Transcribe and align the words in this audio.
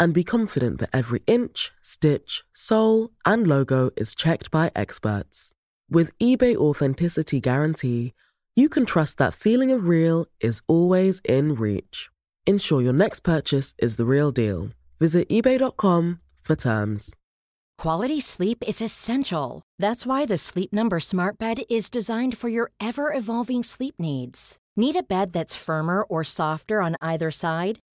and 0.00 0.14
be 0.14 0.24
confident 0.24 0.80
that 0.80 0.90
every 0.92 1.22
inch, 1.26 1.70
stitch, 1.82 2.42
sole, 2.54 3.10
and 3.24 3.46
logo 3.46 3.90
is 3.96 4.14
checked 4.14 4.50
by 4.50 4.72
experts. 4.74 5.52
With 5.90 6.16
eBay 6.18 6.56
Authenticity 6.56 7.40
Guarantee, 7.40 8.14
you 8.56 8.68
can 8.68 8.86
trust 8.86 9.18
that 9.18 9.34
feeling 9.34 9.70
of 9.70 9.86
real 9.86 10.26
is 10.40 10.62
always 10.66 11.20
in 11.24 11.54
reach. 11.54 12.08
Ensure 12.46 12.82
your 12.82 12.92
next 12.92 13.20
purchase 13.20 13.74
is 13.78 13.96
the 13.96 14.06
real 14.06 14.32
deal. 14.32 14.70
Visit 14.98 15.28
eBay.com 15.28 16.20
for 16.42 16.56
terms. 16.56 17.14
Quality 17.78 18.20
sleep 18.20 18.62
is 18.66 18.82
essential. 18.82 19.62
That's 19.78 20.04
why 20.04 20.26
the 20.26 20.36
Sleep 20.36 20.72
Number 20.72 21.00
Smart 21.00 21.38
Bed 21.38 21.62
is 21.70 21.88
designed 21.88 22.36
for 22.36 22.48
your 22.48 22.72
ever 22.78 23.12
evolving 23.12 23.62
sleep 23.62 23.94
needs. 23.98 24.58
Need 24.76 24.96
a 24.96 25.02
bed 25.02 25.32
that's 25.32 25.56
firmer 25.56 26.02
or 26.02 26.22
softer 26.22 26.82
on 26.82 26.96
either 27.00 27.30
side? 27.30 27.78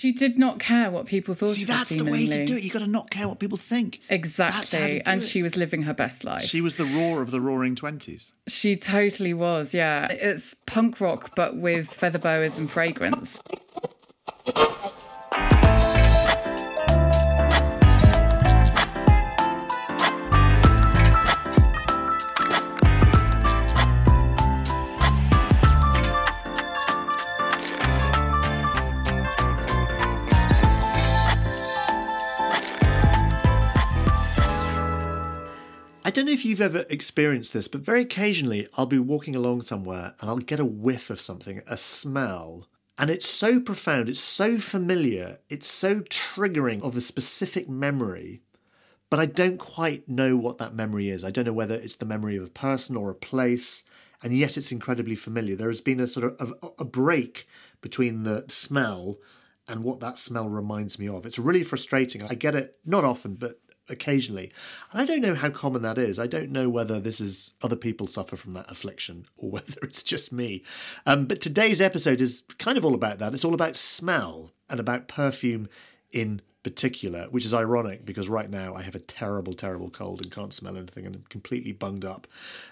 She 0.00 0.12
did 0.12 0.38
not 0.38 0.58
care 0.58 0.90
what 0.90 1.04
people 1.04 1.34
thought 1.34 1.56
See, 1.56 1.66
that's 1.66 1.90
the 1.90 2.10
way 2.10 2.26
to 2.26 2.46
do 2.46 2.56
it. 2.56 2.62
You 2.62 2.70
got 2.70 2.78
to 2.78 2.86
not 2.86 3.10
care 3.10 3.28
what 3.28 3.38
people 3.38 3.58
think. 3.58 4.00
That's 4.08 4.38
how 4.38 4.48
to 4.48 4.58
Exactly. 4.58 5.02
And 5.04 5.20
it. 5.20 5.26
she 5.26 5.42
was 5.42 5.58
living 5.58 5.82
her 5.82 5.92
best 5.92 6.24
life. 6.24 6.44
She 6.44 6.62
was 6.62 6.76
the 6.76 6.86
roar 6.86 7.20
of 7.20 7.30
the 7.30 7.38
roaring 7.38 7.74
20s. 7.74 8.32
She 8.48 8.76
totally 8.76 9.34
was, 9.34 9.74
yeah. 9.74 10.06
It's 10.10 10.54
punk 10.64 11.02
rock, 11.02 11.36
but 11.36 11.58
with 11.58 11.86
feather 11.86 12.18
boas 12.18 12.56
and 12.56 12.70
fragrance. 12.70 13.42
I 36.10 36.12
don't 36.12 36.26
know 36.26 36.32
if 36.32 36.44
you've 36.44 36.60
ever 36.60 36.84
experienced 36.90 37.52
this, 37.52 37.68
but 37.68 37.82
very 37.82 38.02
occasionally 38.02 38.66
I'll 38.76 38.84
be 38.84 38.98
walking 38.98 39.36
along 39.36 39.62
somewhere 39.62 40.14
and 40.18 40.28
I'll 40.28 40.38
get 40.38 40.58
a 40.58 40.64
whiff 40.64 41.08
of 41.08 41.20
something, 41.20 41.62
a 41.68 41.76
smell. 41.76 42.66
And 42.98 43.10
it's 43.10 43.28
so 43.28 43.60
profound, 43.60 44.08
it's 44.08 44.18
so 44.18 44.58
familiar, 44.58 45.38
it's 45.48 45.68
so 45.68 46.00
triggering 46.00 46.82
of 46.82 46.96
a 46.96 47.00
specific 47.00 47.68
memory, 47.68 48.42
but 49.08 49.20
I 49.20 49.26
don't 49.26 49.58
quite 49.58 50.08
know 50.08 50.36
what 50.36 50.58
that 50.58 50.74
memory 50.74 51.10
is. 51.10 51.22
I 51.22 51.30
don't 51.30 51.44
know 51.44 51.52
whether 51.52 51.76
it's 51.76 51.94
the 51.94 52.06
memory 52.06 52.34
of 52.34 52.48
a 52.48 52.50
person 52.50 52.96
or 52.96 53.10
a 53.10 53.14
place, 53.14 53.84
and 54.20 54.36
yet 54.36 54.56
it's 54.56 54.72
incredibly 54.72 55.14
familiar. 55.14 55.54
There 55.54 55.70
has 55.70 55.80
been 55.80 56.00
a 56.00 56.08
sort 56.08 56.34
of 56.40 56.54
a, 56.60 56.70
a 56.80 56.84
break 56.84 57.46
between 57.80 58.24
the 58.24 58.46
smell 58.48 59.18
and 59.68 59.84
what 59.84 60.00
that 60.00 60.18
smell 60.18 60.48
reminds 60.48 60.98
me 60.98 61.06
of. 61.06 61.24
It's 61.24 61.38
really 61.38 61.62
frustrating. 61.62 62.24
I 62.24 62.34
get 62.34 62.56
it 62.56 62.78
not 62.84 63.04
often, 63.04 63.36
but 63.36 63.60
occasionally. 63.90 64.52
And 64.92 65.00
I 65.00 65.04
don't 65.04 65.20
know 65.20 65.34
how 65.34 65.50
common 65.50 65.82
that 65.82 65.98
is. 65.98 66.18
I 66.18 66.26
don't 66.26 66.50
know 66.50 66.68
whether 66.68 67.00
this 67.00 67.20
is 67.20 67.52
other 67.62 67.76
people 67.76 68.06
suffer 68.06 68.36
from 68.36 68.54
that 68.54 68.70
affliction 68.70 69.26
or 69.36 69.50
whether 69.52 69.76
it's 69.82 70.02
just 70.02 70.32
me. 70.32 70.62
Um, 71.06 71.26
but 71.26 71.40
today's 71.40 71.80
episode 71.80 72.20
is 72.20 72.42
kind 72.58 72.78
of 72.78 72.84
all 72.84 72.94
about 72.94 73.18
that. 73.18 73.34
It's 73.34 73.44
all 73.44 73.54
about 73.54 73.76
smell 73.76 74.52
and 74.68 74.80
about 74.80 75.08
perfume 75.08 75.68
in 76.12 76.42
particular, 76.62 77.26
which 77.30 77.46
is 77.46 77.54
ironic 77.54 78.04
because 78.04 78.28
right 78.28 78.50
now 78.50 78.74
I 78.74 78.82
have 78.82 78.94
a 78.94 79.00
terrible, 79.00 79.54
terrible 79.54 79.90
cold 79.90 80.20
and 80.20 80.30
can't 80.30 80.52
smell 80.52 80.76
anything 80.76 81.06
and 81.06 81.16
I'm 81.16 81.24
completely 81.28 81.72
bunged 81.72 82.04
up. 82.04 82.26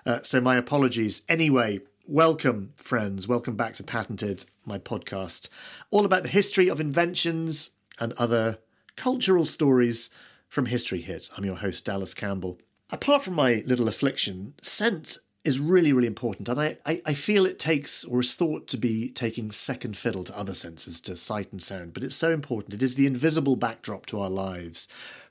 Uh, 0.05 0.21
so 0.23 0.41
my 0.41 0.57
apologies. 0.57 1.23
Anyway, 1.28 1.81
welcome, 2.07 2.75
friends. 2.77 3.27
Welcome 3.27 3.57
back 3.57 3.75
to 3.75 3.83
Patented, 3.83 4.45
my 4.67 4.78
podcast, 4.78 5.49
all 5.91 6.05
about 6.05 6.23
the 6.23 6.28
history 6.28 6.69
of 6.69 6.81
inventions 6.81 7.71
and 7.99 8.12
other 8.15 8.59
cultural 8.97 9.45
stories 9.45 10.11
from 10.48 10.66
History 10.66 11.00
Hit. 11.00 11.28
I'm 11.36 11.44
your 11.44 11.56
host, 11.56 11.84
Dallas 11.84 12.14
Campbell. 12.14 12.59
Apart 12.91 13.22
from 13.22 13.34
my 13.34 13.62
little 13.66 13.86
affliction, 13.86 14.54
scent 14.62 15.19
is 15.44 15.60
really, 15.60 15.92
really 15.92 16.06
important, 16.09 16.48
and 16.48 16.60
I, 16.60 16.78
I, 16.84 17.03
I 17.06 17.14
feel 17.14 17.47
it 17.47 17.59
takes 17.59 18.04
or 18.04 18.20
is 18.20 18.34
thought 18.34 18.66
to 18.69 18.76
be 18.76 19.10
taking 19.10 19.50
second 19.50 19.97
fiddle 19.97 20.25
to 20.25 20.36
other 20.36 20.54
senses, 20.54 21.00
to 21.03 21.16
sight 21.16 21.53
and 21.53 21.62
sound, 21.62 21.94
but 21.94 22.03
it's 22.03 22.16
so 22.16 22.31
important. 22.32 22.75
It 22.75 22.82
is 22.82 22.97
the 22.97 23.06
invisible 23.06 23.56
backdrop 23.56 24.06
to 24.06 24.20
our 24.20 24.31
lives. 24.31 24.88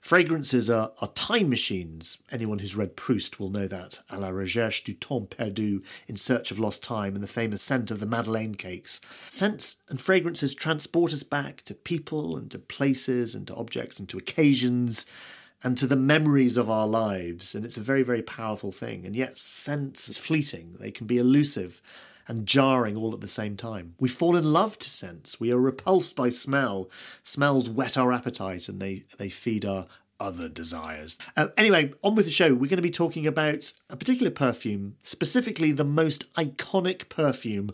Fragrances 0.08 0.70
are, 0.70 0.94
are 1.02 1.10
time 1.10 1.50
machines. 1.50 2.20
Anyone 2.32 2.60
who's 2.60 2.78
read 2.78 2.96
Proust 2.96 3.42
will 3.42 3.50
know 3.50 3.68
that. 3.68 4.00
À 4.10 4.18
la 4.18 4.30
recherche 4.30 4.82
du 4.86 4.94
temps 4.94 5.30
perdu, 5.30 5.84
in 6.08 6.16
search 6.16 6.50
of 6.50 6.58
lost 6.58 6.82
time, 6.82 7.14
and 7.14 7.22
the 7.22 7.28
famous 7.28 7.62
scent 7.62 7.92
of 7.92 8.00
the 8.00 8.06
Madeleine 8.06 8.56
cakes. 8.56 9.02
Scents 9.30 9.76
and 9.90 10.00
fragrances 10.00 10.56
transport 10.56 11.12
us 11.12 11.24
back 11.24 11.62
to 11.64 11.74
people 11.74 12.38
and 12.38 12.50
to 12.52 12.58
places 12.58 13.36
and 13.36 13.46
to 13.48 13.56
objects 13.56 14.00
and 14.00 14.08
to 14.08 14.18
occasions 14.18 15.06
and 15.62 15.78
to 15.78 15.86
the 15.86 15.98
memories 15.98 16.56
of 16.56 16.70
our 16.70 16.88
lives. 16.88 17.54
And 17.54 17.66
it's 17.66 17.78
a 17.78 17.82
very, 17.82 18.04
very 18.04 18.22
powerful 18.22 18.72
thing. 18.72 19.06
And 19.06 19.14
yet, 19.14 19.38
scents 19.38 20.08
is 20.08 20.18
fleeting, 20.18 20.78
they 20.80 20.90
can 20.90 21.06
be 21.06 21.18
elusive 21.18 21.82
and 22.28 22.46
jarring 22.46 22.96
all 22.96 23.14
at 23.14 23.22
the 23.22 23.28
same 23.28 23.56
time. 23.56 23.96
We 24.00 24.10
fall 24.10 24.36
in 24.36 24.54
love 24.54 24.78
to 24.80 24.90
scents. 24.90 25.40
We 25.40 25.52
are 25.52 25.60
repulsed 25.60 26.16
by 26.16 26.30
smell. 26.30 26.90
Smells 27.24 27.70
whet 27.70 27.98
our 27.98 28.12
appetite 28.12 28.68
and 28.68 28.80
they, 28.80 29.04
they 29.18 29.30
feed 29.30 29.66
our 29.66 29.88
other 30.20 30.50
desires. 30.50 31.18
Uh, 31.36 31.48
anyway, 31.58 31.94
on 32.04 32.16
with 32.16 32.26
the 32.26 32.32
show. 32.32 32.54
We're 32.54 32.70
going 32.70 32.78
to 32.78 32.82
be 32.82 32.90
talking 32.90 33.28
about 33.28 33.72
a 33.90 33.96
particular 33.96 34.32
perfume, 34.32 34.96
specifically 35.02 35.72
the 35.72 35.84
most 35.84 36.32
iconic 36.34 37.10
perfume 37.10 37.72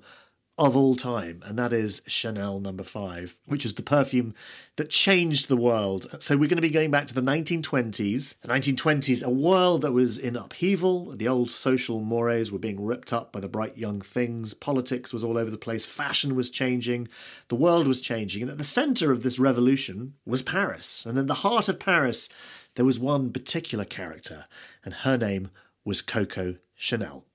of 0.58 0.76
all 0.78 0.96
time, 0.96 1.42
and 1.46 1.58
that 1.58 1.74
is 1.74 2.04
Chanel 2.06 2.60
number 2.60 2.84
five, 2.84 3.40
which 3.48 3.66
is 3.66 3.74
the 3.74 3.82
perfume 3.82 4.36
that 4.76 4.90
changed 4.90 5.48
the 5.48 5.58
world. 5.58 6.06
So 6.22 6.38
we're 6.38 6.50
going 6.50 6.58
to 6.58 6.62
be 6.62 6.70
going 6.70 6.92
back 6.92 7.08
to 7.08 7.14
the 7.14 7.22
1920s. 7.22 8.40
The 8.40 8.48
1920s, 8.48 9.24
a 9.24 9.32
world 9.32 9.82
that 9.82 9.94
was 9.94 10.20
in 10.20 10.36
upheaval. 10.36 11.12
The 11.12 11.28
old 11.28 11.50
social 11.50 12.02
mores 12.02 12.52
were 12.52 12.60
being 12.60 12.86
ripped 12.86 13.12
up 13.12 13.32
by 13.32 13.40
the 13.40 13.50
bright 13.50 13.78
young 13.78 14.02
things. 14.02 14.54
Politics 14.54 15.12
was 15.12 15.24
all 15.24 15.40
over 15.40 15.50
the 15.50 15.58
place. 15.58 15.88
Fashion 15.88 16.36
was 16.36 16.52
changing. 16.52 17.08
The 17.48 17.56
world 17.56 17.88
was 17.88 18.00
changing. 18.00 18.44
And 18.44 18.52
at 18.52 18.60
the 18.60 18.64
centre 18.64 19.12
of 19.12 19.24
this 19.24 19.40
revolution 19.40 20.14
was 20.24 20.44
Paris. 20.44 21.04
And 21.04 21.18
in 21.18 21.26
the 21.26 21.36
heart 21.36 21.68
of 21.68 21.80
Paris, 21.80 22.30
there 22.76 22.86
was 22.86 23.00
one 23.00 23.32
particular 23.32 23.86
character, 23.86 24.46
and 24.84 24.94
her 24.94 25.18
name 25.18 25.50
was 25.86 26.02
Coco 26.02 26.58
Chanel. 26.76 27.26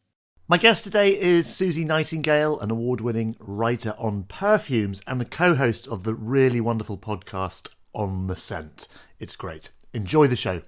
My 0.50 0.56
guest 0.56 0.82
today 0.82 1.10
is 1.14 1.54
Suzy 1.54 1.84
Nightingale, 1.84 2.58
an 2.60 2.70
award 2.70 3.02
winning 3.02 3.36
writer 3.38 3.94
on 3.98 4.22
perfumes 4.22 5.02
and 5.06 5.20
the 5.20 5.26
co 5.26 5.54
host 5.54 5.86
of 5.86 6.04
the 6.04 6.14
really 6.14 6.58
wonderful 6.58 6.96
podcast 6.96 7.68
On 7.92 8.28
the 8.28 8.34
Scent. 8.34 8.88
It's 9.20 9.36
great. 9.36 9.72
Enjoy 9.92 10.26
the 10.26 10.36
show. 10.36 10.62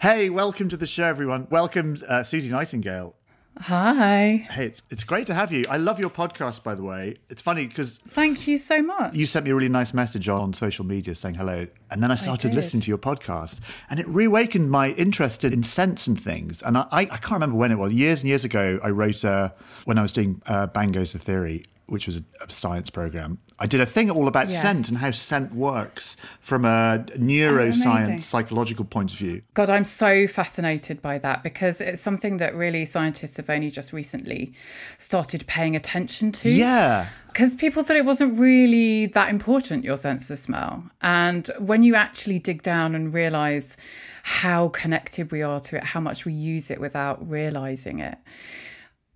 Hey, 0.00 0.30
welcome 0.30 0.68
to 0.68 0.76
the 0.76 0.86
show, 0.86 1.06
everyone. 1.06 1.48
Welcome, 1.50 1.96
uh, 2.08 2.22
Suzy 2.22 2.50
Nightingale. 2.50 3.15
Hi. 3.58 4.46
Hey, 4.50 4.66
it's, 4.66 4.82
it's 4.90 5.02
great 5.02 5.26
to 5.28 5.34
have 5.34 5.50
you. 5.50 5.64
I 5.70 5.78
love 5.78 5.98
your 5.98 6.10
podcast, 6.10 6.62
by 6.62 6.74
the 6.74 6.82
way. 6.82 7.16
It's 7.30 7.40
funny 7.40 7.66
because 7.66 7.98
Thank 7.98 8.46
you 8.46 8.58
so 8.58 8.82
much. 8.82 9.14
you 9.14 9.24
sent 9.24 9.46
me 9.46 9.50
a 9.50 9.54
really 9.54 9.70
nice 9.70 9.94
message 9.94 10.28
on 10.28 10.52
social 10.52 10.84
media 10.84 11.14
saying 11.14 11.36
hello. 11.36 11.66
And 11.90 12.02
then 12.02 12.10
I 12.10 12.16
started 12.16 12.48
did. 12.48 12.54
listening 12.54 12.82
to 12.82 12.88
your 12.88 12.98
podcast 12.98 13.60
and 13.88 13.98
it 13.98 14.06
reawakened 14.08 14.70
my 14.70 14.90
interest 14.90 15.42
in 15.42 15.62
scents 15.62 16.06
and 16.06 16.20
things. 16.20 16.60
And 16.62 16.76
I, 16.76 16.86
I, 16.92 17.00
I 17.00 17.06
can't 17.16 17.32
remember 17.32 17.56
when 17.56 17.72
it 17.72 17.78
was. 17.78 17.92
Years 17.92 18.20
and 18.20 18.28
years 18.28 18.44
ago, 18.44 18.78
I 18.82 18.90
wrote, 18.90 19.24
uh, 19.24 19.50
when 19.84 19.96
I 19.96 20.02
was 20.02 20.12
doing 20.12 20.42
uh, 20.46 20.66
Bang 20.66 20.92
Goes 20.92 21.14
the 21.14 21.18
Theory, 21.18 21.64
which 21.86 22.06
was 22.06 22.16
a, 22.18 22.22
science 22.48 22.90
program, 22.90 23.38
I 23.58 23.66
did 23.66 23.80
a 23.80 23.86
thing 23.86 24.10
all 24.10 24.28
about 24.28 24.50
Yes. 24.50 24.62
scent 24.62 24.88
and 24.88 24.98
how 24.98 25.10
scent 25.10 25.52
works 25.54 26.16
from 26.40 26.64
a 26.64 27.04
oh, 27.08 27.12
neuroscience, 27.16 28.22
psychological 28.22 28.84
point 28.84 29.12
of 29.12 29.18
view. 29.18 29.42
God, 29.54 29.70
I'm 29.70 29.84
so 29.84 30.26
fascinated 30.26 31.02
by 31.02 31.18
that 31.18 31.42
because 31.42 31.80
it's 31.80 32.00
something 32.00 32.36
that 32.36 32.54
really 32.54 32.84
scientists 32.84 33.36
have 33.36 33.50
only 33.50 33.70
just 33.70 33.92
recently 33.92 34.52
started 34.98 35.46
paying 35.46 35.74
attention 35.74 36.32
to. 36.32 36.50
Yeah. 36.50 37.08
Because 37.28 37.54
people 37.54 37.82
thought 37.82 37.96
it 37.96 38.04
wasn't 38.04 38.38
really 38.38 39.06
that 39.06 39.28
important, 39.28 39.84
your 39.84 39.96
sense 39.96 40.30
of 40.30 40.38
smell. 40.38 40.84
And 41.02 41.50
when 41.58 41.82
you 41.82 41.94
actually 41.94 42.38
dig 42.38 42.62
down 42.62 42.94
and 42.94 43.12
realize 43.12 43.76
how 44.22 44.68
connected 44.68 45.30
we 45.30 45.42
are 45.42 45.60
to 45.60 45.76
it, 45.76 45.84
how 45.84 46.00
much 46.00 46.24
we 46.24 46.32
use 46.32 46.70
it 46.70 46.80
without 46.80 47.28
realizing 47.28 48.00
it, 48.00 48.18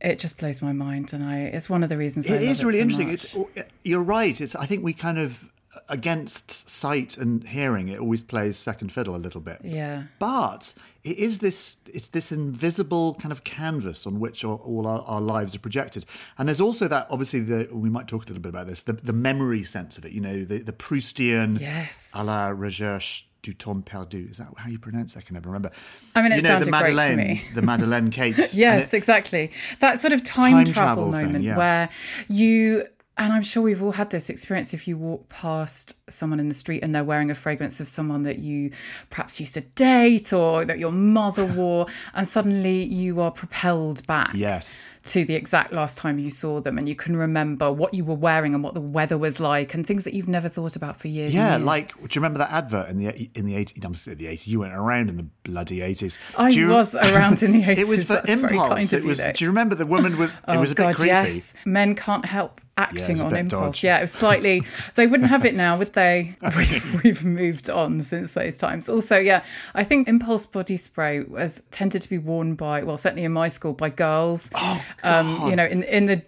it 0.01 0.19
just 0.19 0.39
blows 0.39 0.63
my 0.63 0.73
mind. 0.73 1.13
And 1.13 1.23
I, 1.25 1.41
it's 1.41 1.69
one 1.71 1.83
of 1.83 1.89
the 1.89 1.97
reasons 1.97 2.31
I 2.31 2.35
It 2.35 2.41
love 2.43 2.51
is 2.51 2.65
really 2.65 2.79
so 2.79 2.83
interesting. 2.83 3.09
much. 3.09 3.57
It's 3.57 3.71
you're 3.85 4.03
right. 4.03 4.41
It's 4.41 4.55
I 4.55 4.67
think 4.67 4.83
we 4.85 4.93
kind 4.93 5.19
of 5.19 5.51
against 5.89 6.69
sight 6.69 7.17
and 7.17 7.47
hearing 7.47 7.89
it 7.89 7.99
always 7.99 8.23
plays 8.23 8.57
second 8.57 8.93
fiddle 8.93 9.15
a 9.15 9.19
little 9.19 9.41
bit. 9.41 9.59
Yeah. 9.65 10.05
But 10.19 10.73
it 11.05 11.19
is 11.19 11.39
this 11.39 11.77
it's 11.87 12.09
this 12.09 12.31
invisible 12.33 13.15
kind 13.15 13.33
of 13.33 13.45
canvas 13.45 14.07
on 14.07 14.21
which 14.21 14.45
all, 14.45 14.57
all 14.65 14.87
our, 14.87 15.03
our 15.03 15.21
lives 15.21 15.55
are 15.55 15.59
projected. 15.61 16.05
And 16.39 16.49
there's 16.49 16.61
also 16.61 16.87
that 16.89 17.07
obviously 17.11 17.41
the 17.41 17.69
we 17.73 17.91
might 17.91 18.09
talk 18.09 18.25
a 18.25 18.27
little 18.29 18.43
bit 18.43 18.51
about 18.51 18.67
this, 18.67 18.83
the, 18.85 18.93
the 18.95 19.13
memory 19.13 19.65
sense 19.65 19.99
of 19.99 20.05
it, 20.05 20.13
you 20.13 20.21
know, 20.21 20.45
the, 20.45 20.59
the 20.59 20.73
Proustian 20.73 21.59
Yes. 21.61 22.13
à 22.15 22.25
la 22.25 22.49
recherche 22.51 23.27
du 23.43 23.55
temps 23.55 23.83
perdu. 23.85 24.29
Is 24.31 24.39
that 24.39 24.49
how 24.57 24.69
you 24.69 24.79
pronounce 24.79 25.17
it? 25.17 25.21
I 25.21 25.23
can 25.23 25.35
never 25.35 25.49
remember. 25.49 25.71
I 26.15 26.23
mean, 26.23 26.33
it 26.33 26.37
you 26.37 26.43
know, 26.43 26.59
the 26.59 26.67
sounded 26.67 26.71
great 26.71 26.81
to 26.97 27.07
Madeleine, 27.07 27.17
me. 27.17 27.43
the 27.55 27.63
Madeleine 27.63 28.11
cakes. 28.11 28.55
Yes, 28.61 28.93
it- 28.93 28.97
exactly. 28.97 29.51
That 29.81 29.99
sort 29.99 30.13
of 30.13 30.23
time, 30.23 30.53
Time 30.53 30.65
travel, 30.67 31.11
travel 31.11 31.13
thing, 31.13 31.27
moment 31.27 31.45
yeah. 31.45 31.57
where 31.57 31.89
you, 32.29 32.85
and 33.17 33.33
I'm 33.33 33.43
sure 33.43 33.63
we've 33.63 33.83
all 33.83 33.93
had 33.93 34.11
this 34.11 34.31
experience 34.31 34.73
if 34.75 34.87
you 34.89 34.97
walk 34.97 35.29
past 35.29 36.01
someone 36.11 36.41
in 36.41 36.49
the 36.49 36.55
street 36.55 36.83
and 36.83 36.95
they're 36.95 37.05
wearing 37.05 37.31
a 37.31 37.35
fragrance 37.35 37.81
of 37.81 37.89
someone 37.89 38.23
that 38.25 38.39
you 38.39 38.71
perhaps 39.11 39.39
used 39.41 39.55
to 39.55 39.61
date 39.61 40.33
or 40.33 40.65
that 40.65 40.79
your 40.79 40.93
mother 40.93 41.45
wore, 41.57 41.87
and 42.15 42.27
suddenly 42.27 42.85
you 42.85 43.21
are 43.21 43.31
propelled 43.31 44.07
back 44.07 44.31
Yes. 44.35 44.85
To 45.11 45.25
the 45.25 45.35
exact 45.35 45.73
last 45.73 45.99
time 45.99 46.19
you 46.19 46.31
saw 46.31 46.61
them 46.61 46.79
and 46.79 46.89
you 46.89 46.95
can 46.97 47.17
remember 47.17 47.71
what 47.73 47.95
you 47.95 48.05
were 48.05 48.15
wearing 48.15 48.55
and 48.55 48.63
what 48.65 48.75
the 48.75 48.81
weather 48.81 49.17
was 49.19 49.39
like 49.41 49.75
and 49.75 49.87
things 49.87 50.05
that 50.05 50.15
you've 50.15 50.29
never 50.29 50.49
thought 50.49 50.77
about 50.77 50.99
for 50.99 51.09
years. 51.09 51.35
Yeah, 51.35 51.57
years. 51.57 51.65
like 51.67 51.89
do 51.97 52.03
you 52.13 52.21
remember 52.21 52.39
that 52.39 52.51
advert 52.51 52.89
in 52.89 52.99
the 52.99 53.31
in 53.35 53.47
the 53.47 53.57
eighties? 53.57 53.85
I'm 53.85 53.95
saying 53.95 54.19
the 54.19 54.27
eighties. 54.29 54.49
You 54.49 54.61
weren't 54.61 54.75
around 54.75 55.09
in 55.11 55.17
the 55.17 55.27
bloody 55.45 55.83
eighties. 55.83 56.19
I 56.37 56.49
was 56.67 56.95
around 56.95 57.43
in 57.43 57.53
the 57.53 57.63
80s. 57.63 57.79
It 57.81 57.87
was 57.89 58.05
for 58.05 58.15
That's 58.15 58.31
impulse. 58.31 58.69
kind 58.69 58.93
of 58.93 58.93
It 59.01 59.05
was. 59.05 59.19
though. 59.19 59.33
Do 59.33 59.45
you 59.45 59.51
remember 59.51 59.75
the 59.75 59.87
woman 59.87 60.19
with? 60.19 60.35
Oh 60.49 60.55
it 60.55 60.59
was 60.59 60.73
a 60.73 60.75
God, 60.75 60.89
bit 60.89 60.97
creepy. 60.97 61.09
yes. 61.09 61.55
Men 61.65 61.95
can't 61.95 62.25
help 62.25 62.61
acting 62.79 63.21
a 63.21 63.25
on 63.27 63.37
impulse. 63.37 63.77
dodgy. 63.77 63.87
Yeah, 63.89 63.99
it 63.99 64.03
was 64.03 64.13
slightly. 64.13 64.63
They 64.95 65.07
wouldn't 65.07 65.29
have 65.29 65.45
it 65.45 65.55
now, 65.55 65.77
would 65.79 65.93
they? 65.93 66.35
We've, 66.57 67.03
we've 67.05 67.25
moved 67.25 67.69
on 67.71 68.03
since 68.03 68.33
those 68.33 68.57
times. 68.57 68.89
Also, 68.89 69.19
yeah, 69.19 69.45
I 69.75 69.85
think 69.85 70.09
impulse 70.09 70.47
body 70.47 70.77
spray 70.77 71.21
was 71.21 71.63
tended 71.71 72.01
to 72.03 72.09
be 72.09 72.19
worn 72.19 72.55
by, 72.55 72.83
well, 72.83 72.97
certainly 72.97 73.25
in 73.25 73.33
my 73.33 73.49
school, 73.49 73.73
by 73.75 73.91
girls. 73.91 74.51
Oh, 74.55 74.83
um, 75.03 75.49
you 75.51 75.57
know, 75.57 75.67
in 75.67 75.83
in 75.85 76.07
the 76.07 76.23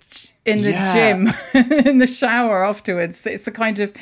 in 0.44 0.62
the 0.62 0.70
Yeah. 0.70 0.92
gym, 0.94 1.28
in 1.86 1.98
the 1.98 2.06
shower 2.06 2.64
afterwards. 2.64 3.26
It's 3.26 3.44
the 3.44 3.50
kind 3.52 3.78
of 3.80 3.92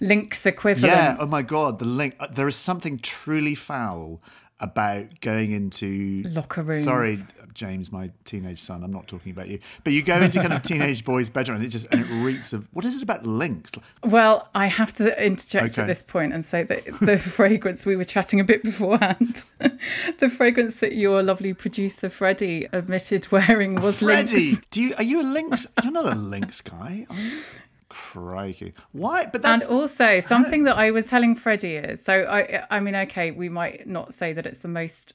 Lynx 0.00 0.46
equivalent. 0.46 0.92
Yeah. 0.92 1.16
Oh 1.18 1.26
my 1.26 1.42
god. 1.42 1.78
The 1.78 1.84
Lynx. 1.84 2.16
uh, 2.20 2.26
There 2.34 2.48
is 2.48 2.56
something 2.56 2.98
truly 2.98 3.54
foul 3.54 4.20
about 4.60 5.20
going 5.20 5.52
into 5.52 6.22
Locker 6.26 6.62
rooms. 6.62 6.84
Sorry, 6.84 7.16
James, 7.54 7.90
my 7.90 8.10
teenage 8.24 8.60
son. 8.60 8.84
I'm 8.84 8.92
not 8.92 9.08
talking 9.08 9.32
about 9.32 9.48
you. 9.48 9.58
But 9.84 9.92
you 9.92 10.02
go 10.02 10.20
into 10.20 10.38
kind 10.40 10.52
of 10.52 10.62
teenage 10.62 11.04
boys' 11.04 11.28
bedroom, 11.30 11.56
and 11.56 11.66
it 11.66 11.70
just 11.70 11.86
and 11.92 12.00
it 12.04 12.24
reeks 12.24 12.52
of. 12.52 12.68
What 12.72 12.84
is 12.84 12.96
it 12.96 13.02
about 13.02 13.24
Lynx? 13.24 13.72
Well, 14.04 14.48
I 14.54 14.66
have 14.66 14.92
to 14.94 15.24
interject 15.24 15.72
Okay. 15.72 15.82
at 15.82 15.86
this 15.86 16.02
point 16.02 16.32
and 16.32 16.44
say 16.44 16.62
that 16.64 16.84
the 17.00 17.18
fragrance 17.36 17.86
we 17.86 17.96
were 17.96 18.04
chatting 18.04 18.40
a 18.40 18.44
bit 18.44 18.62
beforehand, 18.62 19.44
the 20.18 20.30
fragrance 20.30 20.76
that 20.76 20.94
your 20.94 21.22
lovely 21.22 21.54
producer 21.54 22.08
Freddie 22.10 22.68
admitted 22.72 23.30
wearing 23.32 23.76
was 23.76 23.98
Freddie, 23.98 24.56
do 24.70 24.82
you 24.82 24.94
are 24.96 25.02
you 25.04 25.20
a 25.22 25.24
lynx? 25.24 25.66
You're 25.82 25.92
not 25.92 26.06
a 26.06 26.14
lynx 26.14 26.60
guy, 26.60 27.06
are 27.08 27.16
you? 27.16 27.40
Crikey! 27.90 28.72
Why? 28.92 29.26
But 29.26 29.42
that's 29.42 29.62
And 29.62 29.70
also 29.70 30.20
something 30.20 30.64
that 30.64 30.76
I 30.76 30.90
was 30.92 31.08
telling 31.08 31.34
Freddie 31.34 31.74
is 31.76 32.02
so 32.02 32.22
I 32.22 32.64
I 32.70 32.80
mean 32.80 32.94
okay 32.94 33.32
we 33.32 33.48
might 33.48 33.86
not 33.86 34.14
say 34.14 34.32
that 34.32 34.46
it's 34.46 34.60
the 34.60 34.68
most 34.68 35.14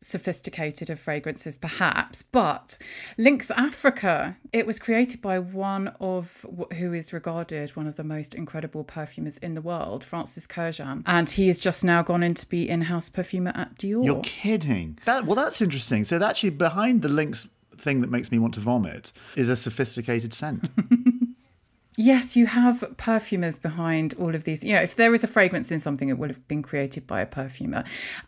sophisticated 0.00 0.90
of 0.90 0.98
fragrances 0.98 1.56
perhaps 1.56 2.22
but 2.24 2.76
Lynx 3.18 3.50
Africa 3.52 4.36
it 4.52 4.66
was 4.66 4.78
created 4.80 5.22
by 5.22 5.38
one 5.38 5.94
of 6.00 6.44
who 6.74 6.92
is 6.92 7.12
regarded 7.12 7.70
one 7.76 7.86
of 7.86 7.94
the 7.94 8.04
most 8.04 8.34
incredible 8.34 8.82
perfumers 8.82 9.38
in 9.38 9.54
the 9.54 9.62
world 9.62 10.02
Francis 10.02 10.46
Kurkdjian 10.46 11.04
and 11.06 11.30
he 11.30 11.46
has 11.46 11.60
just 11.60 11.84
now 11.84 12.02
gone 12.02 12.22
in 12.24 12.34
to 12.34 12.46
be 12.48 12.68
in-house 12.68 13.08
perfumer 13.08 13.52
at 13.54 13.76
Dior 13.76 14.04
You're 14.04 14.20
kidding. 14.22 14.98
That 15.04 15.24
well, 15.24 15.36
that's 15.36 15.62
interesting. 15.62 16.04
So 16.04 16.22
actually, 16.22 16.50
behind 16.50 17.02
the 17.02 17.08
Lynx 17.08 17.48
thing 17.78 18.00
that 18.00 18.10
makes 18.10 18.30
me 18.30 18.38
want 18.38 18.54
to 18.54 18.60
vomit 18.60 19.12
is 19.36 19.48
a 19.48 19.56
sophisticated 19.56 20.34
scent. 20.34 20.68
Yes, 22.04 22.34
you 22.34 22.46
have 22.46 22.82
perfumers 22.96 23.60
behind 23.60 24.14
all 24.18 24.34
of 24.34 24.42
these. 24.42 24.64
You 24.64 24.72
know, 24.72 24.82
if 24.82 24.96
there 24.96 25.14
is 25.14 25.22
a 25.22 25.28
fragrance 25.28 25.70
in 25.70 25.78
something, 25.78 26.08
it 26.08 26.18
will 26.18 26.26
have 26.26 26.48
been 26.48 26.60
created 26.60 27.06
by 27.06 27.20
a 27.20 27.26
perfumer. 27.26 27.84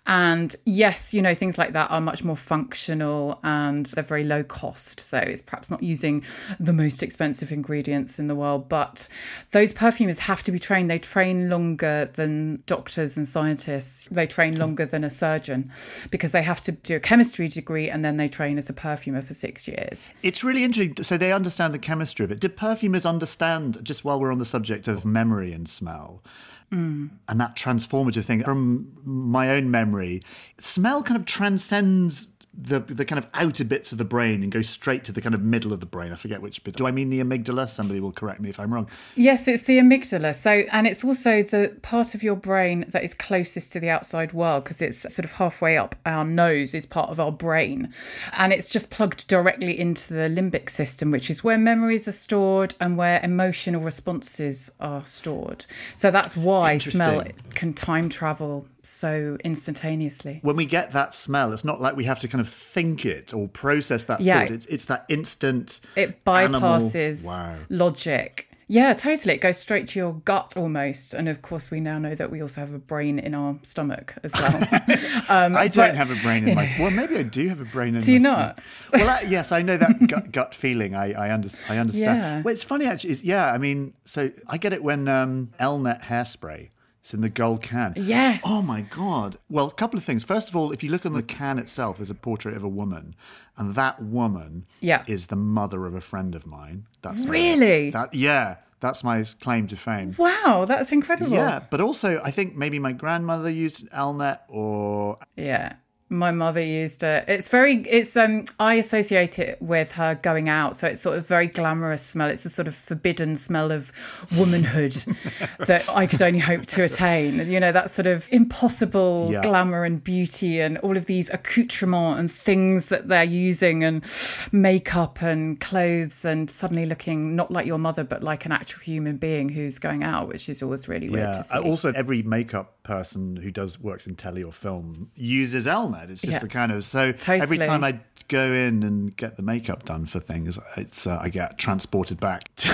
And 0.06 0.54
yes, 0.64 1.12
you 1.12 1.20
know, 1.20 1.34
things 1.34 1.58
like 1.58 1.72
that 1.72 1.90
are 1.90 2.00
much 2.00 2.22
more 2.22 2.36
functional 2.36 3.40
and 3.42 3.86
they're 3.86 4.04
very 4.04 4.22
low 4.22 4.44
cost. 4.44 5.00
So 5.00 5.18
it's 5.18 5.42
perhaps 5.42 5.72
not 5.72 5.82
using 5.82 6.22
the 6.60 6.72
most 6.72 7.02
expensive 7.02 7.50
ingredients 7.50 8.20
in 8.20 8.28
the 8.28 8.36
world. 8.36 8.68
But 8.68 9.08
those 9.50 9.72
perfumers 9.72 10.20
have 10.20 10.44
to 10.44 10.52
be 10.52 10.60
trained. 10.60 10.88
They 10.88 11.00
train 11.00 11.50
longer 11.50 12.08
than 12.14 12.62
doctors 12.66 13.16
and 13.16 13.26
scientists. 13.26 14.06
They 14.08 14.28
train 14.28 14.56
longer 14.56 14.86
than 14.86 15.02
a 15.02 15.10
surgeon 15.10 15.72
because 16.12 16.30
they 16.30 16.44
have 16.44 16.60
to 16.60 16.70
do 16.70 16.94
a 16.94 17.00
chemistry 17.00 17.48
degree 17.48 17.90
and 17.90 18.04
then 18.04 18.18
they 18.18 18.28
train 18.28 18.56
as 18.56 18.70
a 18.70 18.72
perfumer 18.72 19.20
for 19.20 19.34
six 19.34 19.66
years. 19.66 20.10
it's 20.22 20.44
really 20.44 20.62
interesting. 20.62 21.02
So 21.02 21.18
they 21.18 21.32
understand 21.32 21.74
the 21.74 21.80
chemistry 21.80 22.24
of 22.24 22.30
it. 22.30 22.38
Do 22.38 22.48
perfumers 22.48 23.04
understand? 23.04 23.63
Just 23.82 24.04
while 24.04 24.18
we're 24.20 24.32
on 24.32 24.38
the 24.38 24.44
subject 24.44 24.88
of 24.88 25.04
memory 25.04 25.52
and 25.52 25.68
smell. 25.68 26.22
And 26.70 27.10
that 27.28 27.54
transformative 27.54 28.24
thing 28.24 28.42
from 28.42 28.88
my 29.04 29.50
own 29.50 29.70
memory, 29.70 30.22
smell 30.58 31.04
kind 31.04 31.16
of 31.16 31.24
transcends 31.24 32.30
the 32.56 32.80
the 32.80 33.04
kind 33.04 33.18
of 33.18 33.28
outer 33.34 33.64
bits 33.64 33.92
of 33.92 33.98
the 33.98 34.04
brain 34.04 34.42
and 34.42 34.52
go 34.52 34.62
straight 34.62 35.04
to 35.04 35.12
the 35.12 35.20
kind 35.20 35.34
of 35.34 35.42
middle 35.42 35.72
of 35.72 35.80
the 35.80 35.86
brain. 35.86 36.12
I 36.12 36.16
forget 36.16 36.40
which 36.40 36.62
bit. 36.64 36.76
Do 36.76 36.86
I 36.86 36.90
mean 36.90 37.10
the 37.10 37.20
amygdala? 37.20 37.68
Somebody 37.68 38.00
will 38.00 38.12
correct 38.12 38.40
me 38.40 38.48
if 38.48 38.60
I'm 38.60 38.72
wrong. 38.72 38.88
Yes, 39.16 39.48
it's 39.48 39.64
the 39.64 39.78
amygdala. 39.78 40.34
So, 40.34 40.64
and 40.72 40.86
it's 40.86 41.04
also 41.04 41.42
the 41.42 41.76
part 41.82 42.14
of 42.14 42.22
your 42.22 42.36
brain 42.36 42.84
that 42.88 43.04
is 43.04 43.14
closest 43.14 43.72
to 43.72 43.80
the 43.80 43.90
outside 43.90 44.32
world 44.32 44.64
because 44.64 44.80
it's 44.80 45.00
sort 45.00 45.24
of 45.24 45.32
halfway 45.32 45.76
up 45.76 45.96
our 46.06 46.24
nose 46.24 46.74
is 46.74 46.86
part 46.86 47.10
of 47.10 47.18
our 47.18 47.32
brain. 47.32 47.92
And 48.32 48.52
it's 48.52 48.70
just 48.70 48.90
plugged 48.90 49.26
directly 49.28 49.78
into 49.78 50.14
the 50.14 50.28
limbic 50.28 50.70
system, 50.70 51.10
which 51.10 51.30
is 51.30 51.42
where 51.42 51.58
memories 51.58 52.06
are 52.08 52.12
stored 52.12 52.74
and 52.80 52.96
where 52.96 53.20
emotional 53.22 53.80
responses 53.80 54.70
are 54.80 55.04
stored. 55.04 55.66
So 55.96 56.10
that's 56.10 56.36
why 56.36 56.78
smell 56.78 57.24
can 57.54 57.72
time 57.72 58.08
travel 58.08 58.66
so 58.82 59.38
instantaneously. 59.44 60.40
when 60.42 60.56
we 60.56 60.66
get 60.66 60.92
that 60.92 61.14
smell, 61.14 61.52
it's 61.52 61.64
not 61.64 61.80
like 61.80 61.96
we 61.96 62.04
have 62.04 62.18
to 62.20 62.28
kind 62.28 62.40
of 62.40 62.43
think 62.44 63.04
it 63.06 63.32
or 63.34 63.48
process 63.48 64.04
that 64.06 64.20
Yeah. 64.20 64.40
thought. 64.40 64.52
It's 64.52 64.66
it's 64.66 64.84
that 64.86 65.04
instant. 65.08 65.80
It 65.96 66.24
bypasses 66.24 67.24
Wow. 67.24 67.56
logic. 67.68 68.48
Yeah, 68.66 68.94
totally. 68.94 69.34
It 69.34 69.42
goes 69.42 69.58
straight 69.58 69.88
to 69.88 69.98
your 69.98 70.14
gut 70.24 70.54
almost. 70.56 71.12
And 71.12 71.28
of 71.28 71.42
course, 71.42 71.70
we 71.70 71.80
now 71.80 71.98
know 71.98 72.14
that 72.14 72.30
we 72.30 72.40
also 72.40 72.62
have 72.62 72.72
a 72.72 72.78
brain 72.78 73.18
in 73.18 73.34
our 73.34 73.58
stomach 73.62 74.14
as 74.24 74.32
well. 74.32 74.56
um, 75.28 75.54
I 75.54 75.68
don't 75.68 75.94
have 75.94 76.10
a 76.10 76.16
brain 76.22 76.48
in 76.48 76.54
my. 76.54 76.74
Well, 76.80 76.90
maybe 76.90 77.18
I 77.18 77.24
do 77.24 77.46
have 77.48 77.60
a 77.60 77.66
brain 77.66 77.94
in. 77.94 78.00
Do 78.00 78.12
you 78.14 78.20
my 78.20 78.30
not? 78.30 78.38
stomach. 78.58 79.06
Well, 79.06 79.10
I, 79.10 79.20
yes, 79.28 79.52
I 79.52 79.60
know 79.60 79.76
that 79.76 80.08
gut, 80.08 80.32
gut 80.32 80.54
feeling. 80.54 80.94
I 80.94 81.12
I, 81.12 81.30
under, 81.34 81.50
I 81.68 81.76
understand. 81.76 82.18
Yeah. 82.18 82.42
Well, 82.42 82.54
it's 82.54 82.64
funny 82.64 82.86
actually. 82.86 83.10
It's- 83.10 83.24
Yeah, 83.26 83.52
I 83.52 83.58
mean, 83.58 83.92
so 84.06 84.30
I 84.48 84.56
get 84.56 84.72
it 84.72 84.82
when 84.82 85.08
um, 85.08 85.50
Elnet 85.60 86.00
hairspray. 86.02 86.70
It's 87.04 87.12
in 87.12 87.20
the 87.20 87.28
gold 87.28 87.60
can. 87.62 87.92
Yes. 87.98 88.40
Oh 88.46 88.62
my 88.62 88.80
god. 88.80 89.36
Well, 89.50 89.66
a 89.66 89.70
couple 89.72 89.98
of 89.98 90.04
things. 90.04 90.24
First 90.24 90.48
of 90.48 90.56
all, 90.56 90.72
if 90.72 90.82
you 90.82 90.90
look 90.90 91.04
on 91.04 91.12
the 91.12 91.22
can 91.22 91.58
itself, 91.58 91.98
there's 91.98 92.08
a 92.08 92.14
portrait 92.14 92.56
of 92.56 92.64
a 92.64 92.68
woman, 92.68 93.14
and 93.58 93.74
that 93.74 94.02
woman 94.02 94.64
Yeah. 94.80 95.02
is 95.06 95.26
the 95.26 95.36
mother 95.36 95.84
of 95.84 95.94
a 95.94 96.00
friend 96.00 96.34
of 96.34 96.46
mine. 96.46 96.86
That's 97.02 97.26
my- 97.26 97.30
Really? 97.32 97.90
that 97.90 98.14
yeah. 98.14 98.56
That's 98.80 99.04
my 99.04 99.24
claim 99.40 99.66
to 99.66 99.76
fame. 99.76 100.14
Wow, 100.18 100.64
that's 100.66 100.92
incredible. 100.92 101.32
Yeah, 101.32 101.60
but 101.70 101.82
also 101.82 102.22
I 102.24 102.30
think 102.30 102.56
maybe 102.56 102.78
my 102.78 102.92
grandmother 102.92 103.50
used 103.50 103.82
an 103.82 103.88
Elnet 103.88 104.38
or 104.48 105.18
Yeah. 105.36 105.74
My 106.10 106.30
mother 106.30 106.60
used 106.62 107.02
it. 107.02 107.24
It's 107.26 107.48
very, 107.48 107.76
it's, 107.88 108.14
um, 108.16 108.44
I 108.60 108.74
associate 108.74 109.38
it 109.38 109.60
with 109.60 109.92
her 109.92 110.14
going 110.16 110.48
out. 110.50 110.76
So 110.76 110.86
it's 110.86 111.00
sort 111.00 111.16
of 111.16 111.26
very 111.26 111.46
glamorous 111.46 112.02
smell. 112.04 112.28
It's 112.28 112.44
a 112.44 112.50
sort 112.50 112.68
of 112.68 112.74
forbidden 112.74 113.36
smell 113.36 113.72
of 113.72 113.90
womanhood 114.36 114.92
that 115.66 115.88
I 115.88 116.06
could 116.06 116.20
only 116.20 116.38
hope 116.40 116.66
to 116.66 116.84
attain. 116.84 117.50
You 117.50 117.58
know, 117.58 117.72
that 117.72 117.90
sort 117.90 118.06
of 118.06 118.28
impossible 118.30 119.30
Yeah. 119.32 119.42
glamour 119.42 119.84
and 119.84 120.04
beauty 120.04 120.60
and 120.60 120.76
all 120.78 120.96
of 120.96 121.06
these 121.06 121.30
accoutrements 121.30 122.20
and 122.20 122.30
things 122.30 122.86
that 122.86 123.08
they're 123.08 123.24
using 123.24 123.82
and 123.82 124.04
makeup 124.52 125.22
and 125.22 125.58
clothes 125.60 126.24
and 126.24 126.50
suddenly 126.50 126.86
looking 126.86 127.34
not 127.34 127.50
like 127.50 127.66
your 127.66 127.78
mother, 127.78 128.04
but 128.04 128.22
like 128.22 128.44
an 128.44 128.52
actual 128.52 128.80
human 128.82 129.16
being 129.16 129.48
who's 129.48 129.78
going 129.78 130.04
out, 130.04 130.28
which 130.28 130.48
is 130.48 130.62
always 130.62 130.86
really 130.86 131.08
weird 131.08 131.28
Yeah. 131.34 131.42
to 131.42 131.44
see. 131.44 131.54
Uh, 131.54 131.62
Also, 131.62 131.92
every 131.92 132.22
makeup 132.22 132.82
person 132.82 133.36
who 133.36 133.50
does 133.50 133.80
works 133.80 134.06
in 134.06 134.14
telly 134.14 134.42
or 134.42 134.52
film 134.52 135.10
uses 135.14 135.66
Elnet. 135.94 136.10
It's 136.10 136.20
just 136.20 136.32
Yeah. 136.34 136.38
the 136.40 136.48
kind 136.48 136.72
of 136.72 136.84
so 136.84 137.12
every 137.28 137.58
time 137.58 137.84
I 137.84 138.00
go 138.28 138.52
in 138.52 138.82
and 138.82 139.14
get 139.16 139.36
the 139.36 139.42
makeup 139.42 139.84
done 139.84 140.06
for 140.06 140.20
things, 140.20 140.58
it's 140.76 141.06
uh, 141.06 141.18
I 141.20 141.28
get 141.28 141.58
transported 141.58 142.20
back 142.20 142.54
to, 142.56 142.68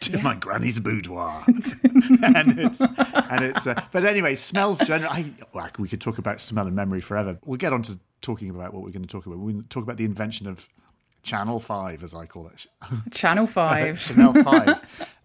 to 0.00 0.18
my 0.22 0.34
granny's 0.34 0.80
boudoir, 0.80 1.44
and 1.46 2.58
it's 2.58 2.80
and 2.80 3.44
it's. 3.44 3.66
Uh, 3.66 3.80
but 3.92 4.04
anyway, 4.04 4.36
smells 4.36 4.78
general. 4.80 5.10
I, 5.12 5.32
well, 5.52 5.68
we 5.78 5.88
could 5.88 6.00
talk 6.00 6.18
about 6.18 6.40
smell 6.40 6.66
and 6.66 6.76
memory 6.76 7.00
forever. 7.00 7.38
We'll 7.44 7.58
get 7.58 7.72
on 7.72 7.82
to 7.84 7.98
talking 8.22 8.50
about 8.50 8.72
what 8.74 8.82
we're 8.82 8.90
going 8.90 9.02
to 9.02 9.08
talk 9.08 9.26
about. 9.26 9.38
We're 9.38 9.52
going 9.52 9.62
to 9.62 9.68
talk 9.68 9.82
about 9.84 9.96
the 9.98 10.04
invention 10.04 10.46
of 10.46 10.68
Channel 11.22 11.60
Five, 11.60 12.02
as 12.02 12.14
I 12.14 12.26
call 12.26 12.48
it. 12.48 12.66
Channel 13.12 13.46
5. 13.48 13.98
Chanel 14.00 14.32
5. 14.32 15.15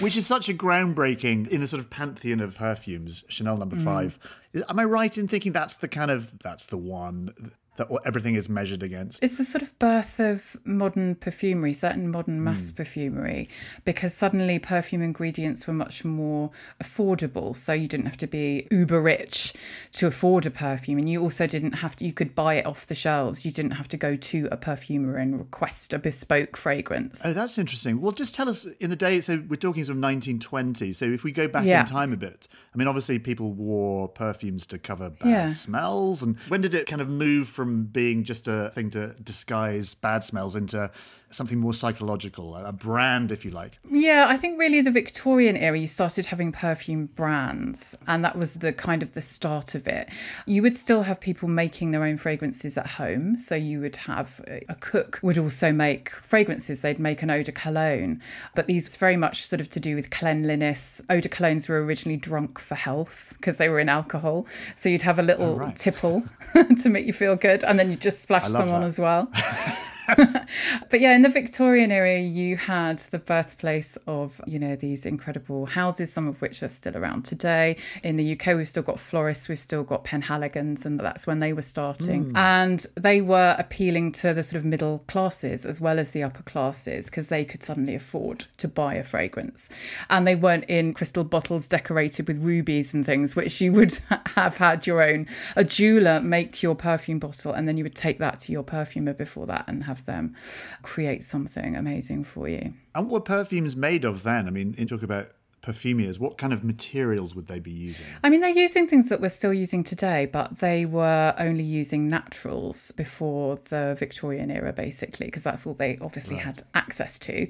Which 0.00 0.16
is 0.16 0.26
such 0.26 0.48
a 0.48 0.54
groundbreaking 0.54 1.48
in 1.48 1.60
the 1.60 1.68
sort 1.68 1.80
of 1.80 1.90
pantheon 1.90 2.40
of 2.40 2.54
perfumes, 2.54 3.22
Chanel 3.28 3.58
number 3.58 3.76
Mm. 3.76 3.84
five. 3.84 4.18
Is- 4.54 4.64
Am 4.68 4.78
I 4.78 4.84
right 4.84 5.16
in 5.18 5.28
thinking 5.28 5.52
that's 5.52 5.74
the 5.76 5.88
kind 5.88 6.10
of 6.10 6.38
that's 6.38 6.66
the 6.66 6.78
one 6.78 7.52
that 7.80 8.00
everything 8.04 8.34
is 8.34 8.48
measured 8.48 8.82
against? 8.82 9.22
It's 9.24 9.36
the 9.36 9.44
sort 9.44 9.62
of 9.62 9.76
birth 9.78 10.20
of 10.20 10.56
modern 10.64 11.14
perfumery, 11.14 11.72
certain 11.72 12.10
modern 12.10 12.38
mm. 12.40 12.42
mass 12.42 12.70
perfumery, 12.70 13.48
because 13.84 14.14
suddenly 14.14 14.58
perfume 14.58 15.02
ingredients 15.02 15.66
were 15.66 15.72
much 15.72 16.04
more 16.04 16.50
affordable. 16.82 17.56
So 17.56 17.72
you 17.72 17.88
didn't 17.88 18.06
have 18.06 18.18
to 18.18 18.26
be 18.26 18.68
uber 18.70 19.00
rich 19.00 19.54
to 19.92 20.06
afford 20.06 20.46
a 20.46 20.50
perfume. 20.50 20.98
And 20.98 21.08
you 21.08 21.22
also 21.22 21.46
didn't 21.46 21.72
have 21.72 21.96
to, 21.96 22.04
you 22.04 22.12
could 22.12 22.34
buy 22.34 22.54
it 22.54 22.66
off 22.66 22.86
the 22.86 22.94
shelves. 22.94 23.44
You 23.44 23.50
didn't 23.50 23.72
have 23.72 23.88
to 23.88 23.96
go 23.96 24.14
to 24.14 24.48
a 24.52 24.56
perfumer 24.56 25.16
and 25.16 25.38
request 25.38 25.94
a 25.94 25.98
bespoke 25.98 26.56
fragrance. 26.56 27.22
Oh, 27.24 27.32
that's 27.32 27.56
interesting. 27.56 28.00
Well, 28.00 28.12
just 28.12 28.34
tell 28.34 28.48
us 28.48 28.66
in 28.80 28.90
the 28.90 28.96
day. 28.96 29.20
So 29.20 29.42
we're 29.48 29.56
talking 29.56 29.84
sort 29.84 29.96
of 29.96 30.02
1920. 30.02 30.92
So 30.92 31.06
if 31.06 31.24
we 31.24 31.32
go 31.32 31.48
back 31.48 31.64
Yeah. 31.64 31.80
in 31.80 31.86
time 31.86 32.12
a 32.12 32.16
bit, 32.16 32.46
I 32.74 32.78
mean, 32.78 32.88
obviously 32.88 33.18
people 33.18 33.52
wore 33.52 34.08
perfumes 34.08 34.66
to 34.66 34.78
cover 34.78 35.10
bad 35.10 35.28
Yeah. 35.28 35.48
smells. 35.48 36.22
And 36.22 36.38
when 36.48 36.60
did 36.60 36.74
it 36.74 36.86
kind 36.86 37.00
of 37.00 37.08
move 37.08 37.48
from 37.48 37.69
being 37.70 38.24
just 38.24 38.48
a 38.48 38.70
thing 38.74 38.90
to 38.90 39.14
disguise 39.22 39.94
bad 39.94 40.24
smells 40.24 40.56
into 40.56 40.90
something 41.30 41.58
more 41.58 41.74
psychological, 41.74 42.56
a 42.56 42.72
brand, 42.72 43.32
if 43.32 43.44
you 43.44 43.50
like? 43.50 43.78
Yeah, 43.90 44.26
I 44.28 44.36
think 44.36 44.58
really 44.58 44.80
the 44.80 44.90
Victorian 44.90 45.56
era, 45.56 45.78
you 45.78 45.86
started 45.86 46.26
having 46.26 46.52
perfume 46.52 47.06
brands, 47.06 47.96
and 48.06 48.24
that 48.24 48.36
was 48.36 48.54
the 48.54 48.72
kind 48.72 49.02
of 49.02 49.14
the 49.14 49.22
start 49.22 49.74
of 49.74 49.86
it. 49.86 50.08
You 50.46 50.62
would 50.62 50.76
still 50.76 51.02
have 51.02 51.20
people 51.20 51.48
making 51.48 51.92
their 51.92 52.04
own 52.04 52.16
fragrances 52.16 52.76
at 52.76 52.86
home. 52.86 53.36
So 53.36 53.54
you 53.54 53.80
would 53.80 53.96
have 53.96 54.40
a 54.68 54.74
cook 54.74 55.20
would 55.22 55.38
also 55.38 55.72
make 55.72 56.10
fragrances. 56.10 56.82
They'd 56.82 56.98
make 56.98 57.22
an 57.22 57.30
eau 57.30 57.42
de 57.42 57.52
cologne, 57.52 58.20
but 58.54 58.66
these 58.66 58.96
very 58.96 59.16
much 59.16 59.44
sort 59.46 59.60
of 59.60 59.68
to 59.70 59.80
do 59.80 59.94
with 59.94 60.10
cleanliness. 60.10 61.00
Eau 61.10 61.20
de 61.20 61.28
colognes 61.28 61.68
were 61.68 61.82
originally 61.84 62.16
drunk 62.16 62.58
for 62.58 62.74
health 62.74 63.34
because 63.36 63.56
they 63.56 63.68
were 63.68 63.80
in 63.80 63.88
alcohol. 63.88 64.46
So 64.76 64.88
you'd 64.88 65.02
have 65.02 65.18
a 65.18 65.22
little 65.22 65.50
oh, 65.50 65.56
right. 65.56 65.76
tipple 65.76 66.22
to 66.82 66.88
make 66.88 67.06
you 67.06 67.12
feel 67.12 67.36
good, 67.36 67.64
and 67.64 67.78
then 67.78 67.90
you 67.90 67.96
just 67.96 68.22
splash 68.22 68.48
some 68.48 68.70
on 68.70 68.82
as 68.82 68.98
well. 68.98 69.30
But 70.90 71.00
yeah, 71.00 71.14
in 71.14 71.22
the 71.22 71.28
Victorian 71.28 71.92
era, 71.92 72.18
you 72.18 72.56
had 72.56 72.98
the 73.10 73.18
birthplace 73.18 73.96
of, 74.06 74.40
you 74.46 74.58
know, 74.58 74.76
these 74.76 75.06
incredible 75.06 75.66
houses, 75.66 76.12
some 76.12 76.26
of 76.26 76.40
which 76.40 76.62
are 76.62 76.68
still 76.68 76.96
around 76.96 77.24
today. 77.24 77.76
In 78.02 78.16
the 78.16 78.32
UK, 78.32 78.56
we've 78.56 78.68
still 78.68 78.82
got 78.82 78.98
Floris, 78.98 79.48
we've 79.48 79.58
still 79.58 79.84
got 79.84 80.04
Penhaligon's, 80.04 80.84
and 80.84 80.98
that's 80.98 81.26
when 81.26 81.38
they 81.38 81.52
were 81.52 81.62
starting. 81.62 82.30
Hmm. 82.30 82.36
And 82.36 82.86
they 82.96 83.20
were 83.20 83.54
appealing 83.58 84.12
to 84.12 84.34
the 84.34 84.42
sort 84.42 84.58
of 84.58 84.64
middle 84.64 85.04
classes 85.06 85.64
as 85.64 85.80
well 85.80 85.98
as 85.98 86.10
the 86.10 86.22
upper 86.22 86.42
classes 86.42 87.06
because 87.06 87.28
they 87.28 87.44
could 87.44 87.62
suddenly 87.62 87.94
afford 87.94 88.46
to 88.58 88.68
buy 88.68 88.94
a 88.94 89.04
fragrance. 89.04 89.68
And 90.08 90.26
they 90.26 90.34
weren't 90.34 90.64
in 90.64 90.94
crystal 90.94 91.24
bottles 91.24 91.68
decorated 91.68 92.26
with 92.26 92.42
rubies 92.42 92.92
and 92.94 93.06
things, 93.06 93.36
which 93.36 93.60
you 93.60 93.72
would 93.72 93.98
have 94.34 94.56
had 94.56 94.86
your 94.86 95.02
own, 95.02 95.26
a 95.56 95.64
jeweler 95.64 96.20
make 96.20 96.62
your 96.62 96.74
perfume 96.74 97.18
bottle, 97.18 97.52
and 97.52 97.68
then 97.68 97.76
you 97.76 97.84
would 97.84 97.94
take 97.94 98.18
that 98.18 98.40
to 98.40 98.52
your 98.52 98.62
perfumer 98.62 99.12
before 99.12 99.46
that 99.46 99.64
and 99.68 99.84
have 99.84 99.99
them 100.06 100.34
create 100.82 101.22
something 101.22 101.76
amazing 101.76 102.24
for 102.24 102.48
you. 102.48 102.74
And 102.94 103.08
what 103.08 103.24
perfumes 103.24 103.76
made 103.76 104.04
of 104.04 104.22
then? 104.22 104.46
I 104.46 104.50
mean, 104.50 104.74
in 104.76 104.86
talk 104.86 105.02
about 105.02 105.30
perfumers, 105.62 106.18
what 106.18 106.38
kind 106.38 106.52
of 106.52 106.64
materials 106.64 107.34
would 107.34 107.46
they 107.46 107.58
be 107.58 107.70
using? 107.70 108.06
I 108.24 108.30
mean, 108.30 108.40
they're 108.40 108.50
using 108.50 108.86
things 108.86 109.08
that 109.08 109.20
we're 109.20 109.28
still 109.28 109.52
using 109.52 109.84
today, 109.84 110.26
but 110.26 110.58
they 110.58 110.86
were 110.86 111.34
only 111.38 111.64
using 111.64 112.08
naturals 112.08 112.92
before 112.92 113.56
the 113.68 113.96
Victorian 113.98 114.50
era, 114.50 114.72
basically, 114.72 115.26
because 115.26 115.42
that's 115.42 115.66
all 115.66 115.74
they 115.74 115.98
obviously 116.00 116.36
had 116.36 116.62
access 116.74 117.18
to. 117.20 117.46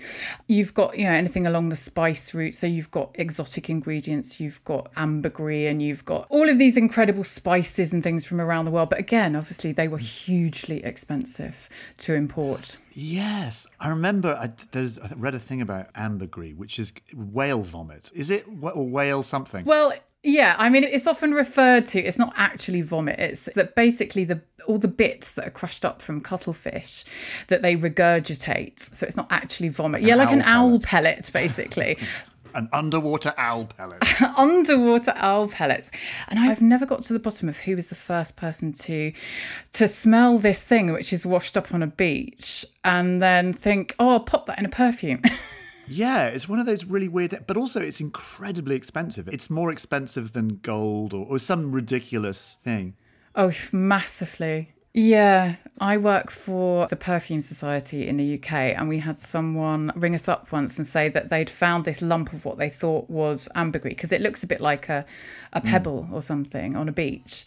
You've 0.49 0.75
got, 0.75 0.99
you 0.99 1.05
know, 1.05 1.13
anything 1.13 1.47
along 1.47 1.69
the 1.69 1.77
spice 1.77 2.35
route. 2.35 2.55
So 2.55 2.67
you've 2.67 2.91
got 2.91 3.15
exotic 3.15 3.71
ingredients, 3.71 4.41
you've 4.41 4.63
got 4.65 4.91
ambergris, 4.97 5.71
and 5.71 5.83
you've 5.83 6.05
got 6.05 6.27
all 6.31 6.49
of 6.49 6.59
these 6.59 6.77
incredible 6.77 7.25
spices 7.25 7.93
and 7.93 8.03
things 8.03 8.25
from 8.27 8.41
around 8.41 8.65
the 8.65 8.71
world. 8.71 8.91
But 8.91 8.99
again, 8.99 9.37
obviously, 9.37 9.73
they 9.73 9.89
were 9.89 9.99
hugely 9.99 10.83
expensive 10.85 11.69
to 11.99 12.15
import. 12.15 12.79
Yes, 12.93 13.67
I 13.79 13.91
remember. 13.91 14.35
I, 14.35 14.51
there's 14.73 14.99
I 14.99 15.13
read 15.17 15.35
a 15.35 15.39
thing 15.39 15.61
about 15.61 15.89
ambergris, 15.95 16.55
which 16.55 16.79
is 16.79 16.93
whale 17.15 17.63
vomit. 17.63 18.00
Is 18.15 18.31
it 18.31 18.47
or 18.63 18.87
whale 18.87 19.23
something? 19.23 19.65
Well, 19.65 19.93
yeah, 20.23 20.55
I 20.59 20.69
mean, 20.69 20.85
it's 20.85 21.07
often 21.07 21.33
referred 21.33 21.87
to. 21.87 22.01
It's 22.01 22.19
not 22.19 22.35
actually 22.37 22.83
vomit. 22.83 23.19
It's 23.19 23.49
that 23.55 23.75
basically 23.75 24.25
the 24.25 24.41
all 24.67 24.79
the 24.79 24.89
bits 24.89 25.33
that 25.33 25.47
are 25.47 25.51
crushed 25.51 25.85
up 25.85 26.03
from 26.03 26.21
cuttlefish 26.21 27.05
that 27.49 27.63
they 27.63 27.77
regurgitate. 27.77 28.79
So 28.79 29.07
it's 29.07 29.17
not 29.17 29.29
actually 29.31 29.71
vomit. 29.71 30.03
yeah, 30.03 30.17
like 30.17 30.31
an 30.31 30.43
owl 30.43 30.73
owl 30.73 30.81
pellet, 30.81 31.31
basically. 31.33 31.99
An 32.53 32.69
underwater 32.73 33.33
owl 33.39 33.67
pellet. 33.67 34.03
Underwater 34.37 35.13
owl 35.15 35.49
pellets. 35.49 35.89
And 36.27 36.39
I've 36.41 36.61
never 36.61 36.85
got 36.85 37.03
to 37.05 37.13
the 37.13 37.21
bottom 37.21 37.49
of 37.49 37.57
who 37.59 37.77
was 37.77 37.91
the 37.91 37.95
first 37.95 38.35
person 38.35 38.73
to 38.73 39.13
to 39.75 39.87
smell 39.87 40.37
this 40.37 40.61
thing 40.63 40.93
which 40.93 41.13
is 41.13 41.25
washed 41.25 41.57
up 41.57 41.73
on 41.73 41.81
a 41.83 41.87
beach 41.87 42.65
and 42.83 43.23
then 43.23 43.53
think, 43.53 43.95
oh, 44.01 44.11
I'll 44.11 44.21
pop 44.21 44.47
that 44.47 44.59
in 44.59 44.65
a 44.65 44.71
perfume. 44.71 45.23
yeah, 45.91 46.27
it's 46.27 46.49
one 46.49 46.59
of 46.59 46.67
those 46.67 46.85
really 46.85 47.09
weird. 47.09 47.45
But 47.47 47.57
also, 47.57 47.81
it's 47.81 48.01
incredibly 48.01 48.77
expensive. 48.77 49.29
It's 49.29 49.51
more 49.51 49.71
expensive 49.71 50.33
than 50.33 50.61
gold 50.63 51.13
or, 51.13 51.27
or 51.27 51.39
some 51.39 51.73
ridiculous 51.73 52.59
thing. 52.65 52.95
Oh, 53.35 53.53
massively. 53.73 54.73
Yeah, 54.93 55.55
I 55.79 55.99
work 55.99 56.33
for 56.33 56.89
the 56.89 56.97
Perfume 56.97 57.41
Society 57.41 58.09
in 58.09 58.17
the 58.17 58.35
UK, 58.35 58.53
and 58.53 58.89
we 58.89 58.99
had 58.99 59.21
someone 59.21 59.93
ring 59.95 60.17
us 60.17 60.27
up 60.27 60.51
once 60.51 60.79
and 60.79 60.87
say 60.87 61.09
that 61.11 61.29
they'd 61.29 61.49
found 61.49 61.85
this 61.85 62.03
lump 62.03 62.33
of 62.33 62.45
what 62.45 62.59
they 62.59 62.69
thought 62.69 63.09
was 63.09 63.49
ambergris 63.55 63.95
because 63.95 64.11
it 64.11 64.21
looks 64.21 64.43
a 64.43 64.49
bit 64.49 64.61
like 64.61 64.89
a, 64.89 65.07
a 65.53 65.61
pebble 65.61 66.09
or 66.13 66.21
something 66.21 66.75
on 66.75 66.89
a 66.89 66.93
beach. 66.93 67.45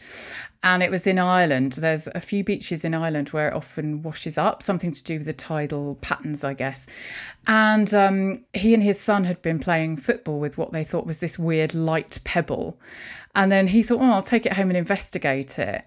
And 0.66 0.82
it 0.82 0.90
was 0.90 1.06
in 1.06 1.20
Ireland. 1.20 1.74
There's 1.74 2.08
a 2.08 2.22
few 2.22 2.46
beaches 2.46 2.86
in 2.86 2.94
Ireland 2.94 3.30
where 3.30 3.50
it 3.50 3.54
often 3.54 4.02
washes 4.04 4.38
up, 4.38 4.64
something 4.64 4.94
to 4.94 5.04
do 5.04 5.18
with 5.18 5.26
the 5.26 5.34
tidal 5.34 5.96
patterns, 5.96 6.46
I 6.46 6.54
guess. 6.54 6.88
And 7.46 7.94
um, 7.94 8.46
he 8.54 8.74
and 8.74 8.82
his 8.82 9.02
son 9.02 9.26
had 9.26 9.42
been 9.42 9.60
playing 9.60 9.98
football 9.98 10.40
with 10.40 10.58
what 10.58 10.72
they 10.72 10.86
thought 10.86 11.06
was 11.06 11.18
this 11.18 11.38
weird 11.38 11.76
light 11.76 12.22
pebble. 12.24 12.80
And 13.36 13.52
then 13.52 13.68
he 13.68 13.84
thought, 13.84 14.00
oh, 14.00 14.12
I'll 14.12 14.22
take 14.22 14.46
it 14.46 14.54
home 14.54 14.70
and 14.70 14.78
investigate 14.78 15.60
it. 15.60 15.84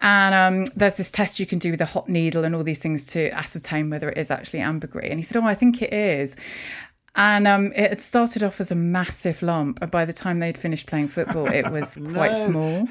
And 0.00 0.34
um, 0.34 0.64
there's 0.76 0.96
this 0.96 1.10
test 1.10 1.38
you 1.38 1.46
can 1.46 1.58
do 1.58 1.70
with 1.70 1.80
a 1.80 1.86
hot 1.86 2.08
needle 2.08 2.44
and 2.44 2.54
all 2.54 2.62
these 2.62 2.78
things 2.78 3.04
to 3.06 3.30
ascertain 3.30 3.90
whether 3.90 4.08
it 4.08 4.18
is 4.18 4.30
actually 4.30 4.60
ambergris. 4.60 5.10
And 5.10 5.18
he 5.18 5.22
said, 5.22 5.36
Oh, 5.36 5.46
I 5.46 5.54
think 5.54 5.82
it 5.82 5.92
is. 5.92 6.36
And 7.16 7.48
um, 7.48 7.72
it 7.72 7.90
had 7.90 8.00
started 8.00 8.44
off 8.44 8.60
as 8.60 8.70
a 8.70 8.74
massive 8.74 9.42
lump. 9.42 9.80
And 9.82 9.90
by 9.90 10.04
the 10.04 10.12
time 10.12 10.38
they'd 10.38 10.56
finished 10.56 10.86
playing 10.86 11.08
football, 11.08 11.46
it 11.46 11.70
was 11.70 11.98
quite 12.12 12.34
small. 12.46 12.88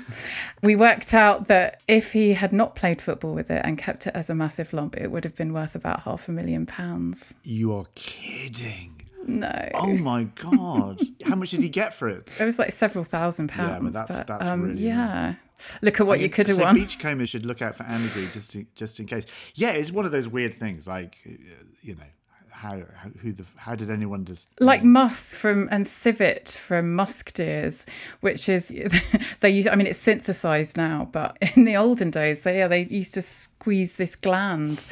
We 0.62 0.75
worked 0.75 1.13
out 1.13 1.48
that 1.48 1.82
if 1.88 2.12
he 2.12 2.34
had 2.34 2.51
not 2.51 2.75
played 2.75 3.01
football 3.01 3.34
with 3.34 3.50
it 3.50 3.62
and 3.66 3.78
kept 3.78 4.08
it 4.08 4.16
as 4.16 4.30
a 4.30 4.36
massive 4.36 4.74
lump, 4.74 4.98
it 4.98 5.10
would 5.10 5.24
have 5.24 5.36
been 5.36 5.54
worth 5.54 5.74
about 5.74 6.01
half 6.01 6.28
a 6.28 6.32
million 6.32 6.66
pounds. 6.66 7.34
You 7.44 7.74
are 7.74 7.86
kidding. 7.96 8.99
No. 9.29 9.69
Oh 9.75 9.95
my 9.95 10.24
god! 10.24 11.01
How 11.25 11.36
much 11.36 11.51
did 11.51 11.62
he 11.62 11.69
get 11.69 11.93
for 11.93 12.09
it? 12.09 12.29
It 12.39 12.43
was 12.43 12.59
like 12.59 12.71
several 12.71 13.03
thousand 13.03 13.50
pounds. 13.50 13.71
Yeah, 13.71 13.79
but 13.79 13.93
that's- 13.93 14.17
but, 14.17 14.27
that's 14.27 14.48
um, 14.50 14.63
really 14.63 14.81
yeah. 14.81 15.36
Look 15.81 16.00
at 16.00 16.07
what 16.07 16.21
you 16.21 16.29
could 16.29 16.48
have 16.48 16.55
so 16.55 16.63
won. 16.63 16.75
beachcombers 16.75 17.29
should 17.29 17.45
look 17.45 17.62
out 17.62 17.75
for 17.75 17.83
ambergris 17.83 18.33
just 18.33 18.55
in, 18.55 18.67
just 18.75 19.00
in 19.00 19.05
case. 19.05 19.25
Yeah, 19.55 19.71
it's 19.71 19.91
one 19.91 20.05
of 20.05 20.12
those 20.13 20.27
weird 20.27 20.57
things. 20.57 20.88
Like, 20.88 21.17
uh, 21.27 21.31
you 21.81 21.95
know, 21.95 22.03
how, 22.59 22.77
how 22.93 23.09
who 23.21 23.31
the 23.31 23.45
how 23.55 23.74
did 23.74 23.89
anyone 23.89 24.25
just 24.25 24.50
like 24.59 24.83
musk 24.83 25.36
from 25.36 25.69
and 25.71 25.88
civet 25.88 26.50
from 26.50 26.93
musk 26.93 27.33
deers 27.33 27.86
which 28.19 28.50
is 28.50 28.67
they 29.39 29.50
use 29.50 29.65
i 29.65 29.75
mean 29.75 29.88
it's 29.88 29.98
synthesized 29.98 30.75
now 30.75 31.07
but 31.13 31.38
in 31.55 31.63
the 31.63 31.77
olden 31.77 32.12
days 32.12 32.43
they 32.43 32.57
yeah 32.57 32.67
they 32.67 32.81
used 32.83 33.13
to 33.13 33.21
squeeze 33.21 33.95
this 33.95 34.13
gland 34.17 34.86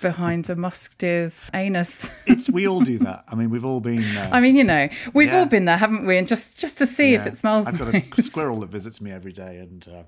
behind 0.00 0.50
a 0.50 0.56
musk 0.56 0.98
deer's 0.98 1.50
anus. 1.54 2.10
it's 2.26 2.48
we 2.48 2.66
all 2.66 2.80
do 2.80 2.98
that. 3.00 3.24
I 3.28 3.34
mean, 3.34 3.50
we've 3.50 3.64
all 3.64 3.80
been. 3.80 4.02
there. 4.14 4.28
I 4.32 4.40
mean, 4.40 4.56
you 4.56 4.64
know, 4.64 4.88
we've 5.12 5.28
yeah. 5.28 5.40
all 5.40 5.46
been 5.46 5.64
there, 5.64 5.76
haven't 5.76 6.06
we? 6.06 6.16
And 6.18 6.26
just 6.26 6.58
just 6.58 6.78
to 6.78 6.86
see 6.86 7.12
yeah. 7.12 7.20
if 7.20 7.26
it 7.26 7.34
smells. 7.34 7.66
I've 7.66 7.80
nice. 7.80 8.08
got 8.08 8.18
a 8.18 8.22
squirrel 8.22 8.60
that 8.60 8.70
visits 8.70 9.00
me 9.00 9.12
every 9.12 9.32
day, 9.32 9.58
and. 9.58 9.86
Uh... 9.88 10.02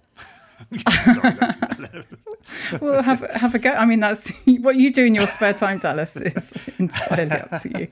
Sorry, 1.15 1.35
that's 1.41 1.61
my 1.61 2.05
well, 2.81 3.03
have 3.03 3.21
have 3.31 3.55
a 3.55 3.59
go. 3.59 3.71
I 3.71 3.85
mean, 3.85 4.01
that's 4.01 4.33
what 4.47 4.77
you 4.77 4.93
do 4.93 5.05
in 5.05 5.15
your 5.15 5.27
spare 5.27 5.55
time, 5.55 5.79
Dallas. 5.79 6.17
Is 6.17 6.53
entirely 6.79 7.33
up 7.33 7.61
to 7.63 7.79
you. 7.79 7.89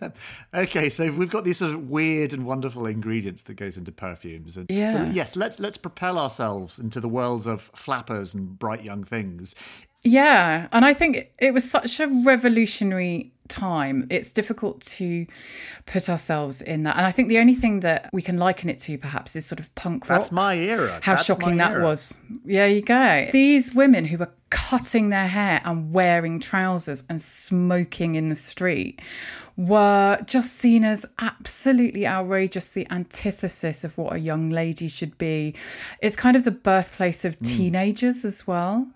Okay, 0.54 0.88
so 0.88 1.10
we've 1.12 1.30
got 1.30 1.44
these 1.44 1.58
sort 1.58 1.74
of 1.74 1.90
weird 1.90 2.32
and 2.32 2.44
wonderful 2.44 2.86
ingredients 2.86 3.42
that 3.44 3.54
goes 3.54 3.76
into 3.76 3.92
perfumes, 3.92 4.56
and 4.56 4.70
yeah, 4.70 5.10
yes, 5.10 5.36
let's 5.36 5.58
let's 5.58 5.76
propel 5.76 6.18
ourselves 6.18 6.78
into 6.78 7.00
the 7.00 7.08
worlds 7.08 7.46
of 7.46 7.62
flappers 7.74 8.34
and 8.34 8.58
bright 8.58 8.82
young 8.82 9.04
things. 9.04 9.54
Yeah, 10.02 10.68
and 10.72 10.84
I 10.84 10.94
think 10.94 11.30
it 11.38 11.52
was 11.52 11.70
such 11.70 12.00
a 12.00 12.06
revolutionary 12.06 13.32
time. 13.50 14.06
It's 14.08 14.32
difficult 14.32 14.80
to 14.82 15.26
put 15.84 16.08
ourselves 16.08 16.62
in 16.62 16.84
that. 16.84 16.96
And 16.96 17.04
I 17.04 17.10
think 17.10 17.28
the 17.28 17.38
only 17.38 17.54
thing 17.54 17.80
that 17.80 18.08
we 18.12 18.22
can 18.22 18.38
liken 18.38 18.70
it 18.70 18.78
to 18.80 18.96
perhaps 18.96 19.36
is 19.36 19.44
sort 19.44 19.60
of 19.60 19.74
punk 19.74 20.08
rock. 20.08 20.20
That's 20.20 20.32
my 20.32 20.56
era. 20.56 21.00
How 21.02 21.16
That's 21.16 21.26
shocking 21.26 21.58
that 21.58 21.72
era. 21.72 21.84
was. 21.84 22.16
Yeah, 22.44 22.66
you 22.66 22.80
go. 22.80 23.28
These 23.32 23.74
women 23.74 24.06
who 24.06 24.16
were 24.16 24.30
cutting 24.48 25.10
their 25.10 25.28
hair 25.28 25.60
and 25.64 25.92
wearing 25.92 26.40
trousers 26.40 27.04
and 27.08 27.20
smoking 27.20 28.14
in 28.14 28.30
the 28.30 28.34
street 28.34 29.00
were 29.60 30.18
just 30.24 30.52
seen 30.52 30.84
as 30.84 31.04
absolutely 31.18 32.06
outrageous, 32.06 32.68
the 32.68 32.90
antithesis 32.90 33.84
of 33.84 33.96
what 33.98 34.14
a 34.14 34.18
young 34.18 34.48
lady 34.48 34.88
should 34.88 35.16
be. 35.18 35.54
It's 36.00 36.16
kind 36.16 36.34
of 36.34 36.44
the 36.44 36.50
birthplace 36.50 37.26
of 37.26 37.36
mm. 37.36 37.46
teenagers 37.46 38.24
as 38.24 38.46
well. 38.46 38.86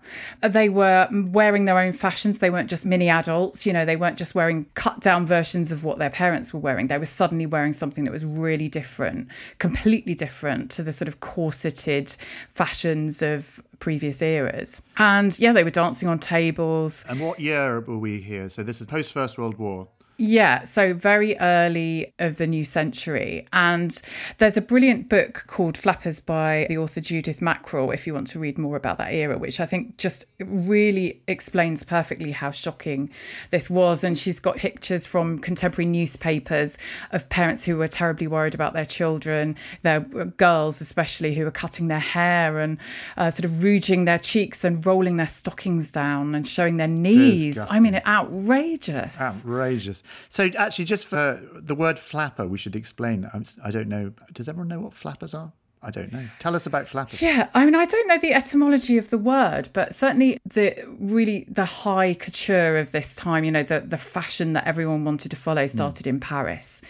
They 0.41 0.69
were 0.69 1.07
wearing 1.11 1.65
their 1.65 1.77
own 1.77 1.91
fashions. 1.91 2.39
They 2.39 2.49
weren't 2.49 2.69
just 2.69 2.85
mini 2.85 3.09
adults, 3.09 3.65
you 3.65 3.73
know, 3.73 3.85
they 3.85 3.95
weren't 3.95 4.17
just 4.17 4.33
wearing 4.33 4.65
cut 4.73 5.01
down 5.01 5.25
versions 5.27 5.71
of 5.71 5.83
what 5.83 5.99
their 5.99 6.09
parents 6.09 6.51
were 6.51 6.59
wearing. 6.59 6.87
They 6.87 6.97
were 6.97 7.05
suddenly 7.05 7.45
wearing 7.45 7.73
something 7.73 8.03
that 8.05 8.11
was 8.11 8.25
really 8.25 8.67
different, 8.67 9.27
completely 9.59 10.15
different 10.15 10.71
to 10.71 10.83
the 10.83 10.93
sort 10.93 11.07
of 11.07 11.19
corseted 11.19 12.09
fashions 12.49 13.21
of 13.21 13.61
previous 13.79 14.21
eras. 14.21 14.81
And 14.97 15.37
yeah, 15.37 15.53
they 15.53 15.63
were 15.63 15.69
dancing 15.69 16.09
on 16.09 16.17
tables. 16.17 17.05
And 17.07 17.19
what 17.19 17.39
year 17.39 17.81
were 17.81 17.99
we 17.99 18.19
here? 18.19 18.49
So 18.49 18.63
this 18.63 18.81
is 18.81 18.87
post 18.87 19.11
First 19.11 19.37
World 19.37 19.59
War. 19.59 19.89
Yeah, 20.17 20.63
so 20.63 20.93
very 20.93 21.37
early 21.39 22.13
of 22.19 22.37
the 22.37 22.47
new 22.47 22.63
century. 22.63 23.47
And 23.51 24.01
there's 24.37 24.55
a 24.55 24.61
brilliant 24.61 25.09
book 25.09 25.43
called 25.47 25.77
Flappers 25.77 26.21
by 26.21 26.65
the 26.69 26.77
author 26.77 27.01
Judith 27.01 27.41
Mackrell, 27.41 27.93
if 27.93 28.07
you 28.07 28.13
want 28.13 28.27
to 28.27 28.39
read 28.39 28.57
more 28.57 28.77
about 28.77 28.97
that 28.99 29.13
era, 29.13 29.37
which 29.37 29.59
I 29.59 29.65
think 29.65 29.97
just 29.97 30.25
really 30.39 31.21
explains 31.27 31.83
perfectly 31.83 32.31
how 32.31 32.51
shocking 32.51 33.09
this 33.51 33.69
was. 33.69 34.03
And 34.05 34.17
she's 34.17 34.39
got 34.39 34.55
pictures 34.55 35.05
from 35.05 35.39
contemporary 35.39 35.87
newspapers 35.87 36.77
of 37.11 37.27
parents 37.27 37.65
who 37.65 37.75
were 37.75 37.87
terribly 37.87 38.27
worried 38.27 38.55
about 38.55 38.73
their 38.73 38.85
children, 38.85 39.57
their 39.81 39.99
girls 39.99 40.79
especially, 40.79 41.35
who 41.35 41.43
were 41.43 41.51
cutting 41.51 41.87
their 41.87 41.99
hair 41.99 42.59
and 42.59 42.77
uh, 43.17 43.29
sort 43.31 43.45
of 43.45 43.63
rouging 43.63 44.05
their 44.05 44.19
cheeks 44.19 44.63
and 44.63 44.85
rolling 44.85 45.17
their 45.17 45.27
stockings 45.27 45.91
down 45.91 46.35
and 46.35 46.47
showing 46.47 46.77
their 46.77 46.87
knees. 46.87 47.55
Disgusting. 47.55 47.75
I 47.75 47.79
mean, 47.81 48.01
outrageous. 48.05 49.19
Outrageous. 49.19 50.03
So, 50.29 50.49
actually, 50.57 50.85
just 50.85 51.05
for 51.05 51.41
the 51.53 51.75
word 51.75 51.99
flapper, 51.99 52.47
we 52.47 52.57
should 52.57 52.75
explain. 52.75 53.29
I 53.63 53.71
don't 53.71 53.87
know. 53.87 54.13
Does 54.31 54.49
everyone 54.49 54.67
know 54.67 54.79
what 54.79 54.93
flappers 54.93 55.33
are? 55.33 55.53
I 55.85 55.91
don't 55.91 56.11
know. 56.11 56.25
Tell 56.39 56.55
us 56.55 56.65
about 56.65 56.87
flappers. 56.87 57.21
Yeah, 57.21 57.47
I 57.53 57.63
mean, 57.63 57.75
I 57.75 57.85
don't 57.85 58.07
know 58.07 58.17
the 58.17 58.33
etymology 58.33 58.97
of 58.97 59.11
the 59.11 59.19
word, 59.19 59.69
but 59.71 59.93
certainly 59.93 60.39
the 60.43 60.83
really 60.99 61.45
the 61.47 61.65
high 61.65 62.15
couture 62.15 62.77
of 62.77 62.91
this 62.91 63.13
time, 63.13 63.43
you 63.43 63.51
know, 63.51 63.61
the 63.61 63.81
the 63.81 63.97
fashion 63.97 64.53
that 64.53 64.65
everyone 64.65 65.05
wanted 65.05 65.29
to 65.29 65.35
follow 65.35 65.67
started 65.67 66.05
mm. 66.05 66.09
in 66.09 66.19
Paris, 66.19 66.81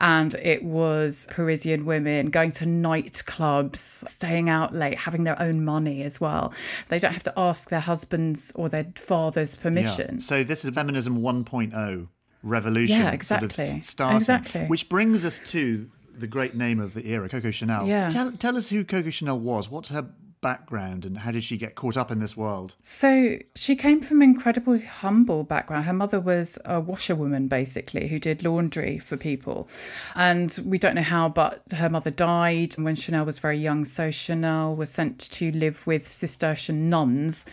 and 0.00 0.34
it 0.34 0.64
was 0.64 1.28
Parisian 1.30 1.86
women 1.86 2.30
going 2.30 2.50
to 2.52 2.64
nightclubs, 2.64 3.76
staying 3.76 4.48
out 4.48 4.74
late, 4.74 4.98
having 4.98 5.22
their 5.22 5.40
own 5.40 5.64
money 5.64 6.02
as 6.02 6.20
well. 6.20 6.52
They 6.88 6.98
don't 6.98 7.12
have 7.12 7.22
to 7.24 7.34
ask 7.36 7.70
their 7.70 7.78
husbands 7.78 8.50
or 8.56 8.68
their 8.68 8.86
father's 8.96 9.54
permission. 9.54 10.14
Yeah. 10.14 10.24
So 10.24 10.42
this 10.42 10.64
is 10.64 10.74
feminism 10.74 11.20
1.0 11.20 12.08
revolution 12.42 13.00
yeah, 13.00 13.12
exactly. 13.12 13.64
sort 13.64 13.76
of 13.76 13.84
starting. 13.84 14.16
Exactly. 14.16 14.66
Which 14.66 14.88
brings 14.88 15.24
us 15.24 15.40
to 15.46 15.90
the 16.16 16.26
great 16.26 16.54
name 16.54 16.80
of 16.80 16.94
the 16.94 17.06
era, 17.06 17.28
Coco 17.28 17.50
Chanel. 17.50 17.86
Yeah. 17.86 18.10
Tell, 18.10 18.32
tell 18.32 18.56
us 18.56 18.68
who 18.68 18.84
Coco 18.84 19.10
Chanel 19.10 19.38
was. 19.38 19.70
What's 19.70 19.88
her 19.88 20.10
background 20.40 21.04
and 21.04 21.18
how 21.18 21.30
did 21.30 21.44
she 21.44 21.56
get 21.56 21.74
caught 21.74 21.96
up 21.96 22.10
in 22.10 22.18
this 22.18 22.36
world? 22.36 22.74
So 22.82 23.38
she 23.54 23.76
came 23.76 24.00
from 24.00 24.22
an 24.22 24.30
incredibly 24.30 24.80
humble 24.80 25.44
background. 25.44 25.84
Her 25.84 25.92
mother 25.92 26.20
was 26.20 26.58
a 26.64 26.80
washerwoman, 26.80 27.48
basically, 27.48 28.08
who 28.08 28.18
did 28.18 28.42
laundry 28.44 28.98
for 28.98 29.16
people. 29.16 29.68
And 30.14 30.58
we 30.64 30.78
don't 30.78 30.94
know 30.94 31.02
how, 31.02 31.28
but 31.28 31.62
her 31.72 31.88
mother 31.88 32.10
died 32.10 32.74
when 32.74 32.96
Chanel 32.96 33.24
was 33.24 33.38
very 33.38 33.58
young. 33.58 33.84
So 33.84 34.10
Chanel 34.10 34.74
was 34.74 34.90
sent 34.90 35.18
to 35.32 35.52
live 35.52 35.86
with 35.86 36.06
Cistercian 36.06 36.88
nuns 36.90 37.46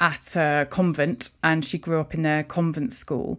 at 0.00 0.34
a 0.34 0.66
convent 0.70 1.30
and 1.42 1.64
she 1.64 1.76
grew 1.76 2.00
up 2.00 2.14
in 2.14 2.22
their 2.22 2.42
convent 2.42 2.92
school. 2.92 3.38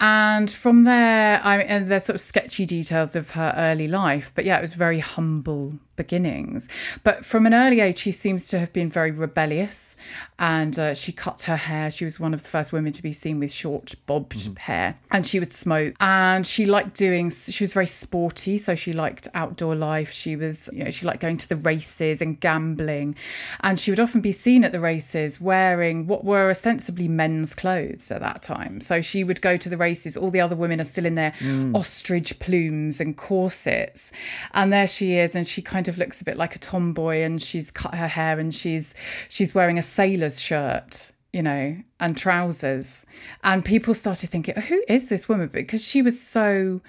And 0.00 0.50
from 0.50 0.84
there, 0.84 1.40
I 1.44 1.60
and 1.60 1.88
there's 1.88 2.04
sort 2.04 2.14
of 2.14 2.22
sketchy 2.22 2.64
details 2.64 3.14
of 3.14 3.30
her 3.30 3.54
early 3.56 3.86
life, 3.86 4.32
but 4.34 4.46
yeah, 4.46 4.56
it 4.56 4.62
was 4.62 4.72
very 4.72 4.98
humble 4.98 5.78
beginnings. 6.00 6.66
But 7.04 7.26
from 7.26 7.44
an 7.44 7.52
early 7.52 7.80
age, 7.80 7.98
she 7.98 8.10
seems 8.10 8.48
to 8.48 8.58
have 8.58 8.72
been 8.72 8.88
very 8.88 9.10
rebellious 9.10 9.96
and 10.38 10.78
uh, 10.78 10.94
she 10.94 11.12
cut 11.12 11.42
her 11.42 11.56
hair. 11.56 11.90
She 11.90 12.06
was 12.06 12.18
one 12.18 12.32
of 12.32 12.42
the 12.42 12.48
first 12.48 12.72
women 12.72 12.92
to 12.92 13.02
be 13.02 13.12
seen 13.12 13.38
with 13.38 13.52
short, 13.52 13.94
bobbed 14.06 14.38
mm-hmm. 14.38 14.56
hair 14.56 14.96
and 15.10 15.26
she 15.26 15.38
would 15.38 15.52
smoke. 15.52 15.94
And 16.00 16.46
she 16.46 16.64
liked 16.64 16.96
doing, 16.96 17.28
she 17.30 17.62
was 17.62 17.74
very 17.74 17.86
sporty. 17.86 18.56
So 18.56 18.74
she 18.74 18.94
liked 18.94 19.28
outdoor 19.34 19.74
life. 19.74 20.10
She 20.10 20.36
was, 20.36 20.70
you 20.72 20.84
know, 20.84 20.90
she 20.90 21.04
liked 21.04 21.20
going 21.20 21.36
to 21.36 21.48
the 21.48 21.56
races 21.56 22.22
and 22.22 22.40
gambling. 22.40 23.14
And 23.60 23.78
she 23.78 23.90
would 23.90 24.00
often 24.00 24.22
be 24.22 24.32
seen 24.32 24.64
at 24.64 24.72
the 24.72 24.80
races 24.80 25.38
wearing 25.38 26.06
what 26.06 26.24
were 26.24 26.48
ostensibly 26.48 27.08
men's 27.08 27.54
clothes 27.54 28.10
at 28.10 28.20
that 28.20 28.42
time. 28.42 28.80
So 28.80 29.02
she 29.02 29.22
would 29.22 29.42
go 29.42 29.58
to 29.58 29.68
the 29.68 29.76
races. 29.76 30.16
All 30.16 30.30
the 30.30 30.40
other 30.40 30.56
women 30.56 30.80
are 30.80 30.84
still 30.84 31.04
in 31.04 31.16
their 31.16 31.32
mm. 31.32 31.76
ostrich 31.76 32.38
plumes 32.38 33.00
and 33.00 33.18
corsets. 33.18 34.12
And 34.54 34.72
there 34.72 34.88
she 34.88 35.18
is. 35.18 35.34
And 35.34 35.46
she 35.46 35.60
kind 35.60 35.86
of 35.88 35.89
of 35.90 35.98
looks 35.98 36.22
a 36.22 36.24
bit 36.24 36.38
like 36.38 36.56
a 36.56 36.58
tomboy 36.58 37.18
and 37.18 37.42
she's 37.42 37.70
cut 37.70 37.94
her 37.94 38.08
hair 38.08 38.38
and 38.38 38.54
she's 38.54 38.94
she's 39.28 39.54
wearing 39.54 39.76
a 39.76 39.82
sailor's 39.82 40.40
shirt 40.40 41.12
you 41.32 41.42
know 41.42 41.76
and 42.00 42.16
trousers. 42.16 43.04
And 43.44 43.64
people 43.64 43.94
started 43.94 44.30
thinking 44.30 44.56
who 44.56 44.82
is 44.88 45.08
this 45.08 45.28
woman? 45.28 45.48
Because 45.48 45.84
she 45.84 46.02
was 46.02 46.20
so 46.20 46.80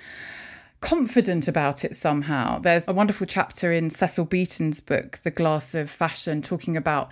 confident 0.81 1.47
about 1.47 1.85
it 1.85 1.95
somehow. 1.95 2.59
There's 2.59 2.87
a 2.87 2.93
wonderful 2.93 3.27
chapter 3.27 3.71
in 3.71 3.89
Cecil 3.91 4.25
Beaton's 4.25 4.79
book, 4.79 5.19
The 5.23 5.31
Glass 5.31 5.75
of 5.75 5.89
Fashion, 5.89 6.41
talking 6.41 6.75
about 6.75 7.09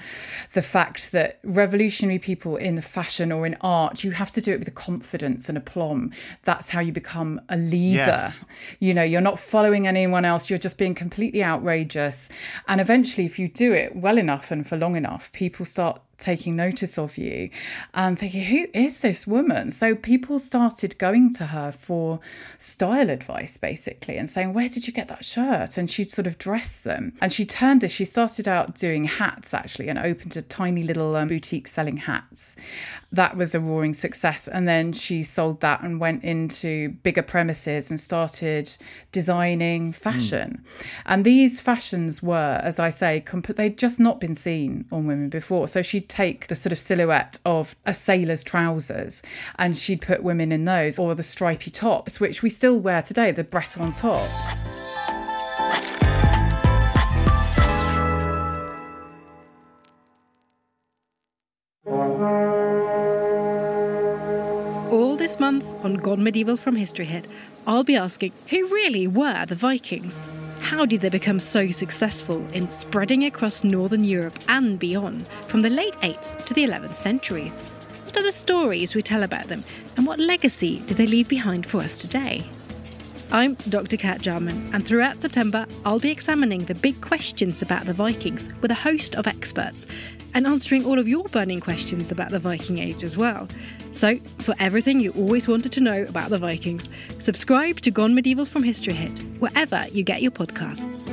the 0.53 0.63
fact 0.63 1.11
that 1.11 1.39
revolutionary 1.43 2.19
people 2.19 2.57
in 2.57 2.81
fashion 2.81 3.31
or 3.31 3.45
in 3.45 3.55
art, 3.61 4.03
you 4.03 4.11
have 4.11 4.31
to 4.31 4.41
do 4.41 4.53
it 4.53 4.59
with 4.59 4.67
a 4.67 4.71
confidence 4.71 5.49
and 5.49 5.57
aplomb. 5.57 6.11
That's 6.43 6.69
how 6.69 6.81
you 6.81 6.91
become 6.91 7.39
a 7.49 7.57
leader. 7.57 7.99
Yes. 7.99 8.39
You 8.79 8.93
know, 8.93 9.03
you're 9.03 9.21
not 9.21 9.39
following 9.39 9.87
anyone 9.87 10.25
else, 10.25 10.49
you're 10.49 10.59
just 10.59 10.79
being 10.79 10.95
completely 10.95 11.43
outrageous. 11.43 12.27
And 12.67 12.81
eventually, 12.81 13.25
if 13.25 13.37
you 13.37 13.47
do 13.47 13.71
it 13.71 13.95
well 13.95 14.17
enough 14.17 14.49
and 14.51 14.67
for 14.67 14.77
long 14.77 14.95
enough, 14.95 15.31
people 15.31 15.63
start 15.65 16.01
taking 16.19 16.55
notice 16.55 16.97
of 16.97 17.17
you 17.17 17.49
and 17.93 18.19
thinking, 18.19 18.43
who 18.43 18.67
is 18.73 18.99
this 18.99 19.25
woman? 19.25 19.71
So 19.71 19.95
people 19.95 20.39
started 20.39 20.97
going 20.97 21.33
to 21.35 21.47
her 21.47 21.71
for 21.71 22.19
style 22.57 23.09
advice, 23.09 23.57
basically, 23.57 24.17
and 24.17 24.29
saying, 24.29 24.53
where 24.53 24.69
did 24.69 24.87
you 24.87 24.93
get 24.93 25.07
that 25.07 25.25
shirt? 25.25 25.77
And 25.77 25.89
she'd 25.89 26.11
sort 26.11 26.27
of 26.27 26.37
dress 26.37 26.81
them. 26.81 27.13
And 27.21 27.31
she 27.31 27.45
turned 27.45 27.81
this, 27.81 27.91
she 27.91 28.05
started 28.05 28.47
out 28.47 28.75
doing 28.75 29.05
hats 29.05 29.53
actually 29.53 29.87
and 29.87 29.97
opened 29.97 30.35
a 30.37 30.41
tiny 30.41 30.83
little 30.83 31.15
um, 31.15 31.27
boutique 31.27 31.67
selling 31.67 31.97
hats. 31.97 32.55
That 33.11 33.37
was 33.37 33.55
a 33.55 33.59
roaring 33.59 33.93
success. 33.93 34.47
And 34.47 34.67
then 34.67 34.93
she 34.93 35.23
sold 35.23 35.61
that 35.61 35.81
and 35.81 35.99
went 35.99 36.23
into 36.23 36.89
bigger 37.03 37.23
premises 37.23 37.89
and 37.89 37.99
started 37.99 38.75
designing 39.11 39.91
fashion. 39.91 40.61
Mm. 40.63 40.85
And 41.05 41.25
these 41.25 41.59
fashions 41.59 42.21
were, 42.21 42.59
as 42.63 42.79
I 42.79 42.89
say, 42.89 43.21
comp- 43.21 43.55
they'd 43.55 43.77
just 43.77 43.99
not 43.99 44.19
been 44.19 44.35
seen 44.35 44.85
on 44.91 45.07
women 45.07 45.29
before. 45.29 45.67
So 45.67 45.81
she 45.81 46.01
take 46.09 46.47
the 46.47 46.55
sort 46.55 46.73
of 46.73 46.79
silhouette 46.79 47.39
of 47.45 47.75
a 47.85 47.93
sailor's 47.93 48.43
trousers 48.43 49.21
and 49.57 49.77
she'd 49.77 50.01
put 50.01 50.23
women 50.23 50.51
in 50.51 50.65
those 50.65 50.99
or 50.99 51.15
the 51.15 51.23
stripy 51.23 51.71
tops, 51.71 52.19
which 52.19 52.43
we 52.43 52.49
still 52.49 52.77
wear 52.79 53.01
today, 53.01 53.31
the 53.31 53.43
Breton 53.43 53.93
tops. 53.93 54.59
All 64.91 65.15
this 65.15 65.39
month 65.39 65.65
on 65.85 65.93
Gone 65.95 66.23
Medieval 66.23 66.57
from 66.57 66.75
History 66.75 67.05
Hit, 67.05 67.27
I'll 67.67 67.83
be 67.83 67.95
asking 67.95 68.33
who 68.49 68.67
really 68.67 69.07
were 69.07 69.45
the 69.45 69.55
Vikings? 69.55 70.27
How 70.61 70.85
did 70.85 71.01
they 71.01 71.09
become 71.09 71.39
so 71.39 71.71
successful 71.71 72.45
in 72.53 72.67
spreading 72.67 73.25
across 73.25 73.63
Northern 73.63 74.03
Europe 74.03 74.37
and 74.47 74.77
beyond 74.77 75.27
from 75.47 75.61
the 75.61 75.69
late 75.69 75.95
8th 75.95 76.45
to 76.45 76.53
the 76.53 76.65
11th 76.65 76.95
centuries? 76.95 77.61
What 78.05 78.17
are 78.17 78.23
the 78.23 78.31
stories 78.31 78.95
we 78.95 79.01
tell 79.01 79.23
about 79.23 79.47
them, 79.47 79.63
and 79.97 80.05
what 80.05 80.19
legacy 80.19 80.79
did 80.87 80.97
they 80.97 81.07
leave 81.07 81.27
behind 81.27 81.65
for 81.65 81.79
us 81.79 81.97
today? 81.97 82.43
I'm 83.31 83.55
Dr. 83.69 83.97
Kat 83.97 84.21
Jarman, 84.21 84.73
and 84.73 84.85
throughout 84.85 85.21
September, 85.21 85.65
I'll 85.85 85.99
be 85.99 86.11
examining 86.11 86.65
the 86.65 86.75
big 86.75 86.99
questions 87.01 87.61
about 87.61 87.85
the 87.85 87.93
Vikings 87.93 88.49
with 88.61 88.71
a 88.71 88.75
host 88.75 89.15
of 89.15 89.27
experts 89.27 89.85
and 90.33 90.47
answering 90.47 90.85
all 90.85 90.97
of 90.97 91.07
your 91.07 91.25
burning 91.25 91.59
questions 91.59 92.11
about 92.11 92.31
the 92.31 92.39
Viking 92.39 92.79
Age 92.79 93.03
as 93.03 93.17
well. 93.17 93.47
So, 93.93 94.17
for 94.39 94.55
everything 94.59 94.99
you 94.99 95.11
always 95.11 95.47
wanted 95.47 95.71
to 95.73 95.81
know 95.81 96.03
about 96.03 96.29
the 96.29 96.37
Vikings, 96.37 96.87
subscribe 97.19 97.81
to 97.81 97.91
Gone 97.91 98.15
Medieval 98.15 98.45
from 98.45 98.63
History 98.63 98.93
Hit, 98.93 99.19
wherever 99.39 99.85
you 99.91 100.03
get 100.03 100.21
your 100.21 100.31
podcasts. 100.31 101.11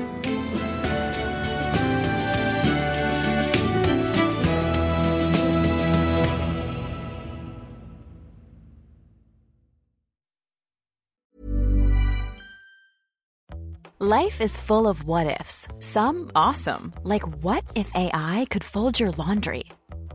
Life 13.98 14.42
is 14.42 14.58
full 14.58 14.88
of 14.88 15.04
what 15.04 15.40
ifs. 15.40 15.66
Some 15.80 16.30
awesome, 16.36 16.92
like 17.02 17.26
what 17.42 17.64
if 17.74 17.90
AI 17.94 18.46
could 18.50 18.62
fold 18.62 19.00
your 19.00 19.10
laundry? 19.12 19.64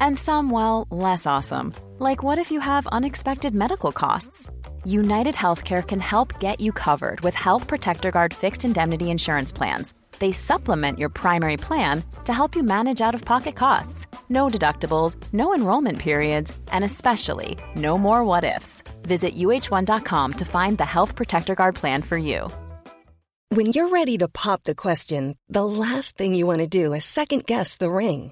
And 0.01 0.17
some, 0.17 0.49
well, 0.49 0.87
less 0.89 1.27
awesome, 1.27 1.75
like 1.99 2.23
what 2.23 2.39
if 2.39 2.49
you 2.49 2.59
have 2.59 2.87
unexpected 2.87 3.53
medical 3.53 3.91
costs? 3.91 4.49
United 4.83 5.35
Healthcare 5.35 5.87
can 5.87 5.99
help 5.99 6.39
get 6.39 6.59
you 6.59 6.71
covered 6.71 7.21
with 7.21 7.35
Health 7.35 7.67
Protector 7.67 8.09
Guard 8.09 8.33
fixed 8.33 8.65
indemnity 8.65 9.11
insurance 9.11 9.51
plans. 9.51 9.93
They 10.17 10.31
supplement 10.31 10.97
your 10.97 11.09
primary 11.09 11.55
plan 11.55 12.03
to 12.25 12.33
help 12.33 12.55
you 12.55 12.63
manage 12.63 12.99
out 12.99 13.13
of 13.13 13.23
pocket 13.25 13.55
costs. 13.55 14.07
No 14.27 14.47
deductibles, 14.47 15.15
no 15.33 15.53
enrollment 15.53 15.99
periods, 15.99 16.59
and 16.71 16.83
especially 16.83 17.59
no 17.75 17.95
more 17.95 18.23
what 18.23 18.43
ifs. 18.43 18.81
Visit 19.03 19.35
uh1.com 19.35 20.33
to 20.33 20.45
find 20.45 20.79
the 20.79 20.91
Health 20.95 21.15
Protector 21.15 21.53
Guard 21.53 21.75
plan 21.75 22.01
for 22.01 22.17
you. 22.17 22.49
When 23.49 23.67
you're 23.67 23.89
ready 23.89 24.17
to 24.17 24.27
pop 24.27 24.63
the 24.63 24.73
question, 24.73 25.35
the 25.47 25.65
last 25.65 26.17
thing 26.17 26.33
you 26.33 26.47
want 26.47 26.61
to 26.61 26.67
do 26.67 26.93
is 26.93 27.05
second 27.05 27.45
guess 27.45 27.77
the 27.77 27.91
ring. 27.91 28.31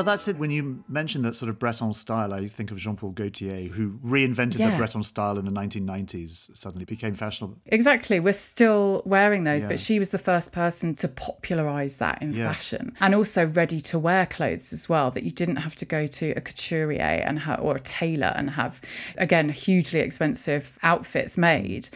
Well, 0.00 0.06
that's 0.06 0.28
it. 0.28 0.38
When 0.38 0.50
you 0.50 0.82
mention 0.88 1.20
that 1.24 1.34
sort 1.34 1.50
of 1.50 1.58
Breton 1.58 1.92
style, 1.92 2.32
I 2.32 2.48
think 2.48 2.70
of 2.70 2.78
Jean 2.78 2.96
Paul 2.96 3.10
Gaultier, 3.10 3.68
who 3.68 3.98
reinvented 4.02 4.58
Yeah. 4.58 4.70
the 4.70 4.78
Breton 4.78 5.02
style 5.02 5.36
in 5.36 5.44
the 5.44 5.50
1990s, 5.50 6.50
suddenly 6.54 6.86
became 6.86 7.12
fashionable. 7.14 7.58
Exactly. 7.66 8.18
We're 8.18 8.32
still 8.32 9.02
wearing 9.04 9.44
those, 9.44 9.60
Yeah. 9.64 9.68
but 9.68 9.78
she 9.78 9.98
was 9.98 10.08
the 10.08 10.16
first 10.16 10.52
person 10.52 10.94
to 10.94 11.08
popularize 11.08 11.96
that 11.98 12.22
in 12.22 12.32
Yeah. 12.32 12.50
fashion 12.50 12.94
and 12.98 13.14
also 13.14 13.44
ready 13.44 13.78
to 13.82 13.98
wear 13.98 14.24
clothes 14.24 14.72
as 14.72 14.88
well, 14.88 15.10
that 15.10 15.22
you 15.22 15.30
didn't 15.32 15.56
have 15.56 15.74
to 15.74 15.84
go 15.84 16.06
to 16.06 16.30
a 16.30 16.40
couturier 16.40 17.02
and 17.26 17.40
ha- 17.40 17.56
or 17.56 17.76
a 17.76 17.80
tailor 17.80 18.32
and 18.36 18.48
have, 18.52 18.80
again, 19.18 19.50
hugely 19.50 20.00
expensive 20.00 20.78
outfits 20.82 21.36
made. 21.36 21.90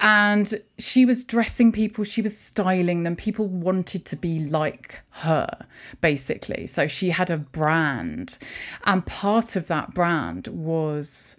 And 0.00 0.60
she 0.78 1.04
was 1.06 1.24
dressing 1.24 1.72
people, 1.72 2.04
she 2.04 2.20
was 2.20 2.36
styling 2.36 3.04
them. 3.04 3.16
People 3.16 3.46
wanted 3.46 4.04
to 4.06 4.16
be 4.16 4.42
like 4.42 5.00
her, 5.10 5.66
basically. 6.00 6.66
So 6.66 6.86
she 6.86 7.10
had 7.10 7.30
a 7.30 7.38
brand. 7.38 8.38
And 8.84 9.06
part 9.06 9.56
of 9.56 9.68
that 9.68 9.94
brand 9.94 10.48
was 10.48 11.36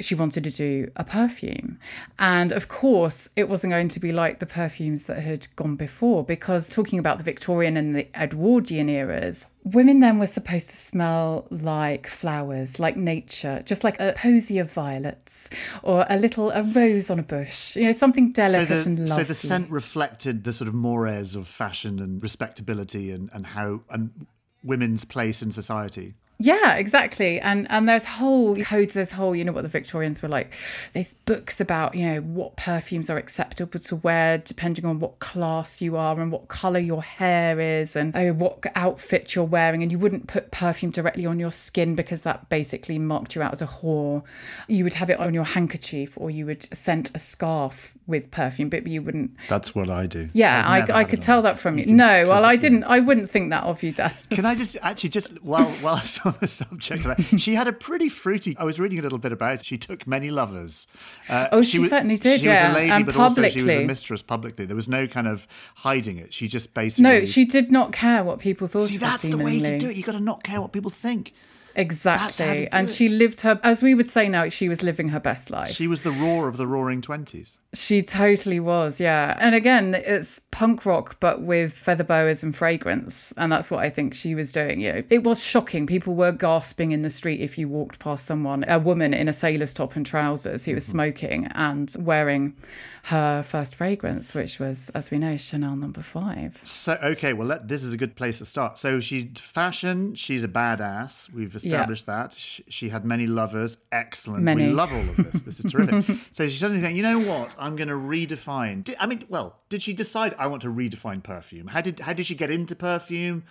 she 0.00 0.14
wanted 0.14 0.44
to 0.44 0.50
do 0.50 0.90
a 0.96 1.04
perfume. 1.04 1.78
And 2.18 2.52
of 2.52 2.68
course, 2.68 3.28
it 3.36 3.48
wasn't 3.48 3.72
going 3.72 3.88
to 3.88 4.00
be 4.00 4.12
like 4.12 4.38
the 4.38 4.46
perfumes 4.46 5.04
that 5.04 5.20
had 5.20 5.48
gone 5.56 5.76
before, 5.76 6.24
because 6.24 6.68
talking 6.68 6.98
about 6.98 7.18
the 7.18 7.24
Victorian 7.24 7.76
and 7.76 7.94
the 7.94 8.06
Edwardian 8.14 8.88
eras, 8.88 9.46
women 9.64 9.98
then 9.98 10.18
were 10.18 10.26
supposed 10.26 10.70
to 10.70 10.76
smell 10.76 11.46
like 11.50 12.06
flowers, 12.06 12.78
like 12.78 12.96
nature, 12.96 13.62
just 13.64 13.84
like 13.84 13.98
a 14.00 14.14
posy 14.16 14.58
of 14.58 14.72
violets 14.72 15.50
or 15.82 16.06
a 16.08 16.16
little 16.16 16.50
a 16.50 16.62
rose 16.62 17.10
on 17.10 17.18
a 17.18 17.22
bush, 17.22 17.76
you 17.76 17.84
know, 17.84 17.92
something 17.92 18.32
delicate 18.32 18.78
so, 18.78 18.86
and 18.86 18.98
the, 18.98 19.06
lovely. 19.06 19.24
so 19.24 19.28
the 19.28 19.34
scent 19.34 19.70
reflected 19.70 20.44
the 20.44 20.52
sort 20.52 20.68
of 20.68 20.74
mores 20.74 21.34
of 21.34 21.46
fashion 21.46 21.98
and 21.98 22.22
respectability 22.22 23.10
and, 23.10 23.30
and 23.32 23.46
how 23.46 23.80
and 23.90 24.26
women's 24.62 25.04
place 25.04 25.42
in 25.42 25.50
society. 25.50 26.14
Yeah, 26.40 26.74
exactly. 26.76 27.40
And 27.40 27.68
and 27.68 27.88
there's 27.88 28.04
whole 28.04 28.54
codes, 28.62 28.94
there's 28.94 29.10
whole, 29.10 29.34
you 29.34 29.44
know, 29.44 29.50
what 29.50 29.62
the 29.62 29.68
Victorians 29.68 30.22
were 30.22 30.28
like. 30.28 30.54
There's 30.92 31.14
books 31.14 31.60
about, 31.60 31.96
you 31.96 32.06
know, 32.06 32.20
what 32.20 32.54
perfumes 32.54 33.10
are 33.10 33.16
acceptable 33.16 33.80
to 33.80 33.96
wear 33.96 34.38
depending 34.38 34.84
on 34.84 35.00
what 35.00 35.18
class 35.18 35.82
you 35.82 35.96
are 35.96 36.20
and 36.20 36.30
what 36.30 36.46
colour 36.46 36.78
your 36.78 37.02
hair 37.02 37.58
is 37.58 37.96
and 37.96 38.16
oh, 38.16 38.32
what 38.34 38.64
outfit 38.76 39.34
you're 39.34 39.44
wearing. 39.44 39.82
And 39.82 39.90
you 39.90 39.98
wouldn't 39.98 40.28
put 40.28 40.52
perfume 40.52 40.92
directly 40.92 41.26
on 41.26 41.40
your 41.40 41.50
skin 41.50 41.96
because 41.96 42.22
that 42.22 42.48
basically 42.48 43.00
marked 43.00 43.34
you 43.34 43.42
out 43.42 43.52
as 43.52 43.60
a 43.60 43.66
whore. 43.66 44.22
You 44.68 44.84
would 44.84 44.94
have 44.94 45.10
it 45.10 45.18
on 45.18 45.34
your 45.34 45.44
handkerchief 45.44 46.16
or 46.16 46.30
you 46.30 46.46
would 46.46 46.62
scent 46.72 47.10
a 47.16 47.18
scarf 47.18 47.92
with 48.08 48.30
perfume, 48.32 48.68
but 48.70 48.84
you 48.86 49.02
wouldn't 49.02 49.30
That's 49.48 49.74
what 49.74 49.88
I 49.90 50.06
do. 50.06 50.30
yeah, 50.32 50.64
I, 50.66 51.00
I 51.00 51.04
could 51.04 51.20
tell 51.20 51.42
that 51.42 51.58
from 51.58 51.78
you. 51.78 51.84
can- 51.84 51.96
No, 51.96 52.24
well, 52.26 52.44
I 52.44 52.56
didn't. 52.56 52.84
I 52.84 52.98
wouldn't 53.00 53.30
think 53.30 53.50
that 53.50 53.62
of 53.64 53.82
you, 53.82 53.92
Dan. 53.92 54.12
Can 54.30 54.44
I 54.46 54.54
just 54.54 54.76
actually 54.82 55.10
just 55.10 55.40
while 55.42 55.64
while 55.82 55.96
I 55.96 56.00
was 56.00 56.18
on 56.24 56.34
the 56.40 56.48
subject 56.48 57.04
of 57.04 57.16
that, 57.16 57.38
she 57.40 57.54
had 57.54 57.68
a 57.68 57.72
pretty 57.72 58.08
fruity. 58.08 58.56
I 58.58 58.64
was 58.64 58.80
reading 58.80 58.98
a 58.98 59.02
little 59.02 59.18
bit 59.18 59.30
about 59.30 59.54
it. 59.60 59.64
She 59.64 59.78
took 59.78 60.06
many 60.06 60.30
lovers. 60.30 60.86
Uh, 61.28 61.48
Oh, 61.52 61.62
she 61.62 61.78
certainly 61.86 62.16
did, 62.16 62.40
She 62.40 62.46
yeah, 62.46 62.68
was 62.68 62.76
a 62.76 62.78
lady, 62.80 62.90
and 62.92 63.06
but 63.06 63.16
also 63.16 63.48
she 63.48 63.62
was 63.62 63.74
a 63.76 63.84
mistress 63.84 64.22
publicly. 64.22 64.64
There 64.64 64.74
was 64.76 64.88
no 64.88 65.06
kind 65.06 65.28
of 65.28 65.46
hiding 65.76 66.16
it. 66.18 66.32
She 66.32 66.48
just 66.48 66.72
basically. 66.74 67.02
No, 67.04 67.24
she 67.24 67.44
did 67.44 67.70
not 67.70 67.92
care 67.92 68.24
what 68.24 68.38
people 68.38 68.66
thought 68.66 68.88
See, 68.88 68.96
that's 68.96 69.22
the 69.22 69.36
way 69.38 69.60
to 69.60 69.78
do 69.78 69.90
it. 69.90 69.96
You 69.96 70.02
got 70.02 70.12
to 70.12 70.20
not 70.20 70.42
care 70.42 70.60
what 70.60 70.72
people 70.72 70.90
think. 70.90 71.34
How 71.78 72.26
to 72.26 72.28
Exactly. 72.28 72.68
And 72.72 72.88
it. 72.88 72.92
she 72.92 73.08
lived 73.08 73.40
her, 73.40 73.60
as 73.62 73.82
we 73.82 73.94
would 73.94 74.08
say 74.08 74.28
now, 74.28 74.48
she 74.48 74.68
was 74.68 74.82
living 74.82 75.08
her 75.08 75.20
best 75.20 75.50
life. 75.50 75.74
She 75.74 75.86
was 75.86 76.02
the 76.02 76.10
roar 76.10 76.48
of 76.48 76.56
the 76.56 76.66
Roaring 76.66 77.00
Twenties. 77.00 77.58
She 77.74 78.02
totally 78.02 78.60
was, 78.60 78.98
yeah. 79.00 79.36
And 79.38 79.54
again, 79.54 79.94
it's 79.94 80.40
punk 80.50 80.86
rock, 80.86 81.16
but 81.20 81.42
with 81.42 81.72
feather 81.72 82.04
boas 82.04 82.42
and 82.42 82.56
fragrance. 82.56 83.32
And 83.36 83.52
that's 83.52 83.70
what 83.70 83.80
I 83.80 83.90
think 83.90 84.14
she 84.14 84.34
was 84.34 84.50
doing. 84.52 84.80
You 84.80 84.92
know, 84.94 85.02
it 85.10 85.22
was 85.22 85.44
shocking. 85.44 85.86
People 85.86 86.14
were 86.14 86.32
gasping 86.32 86.92
in 86.92 87.02
the 87.02 87.10
street 87.10 87.40
if 87.40 87.58
you 87.58 87.68
walked 87.68 87.98
past 87.98 88.24
someone, 88.24 88.64
a 88.68 88.78
woman 88.78 89.12
in 89.14 89.28
a 89.28 89.32
sailor's 89.32 89.74
top 89.74 89.96
and 89.96 90.06
trousers 90.06 90.64
who 90.64 90.74
was 90.74 90.84
mm-hmm. 90.84 90.92
smoking 90.92 91.46
and 91.54 91.94
wearing 92.00 92.56
her 93.04 93.42
first 93.42 93.74
fragrance, 93.74 94.34
which 94.34 94.58
was, 94.58 94.90
as 94.90 95.10
we 95.10 95.18
know, 95.18 95.36
Chanel 95.36 95.76
number 95.76 96.02
five. 96.02 96.60
So 96.64 96.98
okay, 97.02 97.32
well, 97.32 97.48
let, 97.48 97.68
this 97.68 97.82
is 97.82 97.92
a 97.92 97.96
good 97.96 98.16
place 98.16 98.38
to 98.38 98.44
start. 98.44 98.78
So 98.78 99.00
she 99.00 99.30
fashion. 99.36 100.14
She's 100.14 100.44
a 100.44 100.48
badass. 100.48 101.32
We've 101.32 101.54
established 101.54 101.67
that. 101.70 102.34
She, 102.34 102.64
she 102.68 102.88
had 102.88 103.04
many 103.04 103.26
lovers. 103.26 103.78
Excellent. 103.92 104.42
Many. 104.42 104.66
We 104.66 104.72
love 104.72 104.92
all 104.92 105.00
of 105.00 105.16
this. 105.16 105.42
This 105.42 105.60
is 105.60 105.70
terrific. 105.70 106.18
so 106.32 106.46
she 106.48 106.58
suddenly 106.58 106.82
think, 106.82 106.96
you 106.96 107.02
know 107.02 107.20
what? 107.20 107.54
I'm 107.58 107.76
going 107.76 107.88
to 107.88 107.94
redefine. 107.94 108.84
Did, 108.84 108.96
I 108.98 109.06
mean, 109.06 109.24
well, 109.28 109.58
did 109.68 109.82
she 109.82 109.92
decide 109.92 110.34
I 110.38 110.46
want 110.46 110.62
to 110.62 110.68
redefine 110.68 111.22
perfume? 111.22 111.68
How 111.68 111.80
did 111.80 112.00
how 112.00 112.12
did 112.12 112.26
she 112.26 112.34
get 112.34 112.50
into 112.50 112.74
perfume? 112.74 113.44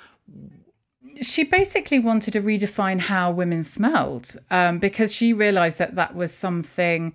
she 1.21 1.43
basically 1.43 1.99
wanted 1.99 2.33
to 2.33 2.41
redefine 2.41 2.99
how 2.99 3.31
women 3.31 3.63
smelled 3.63 4.35
um, 4.51 4.79
because 4.79 5.13
she 5.13 5.33
realized 5.33 5.77
that 5.77 5.95
that 5.95 6.15
was 6.15 6.33
something 6.33 7.13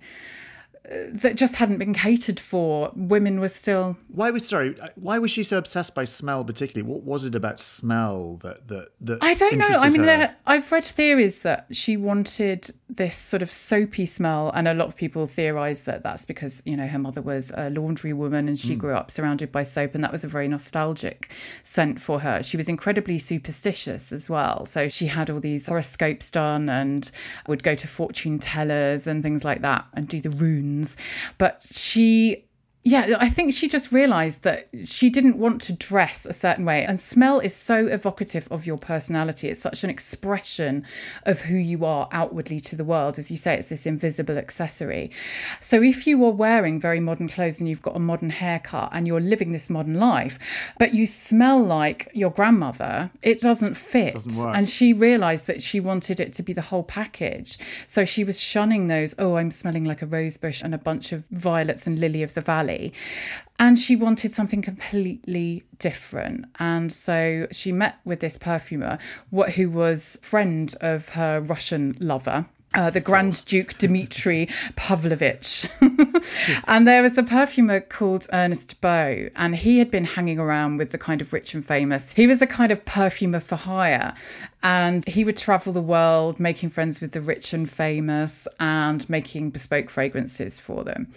that 0.89 1.35
just 1.35 1.55
hadn't 1.55 1.77
been 1.77 1.93
catered 1.93 2.39
for. 2.39 2.91
Women 2.95 3.39
were 3.39 3.47
still. 3.47 3.95
Why 4.09 4.31
was 4.31 4.47
sorry? 4.47 4.75
Why 4.95 5.17
was 5.17 5.31
she 5.31 5.43
so 5.43 5.57
obsessed 5.57 5.95
by 5.95 6.03
smell, 6.03 6.43
particularly? 6.43 6.91
What 6.91 7.03
was 7.03 7.23
it 7.23 7.35
about 7.35 7.59
smell 7.59 8.37
that 8.43 8.67
that 8.67 8.89
that? 9.01 9.23
I 9.23 9.33
don't 9.33 9.57
know. 9.57 9.67
I 9.69 9.89
mean, 9.89 10.01
there, 10.01 10.35
I've 10.45 10.69
read 10.71 10.83
theories 10.83 11.41
that 11.43 11.67
she 11.71 11.95
wanted 11.95 12.69
this 12.89 13.15
sort 13.15 13.41
of 13.41 13.51
soapy 13.51 14.05
smell, 14.05 14.51
and 14.53 14.67
a 14.67 14.73
lot 14.73 14.87
of 14.87 14.97
people 14.97 15.25
theorize 15.25 15.85
that 15.85 16.03
that's 16.03 16.25
because 16.25 16.61
you 16.65 16.75
know 16.75 16.87
her 16.87 16.99
mother 16.99 17.21
was 17.21 17.53
a 17.55 17.69
laundry 17.69 18.11
woman 18.11 18.49
and 18.49 18.59
she 18.59 18.75
mm. 18.75 18.79
grew 18.79 18.93
up 18.93 19.09
surrounded 19.09 19.53
by 19.53 19.63
soap, 19.63 19.95
and 19.95 20.03
that 20.03 20.11
was 20.11 20.25
a 20.25 20.27
very 20.27 20.49
nostalgic 20.49 21.31
scent 21.63 22.01
for 22.01 22.19
her. 22.19 22.43
She 22.43 22.57
was 22.57 22.67
incredibly 22.67 23.17
superstitious 23.19 24.11
as 24.11 24.29
well, 24.29 24.65
so 24.65 24.89
she 24.89 25.07
had 25.07 25.29
all 25.29 25.39
these 25.39 25.65
horoscopes 25.65 26.29
done 26.29 26.67
and 26.67 27.09
would 27.47 27.63
go 27.63 27.73
to 27.73 27.87
fortune 27.87 28.37
tellers 28.37 29.07
and 29.07 29.23
things 29.23 29.45
like 29.45 29.61
that 29.61 29.85
and 29.93 30.09
do 30.09 30.19
the 30.19 30.29
runes 30.29 30.72
but 31.37 31.61
she 31.69 32.45
yeah, 32.85 33.15
I 33.17 33.29
think 33.29 33.53
she 33.53 33.69
just 33.69 33.93
realized 33.93 34.43
that 34.43 34.67
she 34.83 35.09
didn't 35.09 35.37
want 35.37 35.61
to 35.61 35.73
dress 35.73 36.25
a 36.25 36.33
certain 36.33 36.65
way. 36.65 36.83
And 36.83 36.99
smell 36.99 37.39
is 37.39 37.55
so 37.55 37.87
evocative 37.87 38.45
of 38.51 38.65
your 38.65 38.75
personality. 38.75 39.47
It's 39.47 39.61
such 39.61 39.85
an 39.85 39.89
expression 39.89 40.85
of 41.25 41.39
who 41.39 41.55
you 41.55 41.85
are 41.85 42.09
outwardly 42.11 42.59
to 42.59 42.75
the 42.75 42.83
world. 42.83 43.17
As 43.17 43.31
you 43.31 43.37
say, 43.37 43.53
it's 43.53 43.69
this 43.69 43.85
invisible 43.85 44.37
accessory. 44.37 45.11
So 45.61 45.81
if 45.81 46.05
you 46.05 46.25
are 46.25 46.31
wearing 46.31 46.77
very 46.77 46.99
modern 46.99 47.29
clothes 47.29 47.61
and 47.61 47.69
you've 47.69 47.81
got 47.81 47.95
a 47.95 47.99
modern 47.99 48.31
haircut 48.31 48.89
and 48.91 49.07
you're 49.07 49.21
living 49.21 49.53
this 49.53 49.69
modern 49.69 49.97
life, 49.97 50.37
but 50.77 50.93
you 50.93 51.05
smell 51.05 51.63
like 51.63 52.09
your 52.13 52.31
grandmother, 52.31 53.11
it 53.21 53.39
doesn't 53.39 53.75
fit. 53.75 54.09
It 54.09 54.25
doesn't 54.25 54.55
and 54.55 54.67
she 54.67 54.91
realized 54.91 55.47
that 55.47 55.61
she 55.61 55.79
wanted 55.79 56.19
it 56.19 56.33
to 56.33 56.43
be 56.43 56.51
the 56.51 56.61
whole 56.61 56.83
package. 56.83 57.57
So 57.87 58.03
she 58.03 58.25
was 58.25 58.41
shunning 58.41 58.89
those, 58.89 59.15
oh, 59.17 59.35
I'm 59.35 59.51
smelling 59.51 59.85
like 59.85 60.01
a 60.01 60.05
rose 60.05 60.35
bush 60.35 60.61
and 60.61 60.75
a 60.75 60.77
bunch 60.77 61.13
of 61.13 61.23
violets 61.31 61.87
and 61.87 61.97
lily 61.97 62.23
of 62.23 62.33
the 62.33 62.41
valley 62.41 62.72
and 63.59 63.77
she 63.77 63.95
wanted 63.95 64.33
something 64.33 64.61
completely 64.61 65.63
different. 65.79 66.45
And 66.59 66.91
so 66.91 67.47
she 67.51 67.71
met 67.71 67.95
with 68.05 68.19
this 68.19 68.37
perfumer, 68.37 68.97
who 69.55 69.69
was 69.69 70.17
friend 70.21 70.73
of 70.81 71.09
her 71.09 71.39
Russian 71.39 71.95
lover. 71.99 72.45
Uh, 72.75 72.89
the 72.89 72.99
Grand 72.99 73.45
Duke 73.45 73.77
Dmitri 73.77 74.49
Pavlovich. 74.75 75.67
and 76.67 76.87
there 76.87 77.03
was 77.03 77.17
a 77.17 77.23
perfumer 77.23 77.79
called 77.79 78.27
Ernest 78.33 78.81
Beaux, 78.81 79.29
and 79.35 79.55
he 79.55 79.77
had 79.77 79.91
been 79.91 80.05
hanging 80.05 80.39
around 80.39 80.77
with 80.77 80.89
the 80.89 80.97
kind 80.97 81.21
of 81.21 81.33
rich 81.33 81.53
and 81.53 81.63
famous. 81.63 82.13
He 82.13 82.25
was 82.25 82.41
a 82.41 82.47
kind 82.47 82.71
of 82.71 82.83
perfumer 82.83 83.39
for 83.39 83.57
hire, 83.57 84.15
and 84.63 85.05
he 85.07 85.23
would 85.23 85.37
travel 85.37 85.73
the 85.73 85.81
world 85.81 86.39
making 86.39 86.69
friends 86.69 87.01
with 87.01 87.11
the 87.11 87.21
rich 87.21 87.53
and 87.53 87.69
famous 87.69 88.47
and 88.59 89.07
making 89.09 89.51
bespoke 89.51 89.89
fragrances 89.89 90.59
for 90.59 90.83
them. 90.83 91.11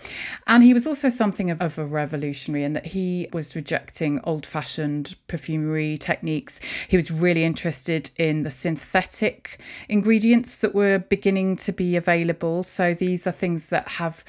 And 0.49 0.63
he 0.65 0.75
was 0.75 0.87
also 0.87 1.09
something 1.09 1.51
of, 1.51 1.63
of 1.63 1.79
a 1.79 1.87
revolutionary 1.87 2.65
in 2.65 2.73
that 2.73 2.87
he 2.87 3.29
was 3.33 3.55
rejecting 3.55 4.21
old 4.25 4.45
fashioned 4.45 5.15
perfumery 5.29 5.97
techniques. 5.97 6.61
He 6.89 6.97
was 6.97 7.11
really 7.11 7.45
interested 7.45 8.11
in 8.17 8.43
the 8.43 8.51
synthetic 8.51 9.61
ingredients 9.89 10.57
that 10.57 10.75
were 10.75 10.99
beginning 10.99 11.46
to 11.55 11.71
be 11.71 11.95
available. 11.95 12.65
So 12.65 12.95
these 12.95 13.27
are 13.27 13.33
things 13.33 13.69
that 13.69 13.87
have 13.87 14.25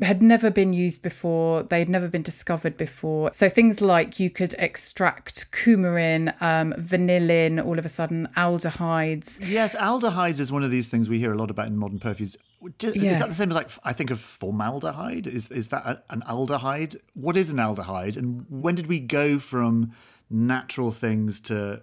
had 0.00 0.22
never 0.22 0.50
been 0.50 0.72
used 0.72 1.02
before. 1.02 1.62
They'd 1.62 1.88
never 1.88 2.08
been 2.08 2.22
discovered 2.22 2.76
before. 2.76 3.30
So 3.32 3.48
things 3.48 3.80
like 3.80 4.20
you 4.20 4.28
could 4.28 4.54
extract 4.58 5.50
coumarin, 5.52 6.34
um, 6.42 6.74
vanillin, 6.78 7.64
all 7.64 7.78
of 7.78 7.84
a 7.84 7.88
sudden 7.88 8.28
aldehydes. 8.36 9.40
Yes, 9.48 9.74
aldehydes 9.76 10.40
is 10.40 10.52
one 10.52 10.62
of 10.62 10.70
these 10.70 10.88
things 10.88 11.08
we 11.08 11.18
hear 11.18 11.32
a 11.32 11.38
lot 11.38 11.50
about 11.50 11.68
in 11.68 11.76
modern 11.76 11.98
perfumes. 11.98 12.36
Is 12.82 12.96
yeah. 12.96 13.18
that 13.18 13.28
the 13.28 13.34
same 13.34 13.50
as 13.50 13.54
like 13.54 13.70
I 13.84 13.92
think 13.92 14.10
of 14.10 14.20
formaldehyde? 14.20 15.26
Is 15.26 15.50
is 15.50 15.68
that 15.68 16.04
an 16.10 16.22
aldehyde? 16.22 16.96
What 17.14 17.36
is 17.36 17.50
an 17.50 17.58
aldehyde, 17.58 18.16
and 18.16 18.46
when 18.50 18.74
did 18.74 18.86
we 18.86 18.98
go 18.98 19.38
from 19.38 19.92
natural 20.30 20.90
things 20.90 21.40
to 21.42 21.82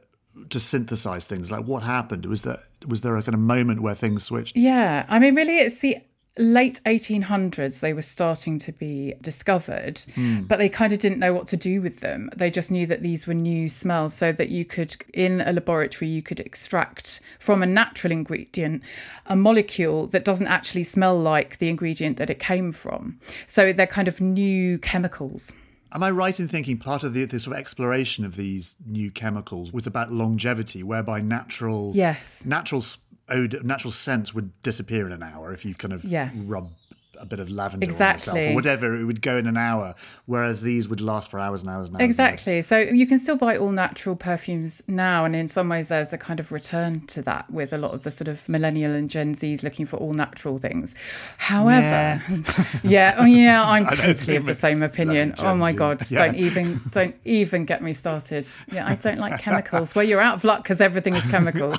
to 0.49 0.59
synthesize 0.59 1.25
things? 1.25 1.51
Like 1.51 1.65
what 1.65 1.83
happened? 1.83 2.25
Was 2.25 2.43
there 2.43 2.59
was 2.87 3.01
there 3.01 3.15
a 3.15 3.23
kind 3.23 3.33
of 3.33 3.41
moment 3.41 3.81
where 3.81 3.95
things 3.95 4.23
switched? 4.23 4.55
Yeah, 4.55 5.05
I 5.07 5.19
mean, 5.19 5.35
really, 5.35 5.57
it's 5.57 5.79
the 5.79 5.97
late 6.37 6.81
1800s 6.87 7.79
they 7.79 7.93
were 7.93 8.01
starting 8.01 8.57
to 8.57 8.71
be 8.71 9.13
discovered 9.21 9.97
mm. 10.15 10.47
but 10.47 10.57
they 10.57 10.67
kind 10.67 10.91
of 10.91 10.97
didn't 10.97 11.19
know 11.19 11.31
what 11.31 11.45
to 11.45 11.55
do 11.55 11.79
with 11.79 11.99
them 11.99 12.27
they 12.35 12.49
just 12.49 12.71
knew 12.71 12.87
that 12.87 13.03
these 13.03 13.27
were 13.27 13.35
new 13.35 13.69
smells 13.69 14.15
so 14.15 14.31
that 14.31 14.49
you 14.49 14.65
could 14.65 14.95
in 15.13 15.41
a 15.41 15.53
laboratory 15.53 16.09
you 16.09 16.23
could 16.23 16.39
extract 16.39 17.21
from 17.37 17.61
a 17.61 17.67
natural 17.67 18.11
ingredient 18.11 18.81
a 19.27 19.35
molecule 19.35 20.07
that 20.07 20.25
doesn't 20.25 20.47
actually 20.47 20.81
smell 20.81 21.19
like 21.19 21.59
the 21.59 21.69
ingredient 21.69 22.17
that 22.17 22.31
it 22.31 22.39
came 22.39 22.71
from 22.71 23.19
so 23.45 23.71
they're 23.71 23.85
kind 23.85 24.07
of 24.07 24.19
new 24.19 24.79
chemicals 24.79 25.53
Am 25.93 26.01
I 26.01 26.09
right 26.09 26.37
in 26.39 26.47
thinking 26.47 26.77
part 26.77 27.03
of 27.03 27.13
the, 27.13 27.25
the, 27.25 27.39
sort 27.39 27.55
of 27.55 27.59
exploration 27.59 28.25
of 28.25 28.35
these 28.35 28.75
new 28.85 29.11
chemicals 29.11 29.71
was 29.71 29.85
about 29.85 30.11
longevity, 30.11 30.81
whereby 30.81 31.21
natural 31.21 31.91
yes 31.95 32.45
natural 32.45 32.83
odor, 33.29 33.61
natural 33.63 33.91
scents 33.91 34.33
would 34.33 34.59
disappear 34.63 35.05
in 35.05 35.11
an 35.11 35.23
hour 35.23 35.53
if 35.53 35.65
you 35.65 35.75
kind 35.75 35.93
of 35.93 36.03
yeah. 36.03 36.29
rub 36.45 36.71
a 37.19 37.25
bit 37.25 37.39
of 37.39 37.49
lavender 37.49 37.83
exactly. 37.83 38.51
or 38.51 38.55
whatever. 38.55 38.95
It 38.95 39.05
would 39.05 39.21
go 39.21 39.37
in 39.37 39.47
an 39.47 39.57
hour, 39.57 39.95
whereas 40.25 40.61
these 40.61 40.89
would 40.89 41.01
last 41.01 41.29
for 41.29 41.39
hours 41.39 41.61
and 41.61 41.69
hours 41.69 41.87
and 41.87 41.95
hours. 41.95 42.03
Exactly. 42.03 42.53
And 42.53 42.57
hours. 42.59 42.67
So 42.67 42.79
you 42.79 43.05
can 43.05 43.19
still 43.19 43.35
buy 43.35 43.57
all 43.57 43.71
natural 43.71 44.15
perfumes 44.15 44.81
now, 44.87 45.25
and 45.25 45.35
in 45.35 45.47
some 45.47 45.69
ways, 45.69 45.87
there's 45.87 46.13
a 46.13 46.17
kind 46.17 46.39
of 46.39 46.51
return 46.51 47.01
to 47.07 47.21
that 47.23 47.49
with 47.51 47.73
a 47.73 47.77
lot 47.77 47.93
of 47.93 48.03
the 48.03 48.11
sort 48.11 48.27
of 48.27 48.47
millennial 48.49 48.91
and 48.91 49.09
Gen 49.09 49.35
Zs 49.35 49.63
looking 49.63 49.85
for 49.85 49.97
all 49.97 50.13
natural 50.13 50.57
things. 50.57 50.95
However, 51.37 52.21
yeah, 52.27 52.53
yeah, 52.83 53.15
oh, 53.17 53.25
yeah 53.25 53.63
I'm 53.67 53.85
totally 53.87 54.37
of 54.37 54.45
the 54.45 54.55
same 54.55 54.83
opinion. 54.83 55.35
Oh 55.39 55.55
my 55.55 55.73
god, 55.73 56.09
yeah. 56.09 56.19
don't 56.19 56.35
even 56.35 56.81
don't 56.91 57.15
even 57.25 57.65
get 57.65 57.81
me 57.81 57.93
started. 57.93 58.47
Yeah, 58.71 58.87
I 58.87 58.95
don't 58.95 59.19
like 59.19 59.39
chemicals. 59.39 59.95
well, 59.95 60.05
you're 60.05 60.21
out 60.21 60.35
of 60.35 60.43
luck 60.43 60.63
because 60.63 60.81
everything 60.81 61.15
is 61.15 61.25
chemicals, 61.31 61.77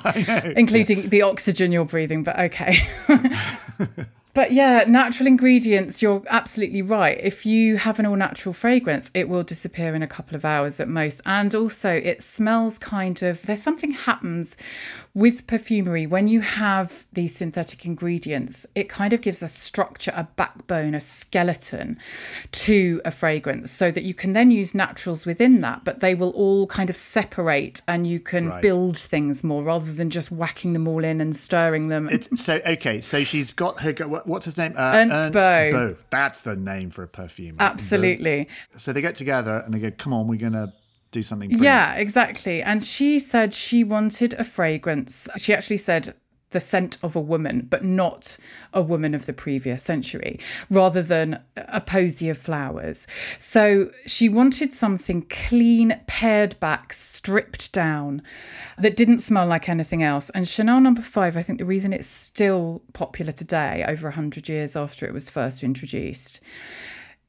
including 0.55 1.09
the 1.09 1.21
oxygen 1.21 1.71
you're 1.71 1.85
breathing. 1.85 2.23
But 2.23 2.39
okay. 2.39 2.87
But 4.35 4.51
yeah, 4.51 4.83
natural 4.85 5.27
ingredients, 5.27 6.01
you're 6.01 6.21
absolutely 6.29 6.81
right. 6.81 7.17
If 7.23 7.45
you 7.45 7.77
have 7.77 7.99
an 7.99 8.05
all 8.05 8.17
natural 8.17 8.51
fragrance, 8.51 9.09
it 9.13 9.29
will 9.29 9.43
disappear 9.43 9.95
in 9.95 10.03
a 10.03 10.07
couple 10.07 10.35
of 10.35 10.43
hours 10.43 10.77
at 10.81 10.89
most. 10.89 11.21
And 11.25 11.55
also, 11.55 11.89
it 11.89 12.21
smells 12.21 12.77
kind 12.77 13.23
of, 13.23 13.41
there's 13.43 13.63
something 13.63 13.91
happens 13.91 14.57
with 15.15 15.47
perfumery 15.47 16.05
when 16.05 16.27
you 16.27 16.41
have 16.41 17.05
these 17.13 17.33
synthetic 17.33 17.85
ingredients, 17.85 18.67
it 18.75 18.89
kind 18.89 19.13
of 19.13 19.21
gives 19.21 19.41
a 19.41 19.47
structure, 19.47 20.11
a 20.13 20.27
backbone, 20.35 20.93
a 20.93 20.99
skeleton 20.99 21.97
to 22.51 23.01
a 23.05 23.11
fragrance 23.11 23.71
so 23.71 23.89
that 23.91 24.03
you 24.03 24.13
can 24.13 24.33
then 24.33 24.51
use 24.51 24.75
naturals 24.75 25.25
within 25.25 25.61
that, 25.61 25.85
but 25.85 26.01
they 26.01 26.13
will 26.13 26.31
all 26.31 26.67
kind 26.67 26.89
of 26.89 26.97
separate 26.97 27.81
and 27.87 28.05
you 28.05 28.19
can 28.19 28.49
right. 28.49 28.61
build 28.61 28.97
things 28.97 29.41
more 29.41 29.63
rather 29.63 29.93
than 29.93 30.09
just 30.09 30.31
whacking 30.31 30.73
them 30.73 30.85
all 30.85 31.03
in 31.03 31.21
and 31.21 31.33
stirring 31.33 31.87
them. 31.87 32.09
It's, 32.11 32.27
so, 32.39 32.59
okay, 32.65 32.99
so 32.99 33.23
she's 33.23 33.53
got 33.53 33.79
her, 33.79 33.93
what's 34.25 34.43
his 34.43 34.57
name? 34.57 34.73
Uh, 34.77 34.91
Ernst, 34.95 35.35
Ernst. 35.37 36.03
That's 36.09 36.41
the 36.41 36.57
name 36.57 36.91
for 36.91 37.03
a 37.03 37.07
perfume. 37.07 37.55
Absolutely. 37.59 38.49
So 38.75 38.91
they 38.91 38.99
get 38.99 39.15
together 39.15 39.59
and 39.63 39.73
they 39.73 39.79
go, 39.79 39.91
come 39.91 40.11
on, 40.11 40.27
we're 40.27 40.39
going 40.39 40.51
to 40.51 40.73
do 41.15 41.23
something. 41.23 41.49
Brilliant. 41.49 41.63
Yeah, 41.63 41.93
exactly. 41.95 42.61
And 42.61 42.83
she 42.83 43.19
said 43.19 43.53
she 43.53 43.83
wanted 43.83 44.33
a 44.33 44.43
fragrance. 44.43 45.27
She 45.37 45.53
actually 45.53 45.77
said 45.77 46.13
the 46.51 46.59
scent 46.59 46.97
of 47.03 47.15
a 47.15 47.21
woman, 47.21 47.67
but 47.69 47.83
not 47.83 48.37
a 48.73 48.81
woman 48.81 49.13
of 49.13 49.25
the 49.25 49.33
previous 49.33 49.83
century, 49.83 50.39
rather 50.69 51.01
than 51.01 51.39
a 51.57 51.81
posy 51.81 52.29
of 52.29 52.37
flowers. 52.37 53.07
So 53.39 53.91
she 54.05 54.29
wanted 54.29 54.71
something 54.71 55.23
clean, 55.23 55.99
pared 56.07 56.57
back, 56.59 56.93
stripped 56.93 57.73
down, 57.73 58.21
that 58.77 58.95
didn't 58.95 59.19
smell 59.19 59.47
like 59.47 59.67
anything 59.67 60.01
else. 60.01 60.29
And 60.29 60.47
Chanel 60.47 60.79
number 60.79 61.01
no. 61.01 61.07
five, 61.07 61.35
I 61.35 61.41
think 61.41 61.59
the 61.59 61.65
reason 61.65 61.91
it's 61.91 62.07
still 62.07 62.81
popular 62.93 63.33
today, 63.33 63.83
over 63.87 64.07
100 64.07 64.47
years 64.47 64.77
after 64.77 65.05
it 65.05 65.13
was 65.13 65.29
first 65.29 65.61
introduced, 65.63 66.39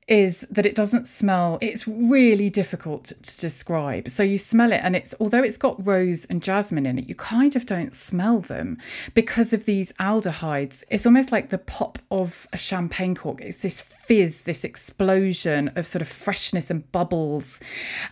is 0.09 0.47
that 0.51 0.65
it 0.65 0.75
doesn't 0.77 1.07
smell 1.07 1.59
it's 1.61 1.89
really 1.89 2.49
difficult 2.49 3.13
to 3.23 3.39
describe. 3.39 4.09
So 4.09 4.23
you 4.23 4.39
smell 4.39 4.73
it 4.73 4.81
and 4.85 4.95
it's 4.95 5.15
although 5.19 5.43
it's 5.43 5.57
got 5.57 5.85
rose 5.85 6.25
and 6.27 6.43
jasmine 6.43 6.87
in 6.87 6.99
it 6.99 7.09
you 7.09 7.15
kind 7.17 7.57
of 7.57 7.67
don't 7.67 7.95
smell 7.95 8.41
them 8.41 8.79
because 9.15 9.53
of 9.53 9.65
these 9.65 9.93
aldehydes. 9.95 10.85
It's 10.91 11.07
almost 11.07 11.33
like 11.33 11.51
the 11.51 11.59
pop 11.59 11.99
of 12.11 12.47
a 12.53 12.57
champagne 12.57 13.17
cork. 13.17 13.41
It's 13.41 13.59
this 13.59 13.81
fizz 13.81 14.43
this 14.43 14.63
explosion 14.63 15.73
of 15.75 15.87
sort 15.87 16.03
of 16.03 16.09
freshness 16.09 16.71
and 16.71 16.91
bubbles. 16.93 17.59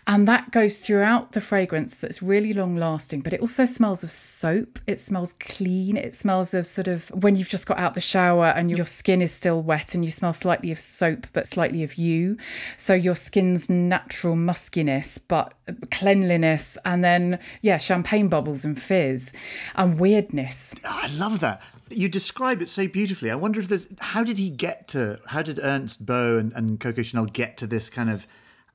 And 0.08 0.26
that 0.26 0.50
goes 0.50 0.80
throughout 0.80 1.32
the 1.32 1.40
fragrance 1.40 1.98
that's 1.98 2.22
really 2.22 2.52
long 2.52 2.76
lasting 2.76 3.20
but 3.20 3.32
it 3.32 3.40
also 3.40 3.66
smells 3.66 4.02
of 4.02 4.10
soap. 4.10 4.80
It 4.88 5.00
smells 5.00 5.34
clean. 5.34 5.96
It 5.96 6.12
smells 6.12 6.54
of 6.54 6.66
sort 6.66 6.88
of 6.88 7.08
when 7.22 7.36
you've 7.36 7.48
just 7.48 7.66
got 7.66 7.78
out 7.78 7.94
the 7.94 8.00
shower 8.00 8.46
and 8.46 8.68
your 8.68 8.84
skin 8.84 9.22
is 9.22 9.32
still 9.32 9.62
wet 9.62 9.94
and 9.94 10.04
you 10.04 10.10
smell 10.10 10.32
slightly 10.32 10.72
of 10.72 10.80
soap 10.80 11.28
but 11.32 11.46
slightly 11.46 11.83
of 11.84 11.94
you. 11.94 12.36
So 12.76 12.94
your 12.94 13.14
skin's 13.14 13.70
natural 13.70 14.34
muskiness, 14.34 15.18
but 15.28 15.54
cleanliness, 15.90 16.76
and 16.84 17.04
then, 17.04 17.38
yeah, 17.62 17.78
champagne 17.78 18.28
bubbles 18.28 18.64
and 18.64 18.80
fizz 18.80 19.32
and 19.76 20.00
weirdness. 20.00 20.74
Oh, 20.84 21.00
I 21.02 21.06
love 21.08 21.40
that. 21.40 21.62
You 21.90 22.08
describe 22.08 22.62
it 22.62 22.68
so 22.68 22.88
beautifully. 22.88 23.30
I 23.30 23.34
wonder 23.36 23.60
if 23.60 23.68
there's 23.68 23.86
how 24.00 24.24
did 24.24 24.38
he 24.38 24.50
get 24.50 24.88
to 24.88 25.20
how 25.26 25.42
did 25.42 25.60
Ernst 25.62 26.04
Beaux 26.04 26.38
and, 26.38 26.52
and 26.54 26.80
Coco 26.80 27.02
Chanel 27.02 27.26
get 27.26 27.56
to 27.58 27.66
this 27.66 27.90
kind 27.90 28.10
of 28.10 28.26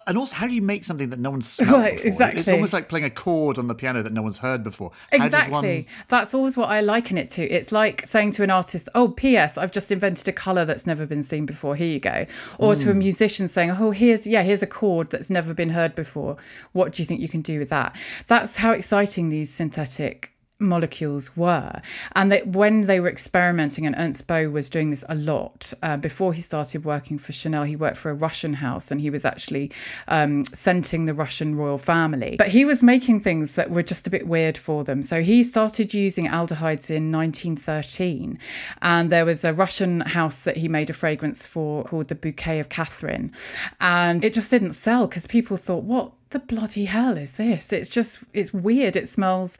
and 0.09 0.17
also, 0.17 0.35
how 0.35 0.47
do 0.47 0.53
you 0.53 0.61
make 0.61 0.83
something 0.83 1.09
that 1.11 1.19
no 1.19 1.29
one's 1.31 1.47
smelled 1.47 1.71
Right, 1.71 1.93
before? 1.93 2.07
exactly. 2.07 2.39
It's 2.41 2.49
almost 2.49 2.73
like 2.73 2.89
playing 2.89 3.05
a 3.05 3.09
chord 3.09 3.57
on 3.57 3.67
the 3.67 3.75
piano 3.75 4.03
that 4.03 4.11
no 4.11 4.21
one's 4.21 4.39
heard 4.39 4.63
before. 4.63 4.91
How 5.11 5.23
Exactly. 5.25 5.53
one- 5.53 5.85
That's 6.09 6.33
always 6.33 6.57
what 6.57 6.69
I 6.69 6.81
liken 6.81 7.17
it 7.17 7.29
to. 7.31 7.43
It's 7.43 7.71
like 7.71 8.05
saying 8.05 8.31
to 8.31 8.43
an 8.43 8.49
artist, 8.49 8.89
"Oh, 8.93 9.07
P.S. 9.09 9.57
I've 9.57 9.71
just 9.71 9.91
invented 9.91 10.27
a 10.27 10.33
color 10.33 10.65
that's 10.65 10.85
never 10.85 11.05
been 11.05 11.23
seen 11.23 11.45
before. 11.45 11.75
Here 11.77 11.87
you 11.87 11.99
go." 11.99 12.25
Or 12.57 12.75
to 12.75 12.89
a 12.89 12.93
Mm. 12.93 12.97
musician 12.97 13.47
saying, 13.47 13.71
"Oh, 13.79 13.91
here's 13.91 14.27
yeah, 14.27 14.43
here's 14.43 14.61
a 14.63 14.67
chord 14.67 15.11
that's 15.11 15.29
never 15.29 15.53
been 15.53 15.69
heard 15.69 15.95
before. 15.95 16.35
What 16.73 16.91
do 16.93 17.01
you 17.01 17.07
think 17.07 17.21
you 17.21 17.29
can 17.29 17.41
do 17.41 17.59
with 17.59 17.69
that?" 17.69 17.95
That's 18.27 18.57
how 18.57 18.71
exciting 18.71 19.29
these 19.29 19.49
synthetic 19.53 20.31
molecules 20.59 21.35
were. 21.37 21.81
And 22.13 22.31
that 22.31 22.47
when 22.47 22.81
they 22.81 22.99
were 22.99 23.09
experimenting 23.09 23.85
and 23.85 23.95
Ernest 23.97 24.27
Beaux 24.27 24.49
was 24.49 24.69
doing 24.69 24.89
this 24.89 25.03
a 25.07 25.15
lot 25.15 25.73
uh, 25.81 25.97
before 25.97 26.33
he 26.33 26.41
started 26.41 26.83
working 26.83 27.17
for 27.17 27.31
chanel 27.31 27.63
he 27.63 27.75
worked 27.75 27.97
for 27.97 28.09
a 28.09 28.13
russian 28.13 28.53
house 28.53 28.91
and 28.91 28.99
he 28.99 29.09
was 29.09 29.23
actually 29.23 29.71
um, 30.07 30.43
scenting 30.45 31.05
the 31.05 31.13
russian 31.13 31.55
royal 31.55 31.77
family. 31.77 32.35
But 32.37 32.49
he 32.49 32.65
was 32.65 32.83
making 32.83 33.21
things 33.21 33.53
that 33.53 33.71
were 33.71 33.83
just 33.83 34.05
a 34.05 34.09
bit 34.09 34.27
weird 34.27 34.57
for 34.57 34.83
them. 34.83 35.01
So 35.01 35.21
he 35.21 35.43
started 35.43 35.93
using 35.93 36.25
aldehydes 36.25 36.89
in 36.89 37.11
1913 37.11 38.37
and 38.81 39.09
there 39.09 39.25
was 39.25 39.43
a 39.43 39.53
russian 39.53 40.01
house 40.01 40.43
that 40.43 40.57
he 40.57 40.67
made 40.67 40.89
a 40.89 40.93
fragrance 40.93 41.45
for 41.45 41.85
called 41.85 42.09
the 42.09 42.15
bouquet 42.15 42.59
of 42.59 42.69
catherine. 42.69 43.31
And 43.79 44.25
it 44.25 44.33
just 44.33 44.51
didn't 44.51 44.73
sell 44.73 45.07
because 45.07 45.25
people 45.25 45.57
thought 45.57 45.83
what 45.83 46.11
the 46.31 46.39
bloody 46.39 46.85
hell 46.85 47.17
is 47.17 47.33
this? 47.33 47.73
It's 47.73 47.89
just 47.89 48.19
it's 48.33 48.53
weird. 48.53 48.95
It 48.95 49.09
smells 49.09 49.57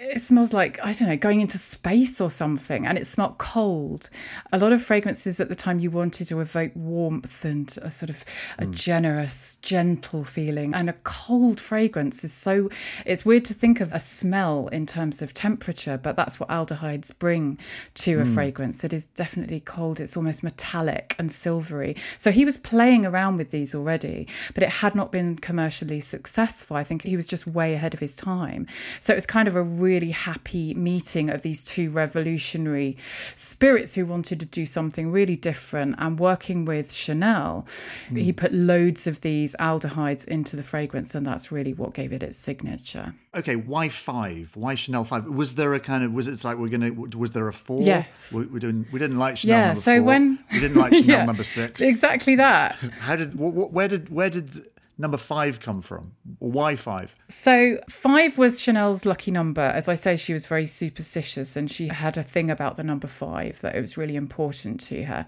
it 0.00 0.20
smells 0.20 0.52
like 0.52 0.80
I 0.82 0.92
don't 0.92 1.08
know 1.08 1.16
going 1.16 1.40
into 1.40 1.56
space 1.56 2.20
or 2.20 2.28
something, 2.28 2.84
and 2.84 2.98
it 2.98 3.06
smelled 3.06 3.38
cold. 3.38 4.10
A 4.52 4.58
lot 4.58 4.72
of 4.72 4.82
fragrances 4.82 5.38
at 5.38 5.48
the 5.48 5.54
time 5.54 5.78
you 5.78 5.88
wanted 5.88 6.26
to 6.28 6.40
evoke 6.40 6.72
warmth 6.74 7.44
and 7.44 7.72
a 7.80 7.92
sort 7.92 8.10
of 8.10 8.24
a 8.58 8.64
hmm. 8.64 8.72
generous, 8.72 9.54
gentle 9.62 10.24
feeling, 10.24 10.74
and 10.74 10.90
a 10.90 10.94
cold 11.04 11.60
fragrance 11.60 12.24
is 12.24 12.32
so. 12.32 12.70
It's 13.06 13.24
weird 13.24 13.44
to 13.44 13.54
think 13.54 13.80
of 13.80 13.92
a 13.92 14.00
smell 14.00 14.66
in 14.68 14.84
terms 14.84 15.22
of 15.22 15.32
temperature, 15.32 15.96
but 15.96 16.16
that's 16.16 16.40
what 16.40 16.48
aldehydes 16.48 17.16
bring 17.16 17.56
to 17.94 18.20
a 18.20 18.24
hmm. 18.24 18.34
fragrance. 18.34 18.82
It 18.82 18.92
is 18.92 19.04
definitely 19.04 19.60
cold. 19.60 20.00
It's 20.00 20.16
almost 20.16 20.42
metallic 20.42 21.14
and 21.20 21.30
silvery. 21.30 21.94
So 22.18 22.32
he 22.32 22.44
was 22.44 22.58
playing 22.58 23.06
around 23.06 23.36
with 23.36 23.52
these 23.52 23.76
already, 23.76 24.26
but 24.54 24.64
it 24.64 24.70
had 24.70 24.96
not 24.96 25.12
been 25.12 25.36
commercially 25.36 26.00
successful. 26.00 26.76
I 26.76 26.82
think 26.82 27.02
he 27.02 27.14
was 27.14 27.28
just 27.28 27.46
way 27.46 27.74
ahead 27.74 27.94
of 27.94 28.00
his 28.00 28.16
time. 28.16 28.66
So 28.98 29.12
it 29.12 29.16
was 29.16 29.26
kind 29.26 29.46
of 29.46 29.54
a 29.54 29.62
really 29.84 30.10
happy 30.10 30.74
meeting 30.74 31.30
of 31.30 31.42
these 31.42 31.62
two 31.62 31.90
revolutionary 31.90 32.96
spirits 33.36 33.94
who 33.94 34.06
wanted 34.06 34.40
to 34.40 34.46
do 34.46 34.64
something 34.66 35.10
really 35.12 35.36
different 35.36 35.94
and 35.98 36.18
working 36.18 36.64
with 36.64 36.92
Chanel. 36.92 37.66
Hmm. 38.08 38.16
He 38.16 38.32
put 38.32 38.52
loads 38.52 39.06
of 39.06 39.20
these 39.20 39.54
aldehydes 39.60 40.26
into 40.26 40.56
the 40.56 40.62
fragrance, 40.62 41.14
and 41.14 41.26
that's 41.26 41.52
really 41.52 41.72
what 41.72 41.94
gave 41.94 42.12
it 42.12 42.22
its 42.22 42.38
signature. 42.38 43.14
Okay, 43.34 43.56
why 43.56 43.88
five? 43.88 44.52
Why 44.54 44.74
Chanel 44.74 45.04
five? 45.04 45.26
Was 45.26 45.56
there 45.56 45.74
a 45.74 45.80
kind 45.80 46.04
of 46.04 46.12
was 46.12 46.28
it 46.28 46.42
like 46.44 46.56
we're 46.56 46.68
gonna? 46.68 46.92
Was 46.92 47.32
there 47.32 47.48
a 47.48 47.52
four? 47.52 47.82
Yes. 47.82 48.32
we, 48.32 48.46
we 48.46 48.60
didn't. 48.60 48.92
We 48.92 48.98
didn't 48.98 49.18
like 49.18 49.36
Chanel 49.38 49.58
yeah, 49.58 49.66
number 49.66 49.80
so 49.80 49.94
four. 49.96 50.02
when 50.02 50.38
we 50.52 50.60
didn't 50.60 50.76
like 50.76 50.92
Chanel 50.94 51.06
Yeah, 51.18 51.24
number 51.24 51.44
six. 51.44 51.80
Exactly 51.80 52.36
that. 52.36 52.74
How 53.00 53.16
did? 53.16 53.32
wh- 53.34 53.52
wh- 53.52 53.72
where 53.72 53.88
did? 53.88 54.08
Where 54.08 54.30
did 54.30 54.66
number 54.98 55.16
five 55.16 55.60
come 55.60 55.82
from? 55.82 56.12
Why 56.38 56.76
five? 56.76 57.14
So 57.28 57.78
five 57.88 58.38
was 58.38 58.60
Chanel's 58.60 59.04
lucky 59.04 59.30
number. 59.30 59.60
As 59.60 59.88
I 59.88 59.94
say, 59.94 60.16
she 60.16 60.32
was 60.32 60.46
very 60.46 60.66
superstitious 60.66 61.56
and 61.56 61.70
she 61.70 61.88
had 61.88 62.16
a 62.16 62.22
thing 62.22 62.50
about 62.50 62.76
the 62.76 62.84
number 62.84 63.06
five 63.06 63.60
that 63.62 63.74
it 63.74 63.80
was 63.80 63.96
really 63.96 64.16
important 64.16 64.80
to 64.82 65.02
her. 65.04 65.26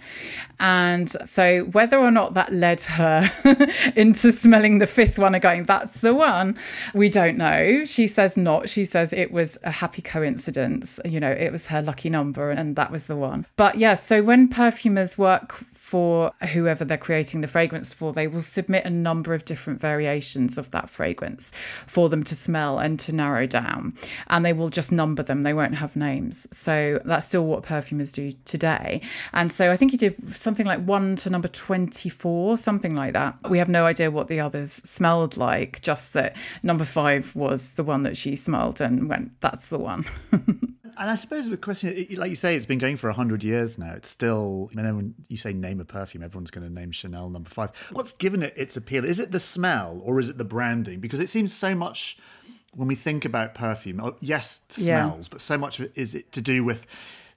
And 0.61 1.11
so 1.11 1.64
whether 1.72 1.98
or 1.98 2.11
not 2.11 2.35
that 2.35 2.52
led 2.52 2.81
her 2.83 3.31
into 3.96 4.33
smelling 4.33 4.79
the 4.79 4.87
fifth 4.87 5.18
one 5.18 5.35
and 5.35 5.42
going, 5.42 5.64
that's 5.64 6.00
the 6.00 6.14
one, 6.14 6.57
we 6.94 7.09
don't 7.09 7.37
know. 7.37 7.85
She 7.85 8.07
says 8.07 8.37
not. 8.37 8.68
She 8.68 8.85
says 8.85 9.12
it 9.12 9.33
was 9.33 9.59
a 9.64 9.70
happy 9.70 10.02
coincidence. 10.02 11.00
You 11.05 11.20
know, 11.20 11.31
it 11.31 11.50
was 11.50 11.66
her 11.66 11.83
lucky 11.83 12.11
number 12.11 12.50
and 12.50 12.76
that 12.76 12.90
was 12.90 13.07
the 13.07 13.16
one. 13.16 13.46
But 13.57 13.76
yeah, 13.76 13.94
so 13.94 14.22
when 14.22 14.48
perfumers 14.48 15.18
work 15.18 15.64
for 15.87 16.33
whoever 16.53 16.85
they're 16.85 16.99
creating 16.99 17.42
the 17.42 17.46
fragrance 17.46 17.94
for, 17.94 18.12
they 18.12 18.27
will 18.27 18.42
submit 18.42 18.85
a 18.85 18.90
number 18.90 19.35
of 19.35 19.44
different 19.44 19.81
variations 19.81 20.59
of 20.59 20.68
that 20.72 20.90
fragrance 20.90 21.53
for 21.87 22.09
them 22.09 22.25
to 22.25 22.35
smell 22.35 22.81
and 22.81 22.99
to 22.99 23.12
narrow 23.12 23.46
down. 23.46 23.94
And 24.27 24.44
they 24.44 24.53
will 24.53 24.68
just 24.68 24.90
number 24.90 25.22
them, 25.22 25.44
they 25.44 25.55
won't 25.55 25.77
have 25.77 25.94
names. 25.94 26.49
So 26.51 27.01
that's 27.05 27.29
still 27.29 27.46
what 27.46 27.62
perfumers 27.62 28.11
do 28.11 28.33
today. 28.46 29.01
And 29.33 29.53
so 29.53 29.70
I 29.70 29.77
think 29.77 29.92
he 29.92 29.96
did 29.96 30.35
something 30.35 30.66
like 30.66 30.85
one 30.85 31.14
to 31.16 31.31
number 31.31 31.46
24, 31.46 32.59
something 32.59 32.96
like 32.96 33.12
that. 33.12 33.38
We 33.49 33.59
have 33.59 33.68
no 33.68 33.87
idea 33.87 34.11
what 34.11 34.27
the 34.27 34.40
others 34.40 34.72
smelled 34.72 35.37
like, 35.37 35.83
just 35.83 36.14
that 36.14 36.35
number 36.64 36.85
five 36.85 37.37
was 37.37 37.75
the 37.75 37.85
one 37.85 38.03
that 38.03 38.16
she 38.16 38.35
smelled 38.35 38.81
and 38.81 39.09
went, 39.09 39.40
that's 39.40 39.66
the 39.68 39.79
one. 39.79 40.05
And 40.99 41.11
I 41.11 41.17
suppose 41.17 41.49
the 41.49 41.57
question, 41.57 41.93
it- 41.95 42.17
like 42.19 42.31
you 42.31 42.37
say, 42.37 42.57
it's 42.57 42.67
been 42.67 42.79
going 42.79 42.97
for 42.97 43.11
hundred 43.13 43.45
years 43.45 43.77
now. 43.79 43.93
It's 43.95 44.09
still. 44.09 44.71
I 44.77 44.83
mean, 44.83 44.97
when 44.97 45.15
you 45.29 45.37
say 45.37 45.53
name 45.53 45.81
a 45.81 45.85
perfume, 45.85 46.23
everyone's 46.23 46.51
going 46.51 46.67
to 46.67 46.73
name 46.73 46.91
Chanel 46.93 47.29
Number 47.31 47.51
Five. 47.51 47.71
What's 47.93 48.13
given 48.13 48.43
it 48.43 48.55
its 48.57 48.77
appeal? 48.77 49.05
Is 49.05 49.21
it 49.21 49.31
the 49.33 49.41
smell 49.41 50.01
or 50.05 50.19
is 50.21 50.29
it 50.29 50.39
the 50.39 50.45
branding? 50.45 51.01
Because 51.01 51.21
it 51.21 51.29
seems 51.29 51.53
so 51.53 51.75
much 51.75 52.17
when 52.75 52.89
we 52.89 52.95
think 52.95 53.25
about 53.25 53.55
perfume. 53.55 54.01
oh, 54.03 54.17
Yes, 54.21 54.61
Yeah. 54.77 55.07
smells, 55.09 55.29
but 55.29 55.41
so 55.41 55.57
much 55.59 55.79
of 55.79 55.87
it 55.87 55.93
is 55.95 56.15
it 56.15 56.33
to 56.33 56.41
do 56.43 56.63
with 56.65 56.87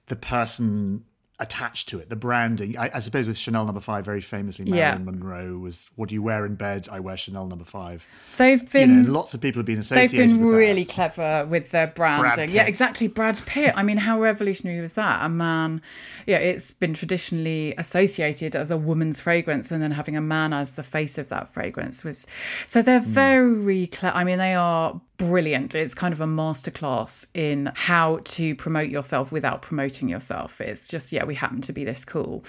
the 0.08 0.16
person 0.16 1.04
attached 1.40 1.88
to 1.88 1.98
it, 1.98 2.08
the 2.08 2.16
branding. 2.16 2.76
I, 2.76 2.90
I 2.94 3.00
suppose 3.00 3.26
with 3.26 3.38
Chanel 3.38 3.64
Number 3.64 3.80
Five, 3.80 4.04
very 4.04 4.20
famously, 4.20 4.66
Yeah. 4.66 4.96
Marilyn 4.96 5.04
Monroe 5.06 5.58
was, 5.58 5.88
"What 5.96 6.10
do 6.10 6.14
you 6.14 6.22
wear 6.22 6.44
in 6.46 6.54
bed? 6.54 6.88
I 6.92 7.00
wear 7.00 7.16
Chanel 7.16 7.46
Number 7.46 7.64
5. 7.64 8.06
They've 8.36 8.62
You 8.62 8.68
been. 8.68 9.02
know, 9.04 9.12
lots 9.12 9.34
of 9.34 9.40
people 9.40 9.60
have 9.60 9.66
been 9.66 9.78
associated. 9.78 10.18
They've 10.18 10.28
been 10.28 10.44
really 10.44 10.84
that. 10.84 10.92
clever 10.92 11.46
with 11.48 11.70
their 11.70 11.88
branding. 11.88 12.50
Yeah, 12.50 12.64
exactly. 12.64 13.08
Brad 13.08 13.40
Pitt. 13.46 13.72
I 13.74 13.82
mean, 13.82 13.96
how 13.96 14.20
revolutionary 14.20 14.80
was 14.80 14.92
that? 14.94 15.24
A 15.24 15.28
man, 15.28 15.82
yeah, 16.26 16.36
it's 16.36 16.70
been 16.70 16.94
traditionally 16.94 17.74
associated 17.78 18.54
as 18.54 18.70
a 18.70 18.76
woman's 18.76 19.20
fragrance, 19.20 19.70
and 19.70 19.82
then 19.82 19.92
having 19.92 20.16
a 20.16 20.20
man 20.20 20.52
as 20.52 20.72
the 20.72 20.82
face 20.82 21.18
of 21.18 21.28
that 21.28 21.52
fragrance 21.52 22.04
was. 22.04 22.26
So 22.66 22.82
they're 22.82 23.00
hmm. 23.00 23.10
very 23.10 23.86
clever. 23.86 24.16
I 24.16 24.24
mean, 24.24 24.38
they 24.38 24.54
are 24.54 25.00
brilliant. 25.20 25.74
It's 25.74 25.92
kind 25.92 26.14
of 26.14 26.22
a 26.22 26.26
masterclass 26.26 27.26
in 27.34 27.70
how 27.74 28.20
to 28.24 28.54
promote 28.54 28.88
yourself 28.88 29.32
without 29.32 29.60
promoting 29.60 30.08
yourself. 30.08 30.62
It's 30.62 30.88
just, 30.88 31.12
yeah, 31.12 31.24
we 31.24 31.34
happen 31.34 31.60
to 31.60 31.74
be 31.74 31.84
this 31.84 32.06
cool 32.06 32.42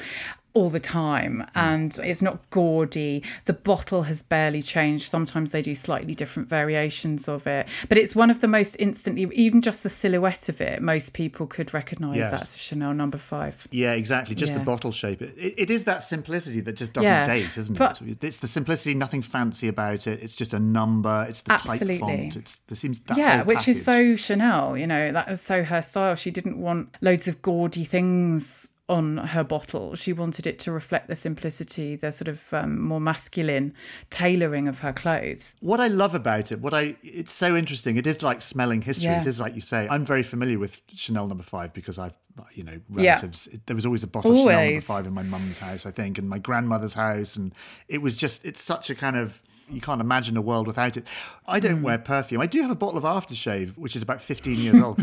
all 0.53 0.69
the 0.69 0.79
time 0.79 1.45
mm. 1.45 1.49
and 1.55 1.99
it's 2.03 2.21
not 2.21 2.37
gaudy 2.49 3.23
the 3.45 3.53
bottle 3.53 4.03
has 4.03 4.21
barely 4.21 4.61
changed 4.61 5.03
sometimes 5.09 5.51
they 5.51 5.61
do 5.61 5.73
slightly 5.73 6.13
different 6.13 6.47
variations 6.47 7.27
of 7.27 7.47
it 7.47 7.67
but 7.89 7.97
it's 7.97 8.15
one 8.15 8.29
of 8.29 8.41
the 8.41 8.47
most 8.47 8.75
instantly 8.79 9.29
even 9.33 9.61
just 9.61 9.83
the 9.83 9.89
silhouette 9.89 10.49
of 10.49 10.59
it 10.61 10.81
most 10.81 11.13
people 11.13 11.47
could 11.47 11.73
recognize 11.73 12.17
Yes. 12.17 12.31
that's 12.31 12.55
a 12.55 12.59
chanel 12.59 12.93
number 12.93 13.17
five 13.17 13.67
Yeah, 13.71 13.93
exactly. 13.93 14.35
Just 14.35 14.53
the 14.53 14.59
bottle 14.59 14.91
shape. 14.91 15.21
It, 15.21 15.33
it 15.37 15.69
is 15.69 15.85
that 15.85 16.03
simplicity 16.03 16.61
that 16.61 16.73
just 16.73 16.93
doesn't 16.93 17.09
Yeah, 17.09 17.25
date, 17.25 17.57
isn't 17.57 17.77
but- 17.77 18.01
it? 18.01 18.23
It's 18.23 18.37
the 18.37 18.47
simplicity, 18.47 18.93
nothing 18.95 19.21
fancy 19.21 19.67
about 19.67 20.07
it. 20.07 20.21
It's 20.21 20.35
just 20.35 20.53
a 20.53 20.59
number. 20.59 21.25
It's 21.29 21.41
the 21.41 21.53
Absolutely. 21.53 21.99
type 21.99 22.09
font. 22.09 22.35
It's 22.35 22.57
there 22.67 22.75
seems 22.75 22.99
that 23.01 23.17
yeah 23.17 23.43
which 23.43 23.67
is 23.67 23.83
so 23.83 24.15
chanel 24.15 24.77
you 24.77 24.87
know 24.87 25.11
that 25.11 25.29
was 25.29 25.41
so 25.41 25.63
her 25.63 25.81
style 25.81 26.15
she 26.15 26.31
didn't 26.31 26.57
want 26.59 26.95
loads 27.01 27.27
of 27.27 27.41
gaudy 27.41 27.83
things 27.83 28.67
on 28.91 29.17
her 29.33 29.43
bottle 29.43 29.95
she 29.95 30.11
wanted 30.13 30.45
it 30.45 30.57
to 30.59 30.71
reflect 30.71 31.07
the 31.07 31.15
simplicity 31.15 31.95
the 31.95 32.11
sort 32.11 32.27
of 32.27 32.53
um, 32.53 32.79
more 32.81 32.99
masculine 32.99 33.73
tailoring 34.09 34.67
of 34.67 34.79
her 34.79 34.93
clothes 34.93 35.55
What 35.61 35.79
I 35.79 35.87
love 35.87 36.13
about 36.13 36.51
it, 36.51 36.59
what 36.61 36.73
I 36.73 36.95
it's 37.03 37.31
so 37.31 37.55
interesting. 37.55 37.97
It 37.97 38.05
is 38.07 38.21
like 38.21 38.41
smelling 38.41 38.81
history. 38.81 39.05
Yeah. 39.11 39.21
It 39.21 39.27
is 39.27 39.39
like 39.39 39.55
you 39.55 39.61
say. 39.61 39.87
I'm 39.89 40.05
very 40.05 40.23
familiar 40.23 40.59
with 40.59 40.81
Chanel 40.93 41.27
Number 41.27 41.43
Five 41.43 41.73
because 41.73 41.97
I've 41.97 42.17
you 42.53 42.63
know 42.63 42.77
relatives. 42.89 43.47
It- 43.47 43.65
there 43.67 43.75
was 43.75 43.85
always 43.85 44.03
a 44.03 44.07
bottle 44.07 44.31
of 44.31 44.37
Chanel 44.37 44.47
Number 44.51 44.67
Always. 44.67 44.85
Five 44.85 45.05
in 45.07 45.13
my 45.13 45.23
mum's 45.23 45.59
house, 45.59 45.85
I 45.85 45.91
think, 45.91 46.17
and 46.19 46.27
my 46.29 46.39
grandmother's 46.39 46.93
house, 46.95 47.35
and 47.37 47.53
it 47.87 48.01
was 48.01 48.17
just 48.17 48.45
it's 48.45 48.61
such 48.61 48.89
a 48.89 48.95
kind 48.95 49.15
of. 49.15 49.41
You 49.69 49.79
can't 49.79 50.01
imagine 50.01 50.35
a 50.35 50.41
world 50.41 50.67
without 50.67 50.97
it. 50.97 51.07
I 51.47 51.59
don't 51.61 51.77
Hmm. 51.77 51.83
wear 51.83 51.97
perfume. 51.97 52.41
I 52.41 52.45
do 52.47 52.61
have 52.61 52.71
a 52.71 52.75
bottle 52.83 52.97
of 52.97 53.05
aftershave, 53.05 53.77
which 53.77 53.95
is 53.95 54.01
about 54.01 54.21
15 54.21 54.55
years 54.57 54.81
old. 54.81 54.99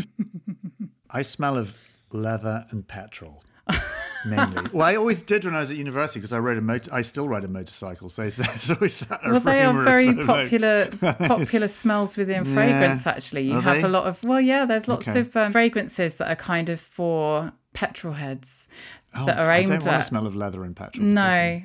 I 1.11 1.23
smell 1.23 1.57
of 1.57 1.97
leather 2.13 2.67
and 2.71 2.87
petrol. 2.87 3.43
Mainly. 4.27 4.67
Well, 4.73 4.87
I 4.87 4.97
always 4.97 5.23
did 5.23 5.45
when 5.45 5.55
I 5.55 5.61
was 5.61 5.71
at 5.71 5.77
university 5.77 6.19
because 6.21 6.33
I 6.33 6.39
rode 6.39 6.59
a 6.59 6.61
motor. 6.61 6.93
I 6.93 7.03
still 7.03 7.29
ride 7.29 7.45
a 7.45 7.49
motorcycle, 7.49 8.09
so 8.09 8.23
there's 8.31 8.71
always 8.71 8.99
that. 9.01 9.21
Well, 9.25 9.41
they 9.41 9.63
are 9.63 9.83
very 9.85 10.07
sort 10.07 10.19
of 10.21 10.29
like- 10.29 10.45
popular 10.45 10.87
popular 11.29 11.69
smells 11.69 12.17
within 12.17 12.45
fragrance. 12.45 13.07
Actually, 13.07 13.43
you 13.43 13.57
Are 13.57 13.61
have 13.63 13.77
they? 13.77 13.83
a 13.83 13.89
lot 13.89 14.07
of 14.07 14.23
well, 14.25 14.41
yeah. 14.41 14.65
There's 14.65 14.89
lots 14.89 15.07
Okay. 15.09 15.21
of 15.21 15.37
um, 15.37 15.53
fragrances 15.53 16.17
that 16.17 16.29
are 16.31 16.37
kind 16.37 16.69
of 16.69 16.81
for 16.81 17.53
petrol 17.75 18.15
heads 18.15 18.67
Oh, 19.15 19.25
that 19.27 19.39
are 19.39 19.51
I 19.51 19.59
aimed 19.59 19.69
don't 19.69 19.79
want 19.85 19.87
at 19.95 19.97
the 19.99 20.03
smell 20.03 20.27
of 20.27 20.35
leather 20.37 20.65
and 20.65 20.75
petrol. 20.77 21.07
no. 21.07 21.63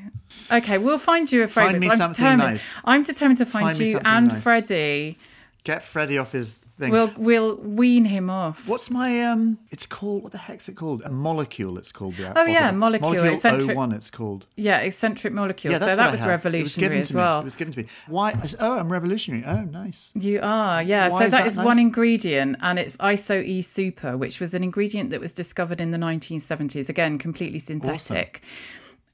Okay, 0.51 0.77
we'll 0.77 0.97
find 0.97 1.29
you 1.31 1.43
a 1.43 1.47
fragrance. 1.47 1.73
Find 1.73 1.81
me 1.81 1.89
I'm 1.89 1.97
something 1.97 2.23
determined. 2.23 2.53
nice. 2.53 2.73
I'm 2.85 3.03
determined 3.03 3.37
to 3.39 3.45
find, 3.45 3.65
Find 3.75 3.79
you 3.79 3.99
and 4.05 4.27
nice. 4.29 4.43
Freddie. 4.43 5.17
Get 5.63 5.83
Freddie 5.83 6.17
off 6.17 6.31
his 6.31 6.59
thing. 6.79 6.91
We'll 6.91 7.11
we'll 7.17 7.55
wean 7.55 8.05
him 8.05 8.29
off. 8.29 8.67
What's 8.67 8.89
my 8.89 9.23
um? 9.23 9.57
It's 9.71 9.85
called 9.85 10.23
what 10.23 10.31
the 10.31 10.37
heck's 10.37 10.67
it 10.69 10.75
called? 10.75 11.01
A 11.03 11.09
molecule. 11.09 11.77
It's 11.77 11.91
called. 11.91 12.15
The 12.15 12.37
Oh, 12.37 12.45
yeah. 12.45 12.71
Molecule, 12.71 13.11
Molecule 13.13 13.33
eccentric- 13.35 13.77
01 13.77 13.91
It's 13.91 14.09
called. 14.11 14.45
Yeah, 14.55 14.81
Escentric 14.81 15.33
Molecule. 15.33 15.71
Yeah, 15.73 15.79
so 15.79 15.95
that 15.95 16.11
was 16.11 16.25
revolutionary 16.25 16.59
it 16.59 16.63
was 16.63 16.75
given 16.75 16.99
as 16.99 17.07
to 17.09 17.17
well. 17.17 17.37
Me. 17.37 17.41
It 17.41 17.43
was 17.45 17.55
given 17.55 17.73
to 17.73 17.79
me. 17.81 17.85
Why? 18.07 18.35
Oh, 18.59 18.77
I'm 18.79 18.91
revolutionary. 18.91 19.43
Oh, 19.45 19.61
nice. 19.63 20.11
You 20.15 20.39
are, 20.41 20.81
yeah. 20.83 21.09
Why 21.09 21.19
so 21.19 21.25
is 21.25 21.31
that 21.31 21.47
is 21.47 21.57
nice? 21.57 21.65
one 21.65 21.79
ingredient, 21.79 22.57
and 22.61 22.79
it's 22.79 22.97
ISO 22.97 23.43
E 23.45 23.61
Super, 23.61 24.17
which 24.17 24.39
was 24.39 24.53
an 24.53 24.63
ingredient 24.63 25.09
that 25.11 25.19
was 25.19 25.33
discovered 25.33 25.79
in 25.81 25.91
the 25.91 25.97
1970s. 25.97 26.89
Again, 26.89 27.17
completely 27.17 27.59
synthetic. 27.59 28.41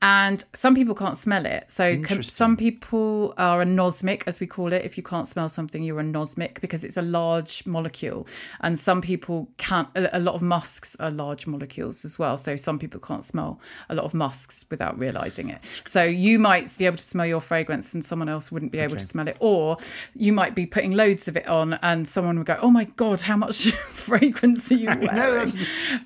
And 0.02 0.44
some 0.54 0.76
people 0.76 0.96
can't 0.96 1.18
smell 1.18 1.46
it. 1.46 1.70
So 1.70 2.02
com- 2.02 2.24
some 2.24 2.56
people 2.56 3.34
are 3.38 3.64
anosmic, 3.64 4.24
as 4.28 4.40
we 4.40 4.48
call 4.48 4.72
it. 4.72 4.86
If 4.86 4.96
you 4.96 5.04
can't 5.04 5.28
smell 5.28 5.50
something, 5.50 5.84
you're 5.84 6.02
anosmic 6.02 6.62
because 6.62 6.84
it's 6.84 6.98
a 6.98 7.02
large 7.02 7.66
molecule. 7.66 8.28
And 8.62 8.78
some 8.78 9.02
people 9.02 9.50
can't. 9.58 9.90
A 9.96 10.20
a 10.20 10.20
lot 10.20 10.36
of 10.36 10.42
musks 10.42 10.96
are 11.00 11.10
large 11.10 11.48
molecules 11.48 12.06
as 12.06 12.20
well. 12.20 12.38
So 12.38 12.56
some 12.56 12.78
people 12.78 13.00
can't 13.00 13.24
smell 13.24 13.60
a 13.90 13.96
lot 13.96 14.06
of 14.06 14.14
musks 14.14 14.66
without 14.70 14.98
realizing 15.00 15.50
it. 15.50 15.66
So 15.86 16.04
you 16.04 16.40
might 16.40 16.72
be 16.78 16.86
able 16.86 16.98
to 16.98 17.04
smell 17.04 17.26
your 17.26 17.40
fragrance, 17.42 17.94
and 17.94 18.04
someone 18.04 18.30
else 18.30 18.52
wouldn't 18.52 18.72
be 18.72 18.80
able 18.80 18.98
to 18.98 19.04
smell 19.04 19.28
it. 19.28 19.38
Or 19.40 19.78
you 20.16 20.34
might 20.34 20.56
be 20.56 20.66
putting 20.66 20.92
loads 20.92 21.28
of 21.28 21.38
it 21.38 21.48
on, 21.48 21.74
and 21.82 22.08
someone 22.08 22.38
would 22.38 22.48
go, 22.48 22.58
"Oh 22.62 22.70
my 22.70 22.84
god, 22.86 23.22
how 23.22 23.38
much 23.38 23.72
fragrance 23.72 24.72
are 24.72 24.76
you 24.76 24.88
wearing?" 24.88 25.10
No, 25.20 25.34
that's, 25.34 25.58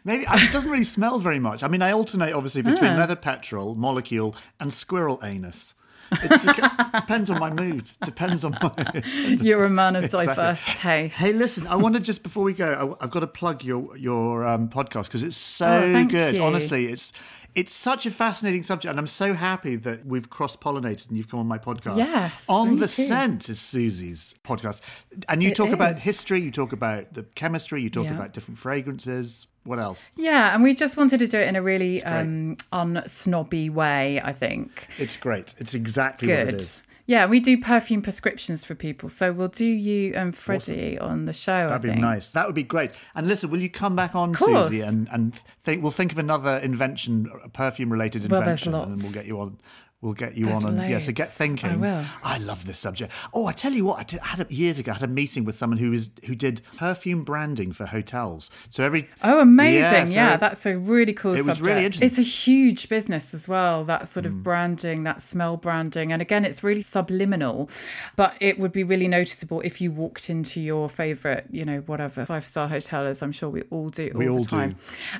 maybe 0.05 0.25
it 0.27 0.51
doesn't 0.51 0.69
really 0.69 0.83
smell 0.83 1.19
very 1.19 1.39
much. 1.39 1.61
I 1.61 1.67
mean, 1.67 1.81
I 1.81 1.91
alternate 1.91 2.33
obviously 2.33 2.61
between 2.61 2.91
ah. 2.91 2.97
leather 2.97 3.15
petrol, 3.15 3.75
molecule, 3.87 4.35
and 4.59 4.71
squirrel 4.73 5.19
anus. 5.23 5.75
It's, 6.11 6.45
it 6.45 6.55
depends 6.95 7.29
on 7.29 7.39
my 7.39 7.49
mood. 7.51 7.89
Depends 8.03 8.43
on 8.45 8.51
my. 8.61 9.01
You're 9.41 9.65
a 9.65 9.69
man 9.69 9.95
of 9.95 10.03
Exactly. 10.05 10.27
diverse 10.35 10.63
taste. 10.79 11.17
Hey, 11.17 11.33
listen, 11.33 11.65
I 11.67 11.75
want 11.75 11.95
to 11.95 12.01
just 12.01 12.21
before 12.23 12.43
we 12.43 12.53
go, 12.53 12.95
I, 12.99 13.03
I've 13.03 13.11
got 13.11 13.21
to 13.21 13.27
plug 13.27 13.63
your 13.63 13.95
your 13.97 14.45
um, 14.47 14.69
podcast 14.69 15.05
because 15.05 15.23
it's 15.23 15.37
so 15.37 15.67
Oh, 15.95 16.05
good. 16.05 16.35
you. 16.35 16.43
Honestly, 16.43 16.85
it's 16.87 17.11
it's 17.55 17.73
such 17.73 18.05
a 18.05 18.11
fascinating 18.11 18.63
subject, 18.63 18.89
and 18.91 18.99
I'm 18.99 19.07
so 19.07 19.33
happy 19.33 19.75
that 19.77 20.05
we've 20.05 20.29
cross 20.29 20.55
pollinated 20.55 21.09
and 21.09 21.17
you've 21.17 21.29
come 21.29 21.39
on 21.39 21.47
my 21.47 21.57
podcast. 21.59 21.97
Yes, 21.97 22.45
on 22.49 22.75
the 22.77 22.87
too. 22.87 23.03
scent 23.07 23.47
is 23.49 23.59
Suzy's 23.59 24.35
podcast, 24.43 24.81
and 25.29 25.41
you 25.43 25.49
It 25.49 25.55
talk 25.55 25.71
about 25.71 25.99
history, 25.99 26.41
you 26.41 26.51
talk 26.51 26.73
about 26.73 27.13
the 27.13 27.23
chemistry, 27.35 27.81
you 27.81 27.89
talk 27.89 28.05
Yeah. 28.05 28.15
about 28.15 28.33
different 28.33 28.57
fragrances. 28.59 29.47
What 29.63 29.79
else? 29.79 30.09
Yeah, 30.17 30.53
and 30.53 30.61
we 30.61 30.75
just 30.75 30.97
wanted 30.97 31.19
to 31.19 31.27
do 31.27 31.39
it 31.39 31.47
in 31.47 31.55
a 31.55 31.61
really 31.61 32.03
um, 32.03 32.57
unsnobby 32.73 33.69
way, 33.69 34.21
I 34.23 34.33
think. 34.33 34.87
It's 34.97 35.15
great. 35.15 35.55
It's 35.57 35.73
exactly 35.73 36.27
what 36.27 36.39
it 36.39 36.51
Good. 36.51 36.65
Yeah, 37.05 37.25
we 37.25 37.41
do 37.41 37.59
perfume 37.59 38.01
prescriptions 38.01 38.63
for 38.63 38.75
people. 38.75 39.09
So 39.09 39.33
we'll 39.33 39.49
do 39.49 39.65
you 39.65 40.13
and 40.15 40.33
Freddie 40.35 40.97
on 40.97 41.25
the 41.25 41.33
show. 41.33 41.67
That'd 41.67 41.81
be 41.81 41.99
nice. 41.99 42.31
That 42.31 42.45
would 42.45 42.55
be 42.55 42.63
great. 42.63 42.91
And 43.13 43.27
listen, 43.27 43.49
will 43.51 43.61
you 43.61 43.69
come 43.69 43.95
back 43.95 44.15
on, 44.15 44.33
course. 44.33 44.67
Suzy, 44.67 44.81
and 44.81 45.09
and 45.11 45.35
think 45.59 45.83
we'll 45.83 45.91
think 45.91 46.13
of 46.13 46.17
another 46.17 46.57
invention, 46.57 47.29
a 47.43 47.49
perfume-related 47.49 48.31
Well, 48.31 48.41
there's 48.41 48.65
invention, 48.65 48.73
and 48.73 48.89
lots. 48.91 49.01
then 49.01 49.11
we'll 49.11 49.13
get 49.13 49.27
you 49.27 49.39
on. 49.39 49.57
We'll 50.03 50.11
get 50.11 50.35
you 50.35 50.47
There's 50.47 50.65
on, 50.65 50.77
and 50.77 50.89
yeah. 50.89 50.99
So 50.99 51.13
get 51.13 51.31
thinking. 51.31 51.69
I 51.69 51.75
will. 51.77 52.03
I 52.25 52.37
love 52.37 52.65
this 52.65 52.77
subject. 52.77 53.13
Oh, 53.33 53.47
I 53.47 53.53
tell 53.53 53.71
you 53.71 53.85
what, 53.85 53.99
I 53.99 54.03
did, 54.03 54.19
I 54.19 54.27
had 54.27 54.51
a, 54.51 54.53
years 54.53 54.77
ago. 54.77 54.91
I 54.91 54.95
had 54.95 55.03
a 55.03 55.07
meeting 55.07 55.45
with 55.45 55.55
someone 55.55 55.77
who 55.77 55.91
was 55.91 56.11
who 56.25 56.35
did 56.35 56.61
perfume 56.75 57.23
branding 57.23 57.71
for 57.71 57.85
hotels. 57.85 58.51
So 58.69 58.83
every 58.83 59.07
Oh, 59.23 59.39
amazing! 59.39 60.13
Yeah, 60.13 60.33
so 60.33 60.39
that's 60.39 60.65
a 60.65 60.77
really 60.77 61.13
cool. 61.13 61.35
It 61.35 61.45
was 61.45 61.61
really 61.61 61.85
interesting. 61.85 62.09
Mm. 62.09 62.11
It's 62.11 62.19
a 62.19 62.29
huge 62.29 62.89
business 62.89 63.33
as 63.33 63.47
well. 63.47 63.85
That 63.85 64.09
sort 64.09 64.25
of 64.25 64.43
branding, 64.43 65.03
that 65.03 65.21
smell 65.21 65.55
branding, 65.55 66.11
and 66.11 66.21
again, 66.21 66.43
it's 66.43 66.65
really 66.65 66.81
subliminal, 66.81 67.69
but 68.17 68.35
it 68.41 68.59
would 68.59 68.73
be 68.73 68.83
really 68.83 69.07
noticeable 69.07 69.61
if 69.61 69.79
you 69.79 69.89
walked 69.89 70.29
into 70.29 70.59
your 70.59 70.89
favorite, 70.89 71.45
you 71.49 71.63
know, 71.63 71.79
whatever 71.85 72.25
five 72.25 72.45
star 72.45 72.67
hotel 72.67 73.05
is. 73.05 73.21
I'm 73.21 73.31
sure 73.31 73.49
we 73.49 73.61
all 73.69 73.87
do 73.87 74.11
all 74.13 74.19
we 74.19 74.25
the 74.25 74.31
all 74.31 74.43
time. 74.43 74.71
do 74.71 74.75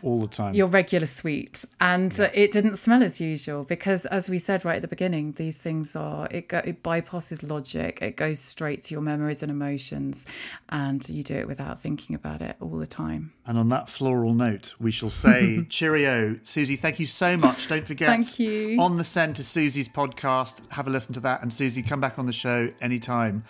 all 0.08 0.20
the 0.20 0.28
time. 0.28 0.54
your 0.54 0.68
regular 0.68 1.06
suite 1.06 1.64
and 1.80 2.20
uh, 2.20 2.30
it 2.34 2.52
didn't 2.52 2.76
smell 2.76 3.02
as 3.02 3.22
usual 3.22 3.64
because 3.64 4.06
as 4.08 4.30
we 4.30 4.40
said 4.40 4.66
right 4.66 4.73
at 4.76 4.82
the 4.82 4.88
beginning 4.88 5.32
these 5.34 5.58
things 5.58 5.96
are 5.96 6.28
it, 6.32 6.48
go, 6.48 6.60
it 6.60 6.84
bypasses 6.84 7.48
logic 7.48 8.00
it 8.02 8.16
goes 8.16 8.40
straight 8.40 8.84
to 8.84 8.94
your 8.94 9.02
memories 9.02 9.42
and 9.42 9.52
emotions 9.52 10.26
and 10.70 11.08
you 11.10 11.24
do 11.24 11.36
it 11.36 11.48
without 11.48 11.82
thinking 11.82 12.16
about 12.16 12.42
it 12.42 12.56
all 12.60 12.78
the 12.78 12.88
time 12.88 13.34
And 13.46 13.58
on 13.58 13.70
that 13.70 13.90
floral 13.90 14.34
note, 14.34 14.74
we 14.80 14.92
shall 14.92 15.10
say 15.10 15.66
cheerio. 15.70 16.40
Suzy, 16.44 16.76
thank 16.78 17.00
you 17.00 17.06
so 17.06 17.36
much. 17.36 17.68
Don't 17.74 17.86
forget, 17.86 18.08
Thank 18.08 18.40
you. 18.40 18.80
On 18.80 18.98
the 18.98 19.04
Scent 19.04 19.36
to 19.38 19.44
Suzy's 19.44 19.90
podcast. 19.90 20.72
Have 20.72 20.88
a 20.88 20.90
listen 20.90 21.14
to 21.14 21.20
that. 21.22 21.42
And 21.42 21.52
Susie, 21.52 21.84
come 21.84 22.00
back 22.00 22.18
on 22.18 22.26
the 22.26 22.34
show 22.34 22.72
anytime 22.82 23.44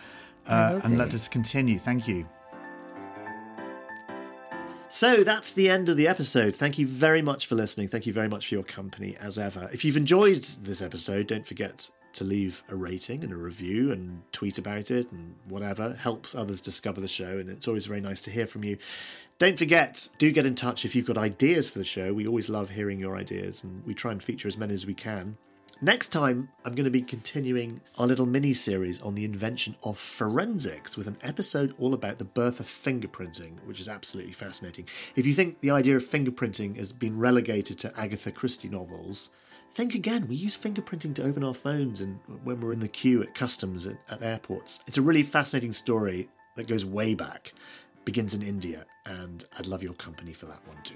uh, 0.48 0.80
and 0.84 0.94
do. 0.94 0.98
let 0.98 1.14
us 1.14 1.28
continue. 1.28 1.78
Thank 1.80 2.08
you. 2.08 2.28
So 4.94 5.24
that's 5.24 5.52
the 5.52 5.72
end 5.72 5.90
of 5.90 5.98
the 5.98 6.08
episode. 6.08 6.56
Thank 6.56 6.78
you 6.78 6.86
very 6.86 7.24
much 7.24 7.48
for 7.48 7.56
listening. 7.56 7.88
Thank 7.88 8.06
you 8.06 8.14
very 8.14 8.30
much 8.30 8.48
for 8.48 8.54
your 8.54 8.64
company 8.64 9.18
as 9.20 9.40
ever. 9.40 9.68
If 9.74 9.84
you've 9.84 9.98
enjoyed 9.98 10.44
this 10.44 10.84
episode, 10.84 11.26
don't 11.26 11.48
forget 11.48 11.90
to 12.14 12.24
leave 12.24 12.62
a 12.70 12.76
rating 12.76 13.24
and 13.24 13.34
a 13.34 13.36
review 13.36 13.92
and 13.92 14.22
tweet 14.32 14.60
about 14.60 14.92
it 14.92 15.12
and 15.12 15.34
whatever. 15.50 15.86
It 15.86 15.98
helps 15.98 16.36
others 16.36 16.62
discover 16.62 17.02
the 17.02 17.08
show 17.08 17.40
and 17.40 17.50
it's 17.50 17.68
always 17.68 17.88
very 17.88 18.02
nice 18.02 18.22
to 18.22 18.30
hear 18.30 18.46
from 18.46 18.64
you. 18.64 18.78
Don't 19.40 19.58
forget, 19.58 20.08
do 20.20 20.32
get 20.32 20.46
in 20.46 20.54
touch 20.54 20.86
if 20.86 20.96
you've 20.96 21.08
got 21.08 21.18
ideas 21.18 21.68
for 21.68 21.80
the 21.80 21.86
show. 21.86 22.14
We 22.14 22.28
always 22.28 22.48
love 22.48 22.70
hearing 22.70 23.00
your 23.00 23.16
ideas 23.16 23.64
and 23.64 23.84
we 23.88 23.96
try 23.96 24.12
and 24.12 24.22
feature 24.22 24.48
as 24.48 24.60
many 24.60 24.76
as 24.76 24.86
we 24.86 24.94
can. 24.94 25.38
Next 25.84 26.14
time, 26.14 26.48
I'm 26.64 26.76
going 26.76 26.86
to 26.86 26.90
be 26.90 27.02
continuing 27.02 27.82
our 27.98 28.08
little 28.08 28.26
mini 28.26 28.54
series 28.54 29.02
on 29.02 29.16
the 29.16 29.26
invention 29.26 29.76
of 29.84 30.00
forensics 30.00 30.96
with 30.96 31.08
an 31.08 31.18
episode 31.22 31.76
all 31.78 31.94
about 31.94 32.20
the 32.20 32.24
birth 32.24 32.62
of 32.62 32.68
fingerprinting, 32.68 33.62
which 33.66 33.82
is 33.82 33.90
absolutely 33.90 34.32
fascinating. 34.32 34.88
If 35.18 35.28
you 35.28 35.34
think 35.34 35.60
the 35.60 35.72
idea 35.72 35.98
of 35.98 36.04
fingerprinting 36.04 36.78
has 36.78 36.94
been 36.94 37.20
relegated 37.20 37.80
to 37.80 38.00
Agatha 38.00 38.32
Christie 38.32 38.70
novels, 38.70 39.32
think 39.72 39.94
again. 39.94 40.26
We 40.30 40.38
use 40.38 40.56
fingerprinting 40.56 41.16
to 41.16 41.26
open 41.26 41.44
our 41.44 41.54
phones 41.54 42.00
and 42.00 42.18
when 42.46 42.62
we're 42.62 42.72
in 42.72 42.80
the 42.80 42.88
queue 42.88 43.22
at 43.22 43.36
customs 43.36 43.86
at, 43.86 43.98
at 44.10 44.24
airports. 44.24 44.80
It's 44.88 44.98
a 44.98 45.02
really 45.02 45.22
fascinating 45.22 45.74
story 45.74 46.30
that 46.56 46.70
goes 46.70 46.86
way 46.86 47.14
back, 47.14 47.52
begins 48.06 48.34
in 48.34 48.42
India, 48.42 48.86
and 49.06 49.44
I'd 49.60 49.68
love 49.68 49.84
your 49.84 49.96
company 49.96 50.32
for 50.32 50.46
that 50.46 50.66
one 50.66 50.82
too. 50.84 50.96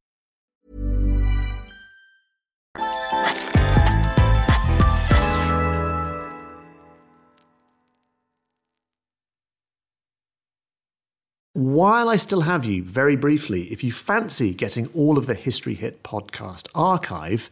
While 11.61 12.09
I 12.09 12.15
still 12.15 12.41
have 12.41 12.65
you, 12.65 12.83
very 12.83 13.15
briefly, 13.15 13.71
if 13.71 13.83
you 13.83 13.91
fancy 13.91 14.53
getting 14.53 14.87
all 14.95 15.17
of 15.17 15.27
the 15.27 15.35
History 15.35 15.75
Hit 15.75 16.01
podcast 16.01 16.67
archive, 16.73 17.51